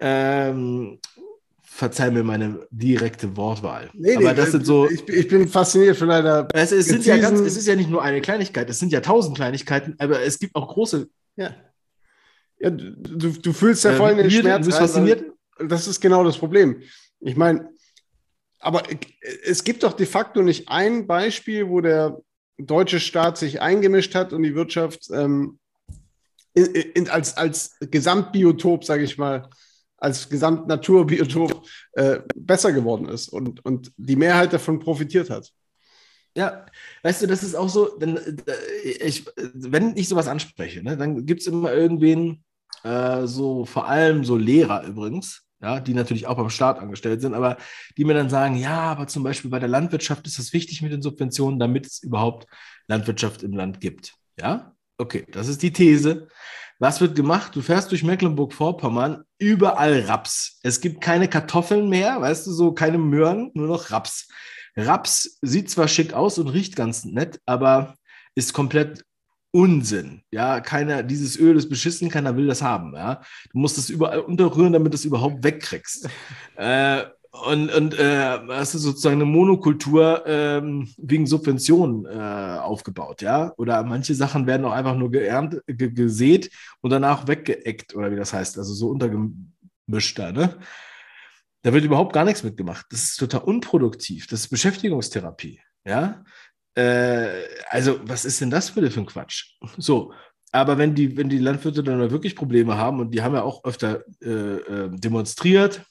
Ähm, 0.00 0.98
verzeih 1.74 2.10
mir 2.10 2.22
meine 2.22 2.66
direkte 2.70 3.34
Wortwahl. 3.36 3.88
Nee, 3.94 4.16
aber 4.16 4.30
nee, 4.30 4.34
das 4.34 4.52
sind 4.52 4.66
so. 4.66 4.88
Ich, 4.90 5.08
ich, 5.08 5.26
bin 5.26 5.48
fasziniert 5.48 5.96
von 5.96 6.08
deiner. 6.08 6.46
Es, 6.52 6.70
es, 6.70 6.86
sind 6.86 7.06
ja 7.06 7.16
ganz, 7.16 7.40
es 7.40 7.56
ist 7.56 7.66
ja 7.66 7.74
nicht 7.74 7.88
nur 7.88 8.02
eine 8.02 8.20
Kleinigkeit, 8.20 8.68
es 8.68 8.78
sind 8.78 8.92
ja 8.92 9.00
tausend 9.00 9.36
Kleinigkeiten, 9.36 9.94
aber 9.98 10.20
es 10.20 10.38
gibt 10.38 10.54
auch 10.54 10.68
große. 10.68 11.08
Ja. 11.36 11.54
ja 12.58 12.70
du, 12.70 13.32
du 13.32 13.52
fühlst 13.52 13.84
ja 13.84 13.92
äh, 13.92 13.96
voll 13.96 14.14
den 14.14 14.30
Schmerz. 14.30 14.60
Du 14.60 14.66
bist 14.66 14.78
fasziniert. 14.78 15.24
Das 15.58 15.88
ist 15.88 16.00
genau 16.00 16.24
das 16.24 16.36
Problem. 16.36 16.82
Ich 17.20 17.36
meine, 17.36 17.70
aber 18.58 18.82
es 19.44 19.64
gibt 19.64 19.82
doch 19.82 19.94
de 19.94 20.06
facto 20.06 20.42
nicht 20.42 20.68
ein 20.68 21.06
Beispiel, 21.06 21.68
wo 21.68 21.80
der 21.80 22.20
deutsche 22.58 23.00
Staat 23.00 23.38
sich 23.38 23.62
eingemischt 23.62 24.14
hat 24.14 24.32
und 24.32 24.42
die 24.42 24.54
Wirtschaft 24.54 25.08
ähm, 25.10 25.58
in, 26.54 26.66
in, 26.66 27.08
als, 27.08 27.36
als 27.36 27.76
Gesamtbiotop, 27.80 28.84
sage 28.84 29.04
ich 29.04 29.16
mal, 29.16 29.48
als 30.02 30.28
Gesamtnaturbiotop 30.28 31.64
äh, 31.92 32.20
besser 32.34 32.72
geworden 32.72 33.08
ist 33.08 33.28
und, 33.28 33.64
und 33.64 33.92
die 33.96 34.16
Mehrheit 34.16 34.52
davon 34.52 34.80
profitiert 34.80 35.30
hat. 35.30 35.50
Ja, 36.36 36.66
weißt 37.02 37.22
du, 37.22 37.26
das 37.26 37.42
ist 37.42 37.54
auch 37.54 37.68
so, 37.68 37.96
denn, 37.98 38.16
äh, 38.16 38.88
ich, 39.04 39.26
wenn 39.36 39.96
ich 39.96 40.08
sowas 40.08 40.26
anspreche, 40.26 40.82
ne, 40.82 40.96
dann 40.96 41.24
gibt 41.24 41.42
es 41.42 41.46
immer 41.46 41.72
irgendwen, 41.72 42.42
äh, 42.82 43.26
so 43.26 43.64
vor 43.64 43.86
allem 43.86 44.24
so 44.24 44.36
Lehrer 44.36 44.84
übrigens, 44.84 45.42
ja, 45.60 45.78
die 45.78 45.94
natürlich 45.94 46.26
auch 46.26 46.36
beim 46.36 46.50
Staat 46.50 46.80
angestellt 46.80 47.20
sind, 47.20 47.34
aber 47.34 47.56
die 47.96 48.04
mir 48.04 48.14
dann 48.14 48.30
sagen, 48.30 48.56
ja, 48.56 48.80
aber 48.80 49.06
zum 49.06 49.22
Beispiel 49.22 49.50
bei 49.50 49.60
der 49.60 49.68
Landwirtschaft 49.68 50.26
ist 50.26 50.40
es 50.40 50.52
wichtig 50.52 50.82
mit 50.82 50.90
den 50.90 51.02
Subventionen, 51.02 51.60
damit 51.60 51.86
es 51.86 52.02
überhaupt 52.02 52.48
Landwirtschaft 52.88 53.44
im 53.44 53.52
Land 53.52 53.80
gibt. 53.80 54.14
Ja, 54.40 54.74
okay, 54.98 55.26
das 55.30 55.46
ist 55.46 55.62
die 55.62 55.72
These. 55.72 56.26
Was 56.82 57.00
wird 57.00 57.14
gemacht? 57.14 57.54
Du 57.54 57.62
fährst 57.62 57.92
durch 57.92 58.02
Mecklenburg-Vorpommern, 58.02 59.22
überall 59.38 60.00
Raps. 60.00 60.58
Es 60.64 60.80
gibt 60.80 61.00
keine 61.00 61.28
Kartoffeln 61.28 61.88
mehr, 61.88 62.20
weißt 62.20 62.44
du, 62.48 62.50
so 62.50 62.72
keine 62.72 62.98
Möhren, 62.98 63.52
nur 63.54 63.68
noch 63.68 63.92
Raps. 63.92 64.26
Raps 64.76 65.38
sieht 65.42 65.70
zwar 65.70 65.86
schick 65.86 66.12
aus 66.12 66.38
und 66.38 66.48
riecht 66.48 66.74
ganz 66.74 67.04
nett, 67.04 67.40
aber 67.46 67.94
ist 68.34 68.52
komplett 68.52 69.04
Unsinn. 69.52 70.22
Ja, 70.32 70.58
keiner, 70.58 71.04
dieses 71.04 71.38
Öl 71.38 71.56
ist 71.56 71.68
beschissen, 71.68 72.08
keiner 72.08 72.36
will 72.36 72.48
das 72.48 72.62
haben. 72.62 72.96
Ja, 72.96 73.22
du 73.52 73.60
musst 73.60 73.78
es 73.78 73.88
überall 73.88 74.18
unterrühren, 74.18 74.72
damit 74.72 74.92
du 74.92 74.96
es 74.96 75.04
überhaupt 75.04 75.44
wegkriegst. 75.44 76.08
äh, 76.56 77.04
und, 77.32 77.72
und 77.72 77.98
äh, 77.98 78.38
hast 78.48 78.74
du 78.74 78.78
sozusagen 78.78 79.16
eine 79.16 79.24
Monokultur 79.24 80.22
ähm, 80.26 80.86
wegen 80.98 81.26
Subventionen 81.26 82.04
äh, 82.04 82.58
aufgebaut, 82.58 83.22
ja? 83.22 83.54
Oder 83.56 83.82
manche 83.84 84.14
Sachen 84.14 84.46
werden 84.46 84.66
auch 84.66 84.72
einfach 84.72 84.94
nur 84.94 85.10
geerntet, 85.10 85.62
gesät 85.66 86.50
und 86.82 86.90
danach 86.90 87.26
weggeeckt, 87.26 87.94
oder 87.94 88.10
wie 88.10 88.16
das 88.16 88.34
heißt, 88.34 88.58
also 88.58 88.74
so 88.74 88.90
untergemischt 88.90 90.18
da, 90.18 90.30
ne? 90.30 90.58
Da 91.62 91.72
wird 91.72 91.84
überhaupt 91.84 92.12
gar 92.12 92.26
nichts 92.26 92.42
mitgemacht. 92.42 92.86
Das 92.90 93.02
ist 93.04 93.16
total 93.16 93.42
unproduktiv. 93.42 94.26
Das 94.26 94.40
ist 94.40 94.48
Beschäftigungstherapie, 94.48 95.58
ja? 95.86 96.22
Äh, 96.74 97.44
also, 97.70 97.98
was 98.02 98.26
ist 98.26 98.42
denn 98.42 98.50
das 98.50 98.68
für 98.68 98.80
ein 98.80 99.06
Quatsch? 99.06 99.56
So, 99.78 100.12
aber 100.50 100.76
wenn 100.76 100.94
die, 100.94 101.16
wenn 101.16 101.30
die 101.30 101.38
Landwirte 101.38 101.82
dann 101.82 102.10
wirklich 102.10 102.36
Probleme 102.36 102.76
haben, 102.76 103.00
und 103.00 103.12
die 103.12 103.22
haben 103.22 103.34
ja 103.34 103.42
auch 103.42 103.64
öfter 103.64 104.04
äh, 104.20 104.28
äh 104.28 104.90
demonstriert, 104.92 105.82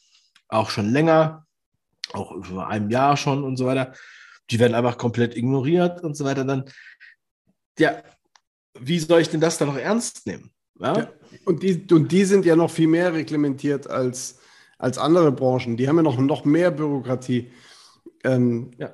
auch 0.52 0.70
schon 0.70 0.91
länger, 0.91 1.47
auch 2.14 2.32
über 2.32 2.68
einem 2.68 2.89
Jahr 2.89 3.18
schon 3.18 3.43
und 3.43 3.58
so 3.58 3.66
weiter. 3.66 3.93
Die 4.49 4.60
werden 4.60 4.76
einfach 4.76 4.97
komplett 4.97 5.36
ignoriert 5.36 6.04
und 6.04 6.16
so 6.16 6.26
weiter. 6.26 6.43
Dann, 6.43 6.66
ja, 7.80 8.04
wie 8.80 8.99
soll 8.99 9.22
ich 9.22 9.30
denn 9.30 9.39
das 9.39 9.58
dann 9.58 9.70
noch 9.70 9.78
ernst 9.78 10.28
nehmen? 10.28 10.52
Ja? 10.80 10.97
ja 10.97 11.10
und, 11.45 11.64
die, 11.64 11.88
und 11.91 12.12
die 12.12 12.26
sind 12.26 12.45
ja 12.45 12.56
noch 12.56 12.70
viel 12.70 12.88
mehr 12.88 13.14
reglementiert 13.14 13.89
als, 13.89 14.39
als 14.78 14.97
andere 14.97 15.32
Branchen. 15.32 15.78
Die 15.78 15.88
haben 15.88 15.97
ja 15.97 16.04
noch, 16.04 16.20
noch 16.20 16.43
mehr 16.43 16.72
Bürokratie. 16.72 17.52
Ähm, 18.24 18.72
ja. 18.78 18.91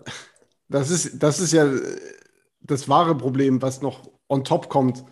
das, 0.69 0.91
ist, 0.91 1.21
das 1.21 1.39
ist 1.39 1.53
ja 1.53 1.67
das 2.61 2.87
wahre 2.87 3.17
Problem, 3.17 3.61
was 3.61 3.81
noch 3.81 4.11
on 4.29 4.43
top 4.43 4.69
kommt, 4.69 5.03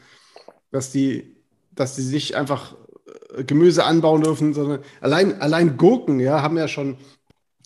dass 0.72 0.92
die, 0.92 1.38
dass 1.72 1.96
die 1.96 2.04
sich 2.04 2.36
einfach 2.36 2.76
Gemüse 3.44 3.84
anbauen 3.84 4.22
dürfen, 4.22 4.54
sondern 4.54 4.82
allein, 5.02 5.42
allein 5.42 5.78
Gurken, 5.78 6.20
ja, 6.20 6.42
haben 6.42 6.58
ja 6.58 6.68
schon, 6.68 6.98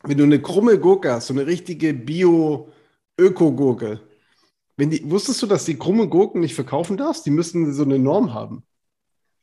wenn 0.04 0.18
du 0.18 0.24
eine 0.24 0.42
krumme 0.42 0.80
Gurke 0.80 1.12
hast, 1.12 1.28
so 1.28 1.34
eine 1.34 1.46
richtige 1.46 1.94
Bio-Öko-Gurke, 1.94 4.00
wenn 4.80 4.90
die, 4.90 5.12
wusstest 5.12 5.42
du, 5.42 5.46
dass 5.46 5.66
die 5.66 5.78
krumme 5.78 6.08
Gurken 6.08 6.40
nicht 6.40 6.56
verkaufen 6.56 6.96
darfst? 6.96 7.26
Die 7.26 7.32
müssen 7.32 7.74
so 7.74 7.84
eine 7.84 8.00
Norm 8.00 8.34
haben. 8.34 8.64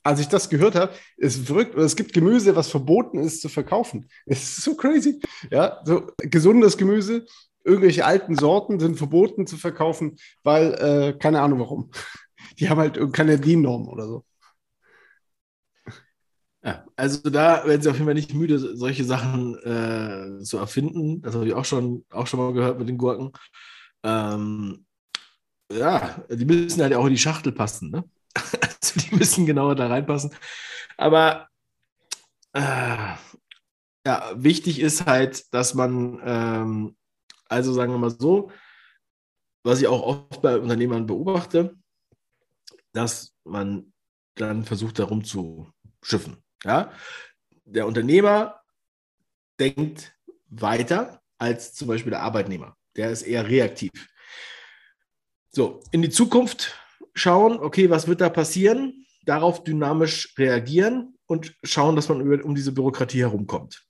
Als 0.03 0.19
ich 0.19 0.29
das 0.29 0.49
gehört 0.49 0.75
habe, 0.75 0.95
ist 1.19 1.47
verrückt. 1.47 1.77
Es 1.77 1.95
gibt 1.95 2.15
Gemüse, 2.15 2.57
was 2.57 2.71
verboten 2.71 3.19
ist 3.19 3.43
zu 3.43 3.51
verkaufen. 3.51 4.09
Es 4.27 4.43
ist 4.43 4.63
so 4.63 4.75
crazy. 4.75 5.21
Ja, 5.51 5.83
so 5.85 6.11
gesundes 6.17 6.79
Gemüse, 6.79 7.27
irgendwelche 7.65 8.07
alten 8.07 8.37
Sorten 8.37 8.81
sind 8.81 8.97
verboten 8.97 9.47
zu 9.47 9.59
verkaufen, 9.59 10.17
weil, 10.43 10.73
äh, 10.75 11.19
keine 11.19 11.43
Ahnung 11.43 11.61
warum. 11.61 11.91
Die 12.59 12.71
haben 12.71 12.79
halt 12.79 12.99
keine 13.13 13.39
DIN-Norm 13.39 13.89
oder 13.89 14.07
so. 14.07 14.25
Ja, 16.67 16.85
also 16.97 17.31
da 17.31 17.65
werden 17.65 17.81
sie 17.81 17.89
auf 17.89 17.95
jeden 17.95 18.07
Fall 18.07 18.15
nicht 18.15 18.35
müde, 18.35 18.59
solche 18.59 19.05
Sachen 19.05 19.57
äh, 19.59 20.43
zu 20.43 20.59
erfinden. 20.59 21.23
Das 21.23 21.37
habe 21.37 21.47
ich 21.47 21.55
auch 21.55 21.65
schon, 21.65 22.05
auch 22.11 22.27
schon 22.27 22.41
mal 22.41 22.53
gehört 22.53 22.81
mit 22.81 22.89
den 22.89 22.99
Gurken. 22.99 23.31
Ähm, 24.03 24.85
ja, 25.73 26.25
die 26.29 26.45
müssen 26.45 26.83
halt 26.83 26.95
auch 26.95 27.05
in 27.05 27.13
die 27.13 27.19
Schachtel 27.19 27.53
passen. 27.53 27.91
Ne? 27.91 28.05
Also 28.63 29.01
die 29.01 29.15
müssen 29.15 29.47
genauer 29.47 29.77
da 29.77 29.87
reinpassen. 29.87 30.33
Aber 30.97 31.49
äh, 32.53 33.15
ja, 34.07 34.33
wichtig 34.35 34.81
ist 34.81 35.07
halt, 35.07 35.53
dass 35.55 35.75
man, 35.75 36.21
ähm, 36.25 36.97
also 37.49 37.73
sagen 37.73 37.93
wir 37.93 37.99
mal 37.99 38.11
so, 38.11 38.51
was 39.63 39.81
ich 39.81 39.87
auch 39.87 40.03
oft 40.03 40.43
bei 40.43 40.59
Unternehmern 40.59 41.07
beobachte, 41.07 41.77
dass 42.93 43.35
man 43.45 43.93
dann 44.35 44.65
versucht, 44.65 44.99
darum 44.99 45.25
zu 45.25 45.69
schiffen. 46.03 46.37
Ja? 46.65 46.93
Der 47.65 47.87
Unternehmer 47.87 48.61
denkt 49.59 50.15
weiter 50.49 51.21
als 51.39 51.75
zum 51.75 51.89
Beispiel 51.89 52.11
der 52.11 52.23
Arbeitnehmer. 52.23 52.77
Der 52.97 53.11
ist 53.11 53.23
eher 53.23 53.47
reaktiv. 53.49 53.91
So, 55.51 55.83
in 55.91 56.03
die 56.03 56.11
Zukunft 56.11 56.75
schauen, 57.15 57.59
okay, 57.59 57.91
was 57.91 58.09
wird 58.09 58.21
da 58.21 58.29
passieren? 58.29 59.07
Darauf 59.25 59.65
dynamisch 59.65 60.35
reagieren 60.39 61.17
und 61.27 61.55
schauen, 61.63 61.97
dass 61.97 62.09
man 62.09 62.21
über, 62.21 62.45
um 62.45 62.55
diese 62.55 62.73
Bürokratie 62.73 63.21
herumkommt. 63.21 63.85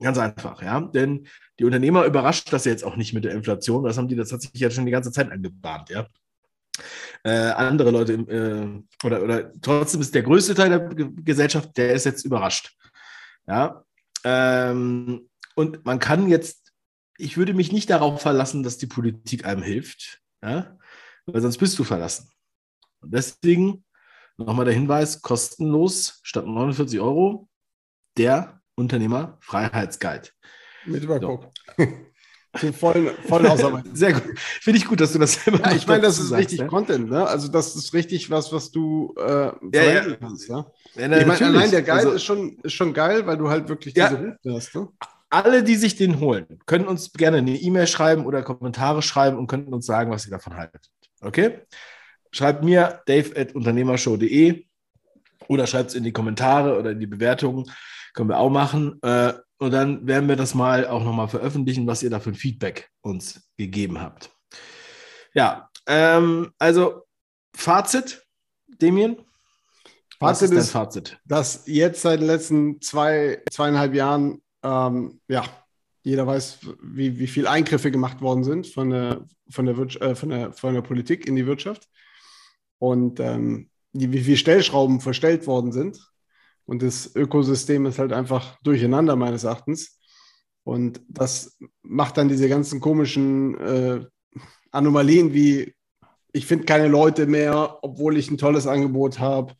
Ganz 0.00 0.18
einfach, 0.18 0.62
ja. 0.62 0.80
Denn 0.80 1.26
die 1.58 1.64
Unternehmer 1.64 2.04
überrascht 2.04 2.52
das 2.52 2.64
jetzt 2.64 2.84
auch 2.84 2.96
nicht 2.96 3.14
mit 3.14 3.24
der 3.24 3.32
Inflation. 3.32 3.84
Das 3.84 3.96
haben 3.96 4.08
die, 4.08 4.16
das 4.16 4.32
hat 4.32 4.42
sich 4.42 4.52
ja 4.54 4.70
schon 4.70 4.86
die 4.86 4.92
ganze 4.92 5.12
Zeit 5.12 5.30
angebahnt, 5.30 5.90
ja. 5.90 6.06
Äh, 7.22 7.30
andere 7.30 7.90
Leute 7.90 8.12
äh, 8.12 9.06
oder, 9.06 9.22
oder 9.22 9.52
trotzdem 9.60 10.00
ist 10.00 10.14
der 10.14 10.22
größte 10.22 10.54
Teil 10.54 10.70
der 10.70 10.80
Gesellschaft, 11.22 11.76
der 11.76 11.94
ist 11.94 12.04
jetzt 12.04 12.24
überrascht. 12.24 12.76
Ja. 13.46 13.84
Ähm, 14.24 15.28
und 15.54 15.84
man 15.84 15.98
kann 15.98 16.28
jetzt, 16.28 16.72
ich 17.18 17.36
würde 17.36 17.54
mich 17.54 17.72
nicht 17.72 17.90
darauf 17.90 18.20
verlassen, 18.20 18.62
dass 18.62 18.78
die 18.78 18.86
Politik 18.86 19.44
einem 19.44 19.62
hilft, 19.62 20.20
ja, 20.42 20.76
weil 21.26 21.40
sonst 21.40 21.58
bist 21.58 21.78
du 21.78 21.84
verlassen. 21.84 22.30
Und 23.00 23.12
deswegen 23.14 23.84
nochmal 24.36 24.64
der 24.64 24.74
Hinweis: 24.74 25.22
kostenlos 25.22 26.20
statt 26.22 26.46
49 26.46 27.00
Euro 27.00 27.48
der 28.16 28.60
Unternehmer 28.74 29.38
Freiheitsguide. 29.40 30.30
Mit 30.86 31.02
Überguck. 31.02 31.50
So. 31.76 31.84
Voll, 32.54 33.14
voll 33.26 33.46
ausarbeiten. 33.48 33.94
Sehr 33.94 34.12
gut. 34.12 34.38
Finde 34.38 34.78
ich 34.78 34.86
gut, 34.86 35.00
dass 35.00 35.12
du 35.12 35.18
das 35.18 35.34
selber 35.34 35.60
ja, 35.60 35.76
Ich 35.76 35.86
meine, 35.86 36.02
das 36.02 36.18
ist 36.18 36.28
sagst, 36.28 36.40
richtig 36.40 36.60
ja? 36.60 36.66
Content, 36.66 37.10
ne? 37.10 37.26
Also, 37.26 37.48
das 37.48 37.74
ist 37.74 37.92
richtig 37.94 38.30
was, 38.30 38.52
was 38.52 38.70
du 38.70 39.14
äh, 39.18 39.50
ja, 39.72 39.82
ja. 39.82 40.16
kannst, 40.16 40.48
ne? 40.48 40.64
ja 40.94 41.18
ich 41.18 41.26
meine, 41.26 41.46
allein 41.46 41.70
der 41.70 41.82
Guide 41.82 41.98
also, 41.98 42.12
ist, 42.12 42.24
schon, 42.24 42.58
ist 42.62 42.72
schon 42.72 42.94
geil, 42.94 43.26
weil 43.26 43.36
du 43.36 43.48
halt 43.48 43.68
wirklich 43.68 43.94
diese 43.94 44.16
Route 44.16 44.54
hast, 44.54 44.74
ne? 44.74 44.88
Alle, 45.30 45.64
die 45.64 45.74
sich 45.74 45.96
den 45.96 46.20
holen, 46.20 46.60
können 46.64 46.86
uns 46.86 47.12
gerne 47.12 47.38
eine 47.38 47.56
E-Mail 47.56 47.88
schreiben 47.88 48.24
oder 48.24 48.42
Kommentare 48.42 49.02
schreiben 49.02 49.36
und 49.36 49.48
könnten 49.48 49.74
uns 49.74 49.84
sagen, 49.84 50.12
was 50.12 50.26
ihr 50.26 50.30
davon 50.30 50.54
haltet. 50.54 50.90
Okay? 51.20 51.62
Schreibt 52.30 52.62
mir 52.62 53.00
dave.unternehmershow.de 53.06 54.64
oder 55.48 55.66
schreibt 55.66 55.90
es 55.90 55.96
in 55.96 56.04
die 56.04 56.12
Kommentare 56.12 56.78
oder 56.78 56.92
in 56.92 57.00
die 57.00 57.06
Bewertungen. 57.06 57.68
Können 58.12 58.28
wir 58.28 58.38
auch 58.38 58.50
machen. 58.50 59.00
Äh, 59.02 59.32
und 59.58 59.70
dann 59.70 60.06
werden 60.06 60.28
wir 60.28 60.36
das 60.36 60.54
mal 60.54 60.86
auch 60.86 61.04
nochmal 61.04 61.28
veröffentlichen, 61.28 61.86
was 61.86 62.02
ihr 62.02 62.10
da 62.10 62.20
für 62.20 62.30
ein 62.30 62.34
Feedback 62.34 62.90
uns 63.00 63.48
gegeben 63.56 64.00
habt. 64.00 64.30
Ja, 65.34 65.70
ähm, 65.86 66.52
also 66.58 67.02
Fazit, 67.54 68.24
Damien. 68.78 69.16
Fazit 70.18 70.50
ist, 70.50 70.58
ist 70.58 70.70
Fazit? 70.70 71.20
dass 71.24 71.64
jetzt 71.66 72.02
seit 72.02 72.20
den 72.20 72.26
letzten 72.26 72.80
zwei, 72.80 73.42
zweieinhalb 73.50 73.94
Jahren, 73.94 74.42
ähm, 74.62 75.20
ja, 75.28 75.44
jeder 76.02 76.26
weiß, 76.26 76.58
wie, 76.82 77.18
wie 77.18 77.26
viel 77.26 77.46
Eingriffe 77.46 77.90
gemacht 77.90 78.20
worden 78.20 78.44
sind 78.44 78.66
von 78.66 78.90
der, 78.90 79.26
von 79.48 79.66
der, 79.66 79.78
äh, 79.78 80.14
von 80.14 80.28
der, 80.28 80.52
von 80.52 80.74
der 80.74 80.82
Politik 80.82 81.26
in 81.26 81.36
die 81.36 81.46
Wirtschaft 81.46 81.88
und 82.78 83.20
ähm, 83.20 83.70
wie 83.92 84.20
viele 84.20 84.36
Stellschrauben 84.36 85.00
verstellt 85.00 85.46
worden 85.46 85.72
sind. 85.72 85.98
Und 86.66 86.82
das 86.82 87.14
Ökosystem 87.14 87.86
ist 87.86 87.98
halt 87.98 88.12
einfach 88.12 88.58
durcheinander, 88.62 89.16
meines 89.16 89.44
Erachtens. 89.44 89.98
Und 90.64 91.02
das 91.08 91.58
macht 91.82 92.16
dann 92.16 92.28
diese 92.28 92.48
ganzen 92.48 92.80
komischen 92.80 93.58
äh, 93.60 94.06
Anomalien 94.70 95.34
wie, 95.34 95.74
ich 96.32 96.46
finde 96.46 96.64
keine 96.64 96.88
Leute 96.88 97.26
mehr, 97.26 97.78
obwohl 97.82 98.16
ich 98.16 98.30
ein 98.30 98.38
tolles 98.38 98.66
Angebot 98.66 99.18
habe, 99.18 99.54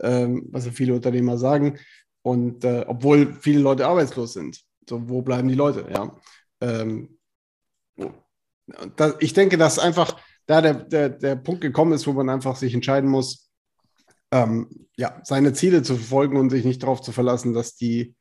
ähm, 0.00 0.48
was 0.50 0.66
ja 0.66 0.72
viele 0.72 0.94
Unternehmer 0.94 1.38
sagen. 1.38 1.78
Und 2.22 2.64
äh, 2.64 2.84
obwohl 2.86 3.34
viele 3.40 3.60
Leute 3.60 3.86
arbeitslos 3.86 4.32
sind. 4.32 4.60
So, 4.88 5.08
wo 5.08 5.22
bleiben 5.22 5.48
die 5.48 5.54
Leute? 5.54 5.86
Ja. 5.90 6.16
Ähm, 6.60 7.18
das, 8.96 9.14
ich 9.20 9.32
denke, 9.32 9.56
dass 9.56 9.78
einfach 9.78 10.20
da 10.46 10.60
der, 10.60 10.74
der, 10.74 11.08
der 11.10 11.36
Punkt 11.36 11.60
gekommen 11.60 11.92
ist, 11.92 12.06
wo 12.06 12.12
man 12.12 12.28
einfach 12.28 12.56
sich 12.56 12.74
entscheiden 12.74 13.08
muss, 13.08 13.47
ähm, 14.30 14.88
ja, 14.96 15.20
seine 15.24 15.52
Ziele 15.52 15.82
zu 15.82 15.96
verfolgen 15.96 16.36
und 16.36 16.50
sich 16.50 16.64
nicht 16.64 16.82
darauf 16.82 17.00
zu 17.00 17.12
verlassen, 17.12 17.54
dass 17.54 17.76
die, 17.76 18.16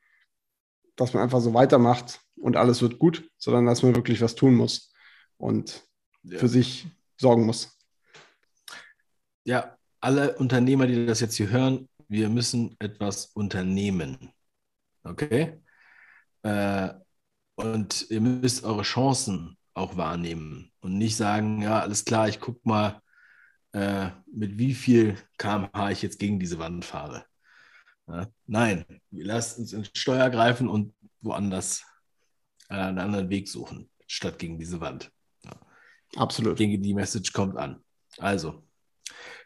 dass 0.96 1.14
man 1.14 1.24
einfach 1.24 1.42
so 1.42 1.54
weitermacht 1.54 2.22
und 2.40 2.56
alles 2.56 2.82
wird 2.82 3.00
gut, 3.00 3.30
sondern 3.38 3.66
dass 3.66 3.84
man 3.84 3.96
wirklich 3.96 4.22
was 4.22 4.36
tun 4.36 4.56
muss 4.56 4.94
und 5.38 5.84
ja. 6.24 6.40
für 6.40 6.48
sich 6.48 6.88
sorgen 7.20 7.46
muss. 7.46 7.78
Ja, 9.44 9.78
alle 10.02 10.36
Unternehmer, 10.38 10.88
die 10.88 11.06
das 11.06 11.20
jetzt 11.20 11.36
hier 11.36 11.50
hören, 11.50 11.90
wir 12.08 12.30
müssen 12.30 12.76
etwas 12.80 13.28
unternehmen. 13.28 14.32
Okay? 15.04 15.62
Äh, 16.44 16.94
und 17.56 18.10
ihr 18.10 18.22
müsst 18.22 18.64
eure 18.64 18.84
Chancen 18.84 19.58
auch 19.74 19.98
wahrnehmen 19.98 20.72
und 20.80 20.98
nicht 20.98 21.16
sagen, 21.16 21.62
ja, 21.62 21.80
alles 21.80 22.06
klar, 22.06 22.28
ich 22.28 22.40
gucke 22.40 22.60
mal, 22.64 23.02
äh, 23.78 24.10
mit 24.26 24.58
wie 24.58 24.74
viel 24.74 25.18
kmh 25.38 25.92
ich 25.92 26.02
jetzt 26.02 26.18
gegen 26.18 26.40
diese 26.40 26.58
Wand 26.58 26.84
fahre. 26.84 27.26
Ja, 28.08 28.28
nein, 28.48 28.86
wir 29.12 29.26
lassen 29.26 29.62
uns 29.62 29.74
ins 29.74 29.92
Steuer 29.94 30.30
greifen 30.32 30.68
und 30.68 30.96
woanders 31.22 31.86
äh, 32.70 32.76
einen 32.76 32.98
anderen 32.98 33.30
Weg 33.30 33.48
suchen, 33.48 33.90
statt 34.08 34.40
gegen 34.40 34.58
diese 34.58 34.82
Wand. 34.82 35.12
Ja. 35.44 35.52
Absolut. 36.16 36.54
Ich 36.54 36.58
denke, 36.58 36.80
die 36.80 36.96
Message 36.96 37.34
kommt 37.34 37.56
an. 37.58 37.84
Also, 38.18 38.64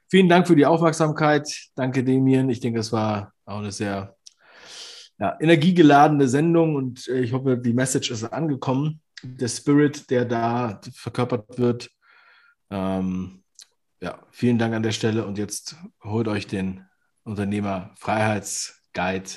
vielen 0.09 0.29
Dank 0.29 0.47
für 0.47 0.55
die 0.55 0.65
Aufmerksamkeit. 0.65 1.49
Danke, 1.75 2.03
Damien. 2.03 2.49
Ich 2.49 2.61
denke, 2.61 2.79
es 2.79 2.93
war 2.93 3.33
auch 3.45 3.57
eine 3.57 3.71
sehr 3.73 4.15
ja, 5.19 5.35
energiegeladene 5.41 6.29
Sendung 6.29 6.75
und 6.75 7.07
äh, 7.09 7.19
ich 7.19 7.33
hoffe, 7.33 7.57
die 7.57 7.73
Message 7.73 8.11
ist 8.11 8.23
angekommen. 8.23 9.01
Der 9.23 9.49
Spirit, 9.49 10.09
der 10.09 10.23
da 10.23 10.79
verkörpert 10.93 11.57
wird, 11.57 11.89
ähm, 12.69 13.40
ja, 14.01 14.25
vielen 14.31 14.57
Dank 14.57 14.73
an 14.73 14.83
der 14.83 14.91
Stelle 14.91 15.25
und 15.25 15.37
jetzt 15.37 15.75
holt 16.03 16.27
euch 16.27 16.47
den 16.47 16.85
Unternehmer 17.23 17.93
Freiheitsguide 17.97 19.29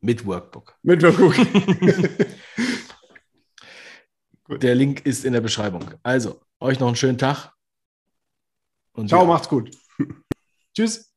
mit 0.00 0.26
Workbook. 0.26 0.76
Mit 0.82 1.02
Workbook. 1.02 1.36
der 4.60 4.74
Link 4.74 5.06
ist 5.06 5.24
in 5.24 5.32
der 5.32 5.40
Beschreibung. 5.40 5.84
Also, 6.02 6.40
euch 6.60 6.80
noch 6.80 6.88
einen 6.88 6.96
schönen 6.96 7.18
Tag. 7.18 7.52
Und 8.92 9.08
Ciao, 9.08 9.22
ja. 9.22 9.28
macht's 9.28 9.48
gut. 9.48 9.70
Tschüss. 10.74 11.12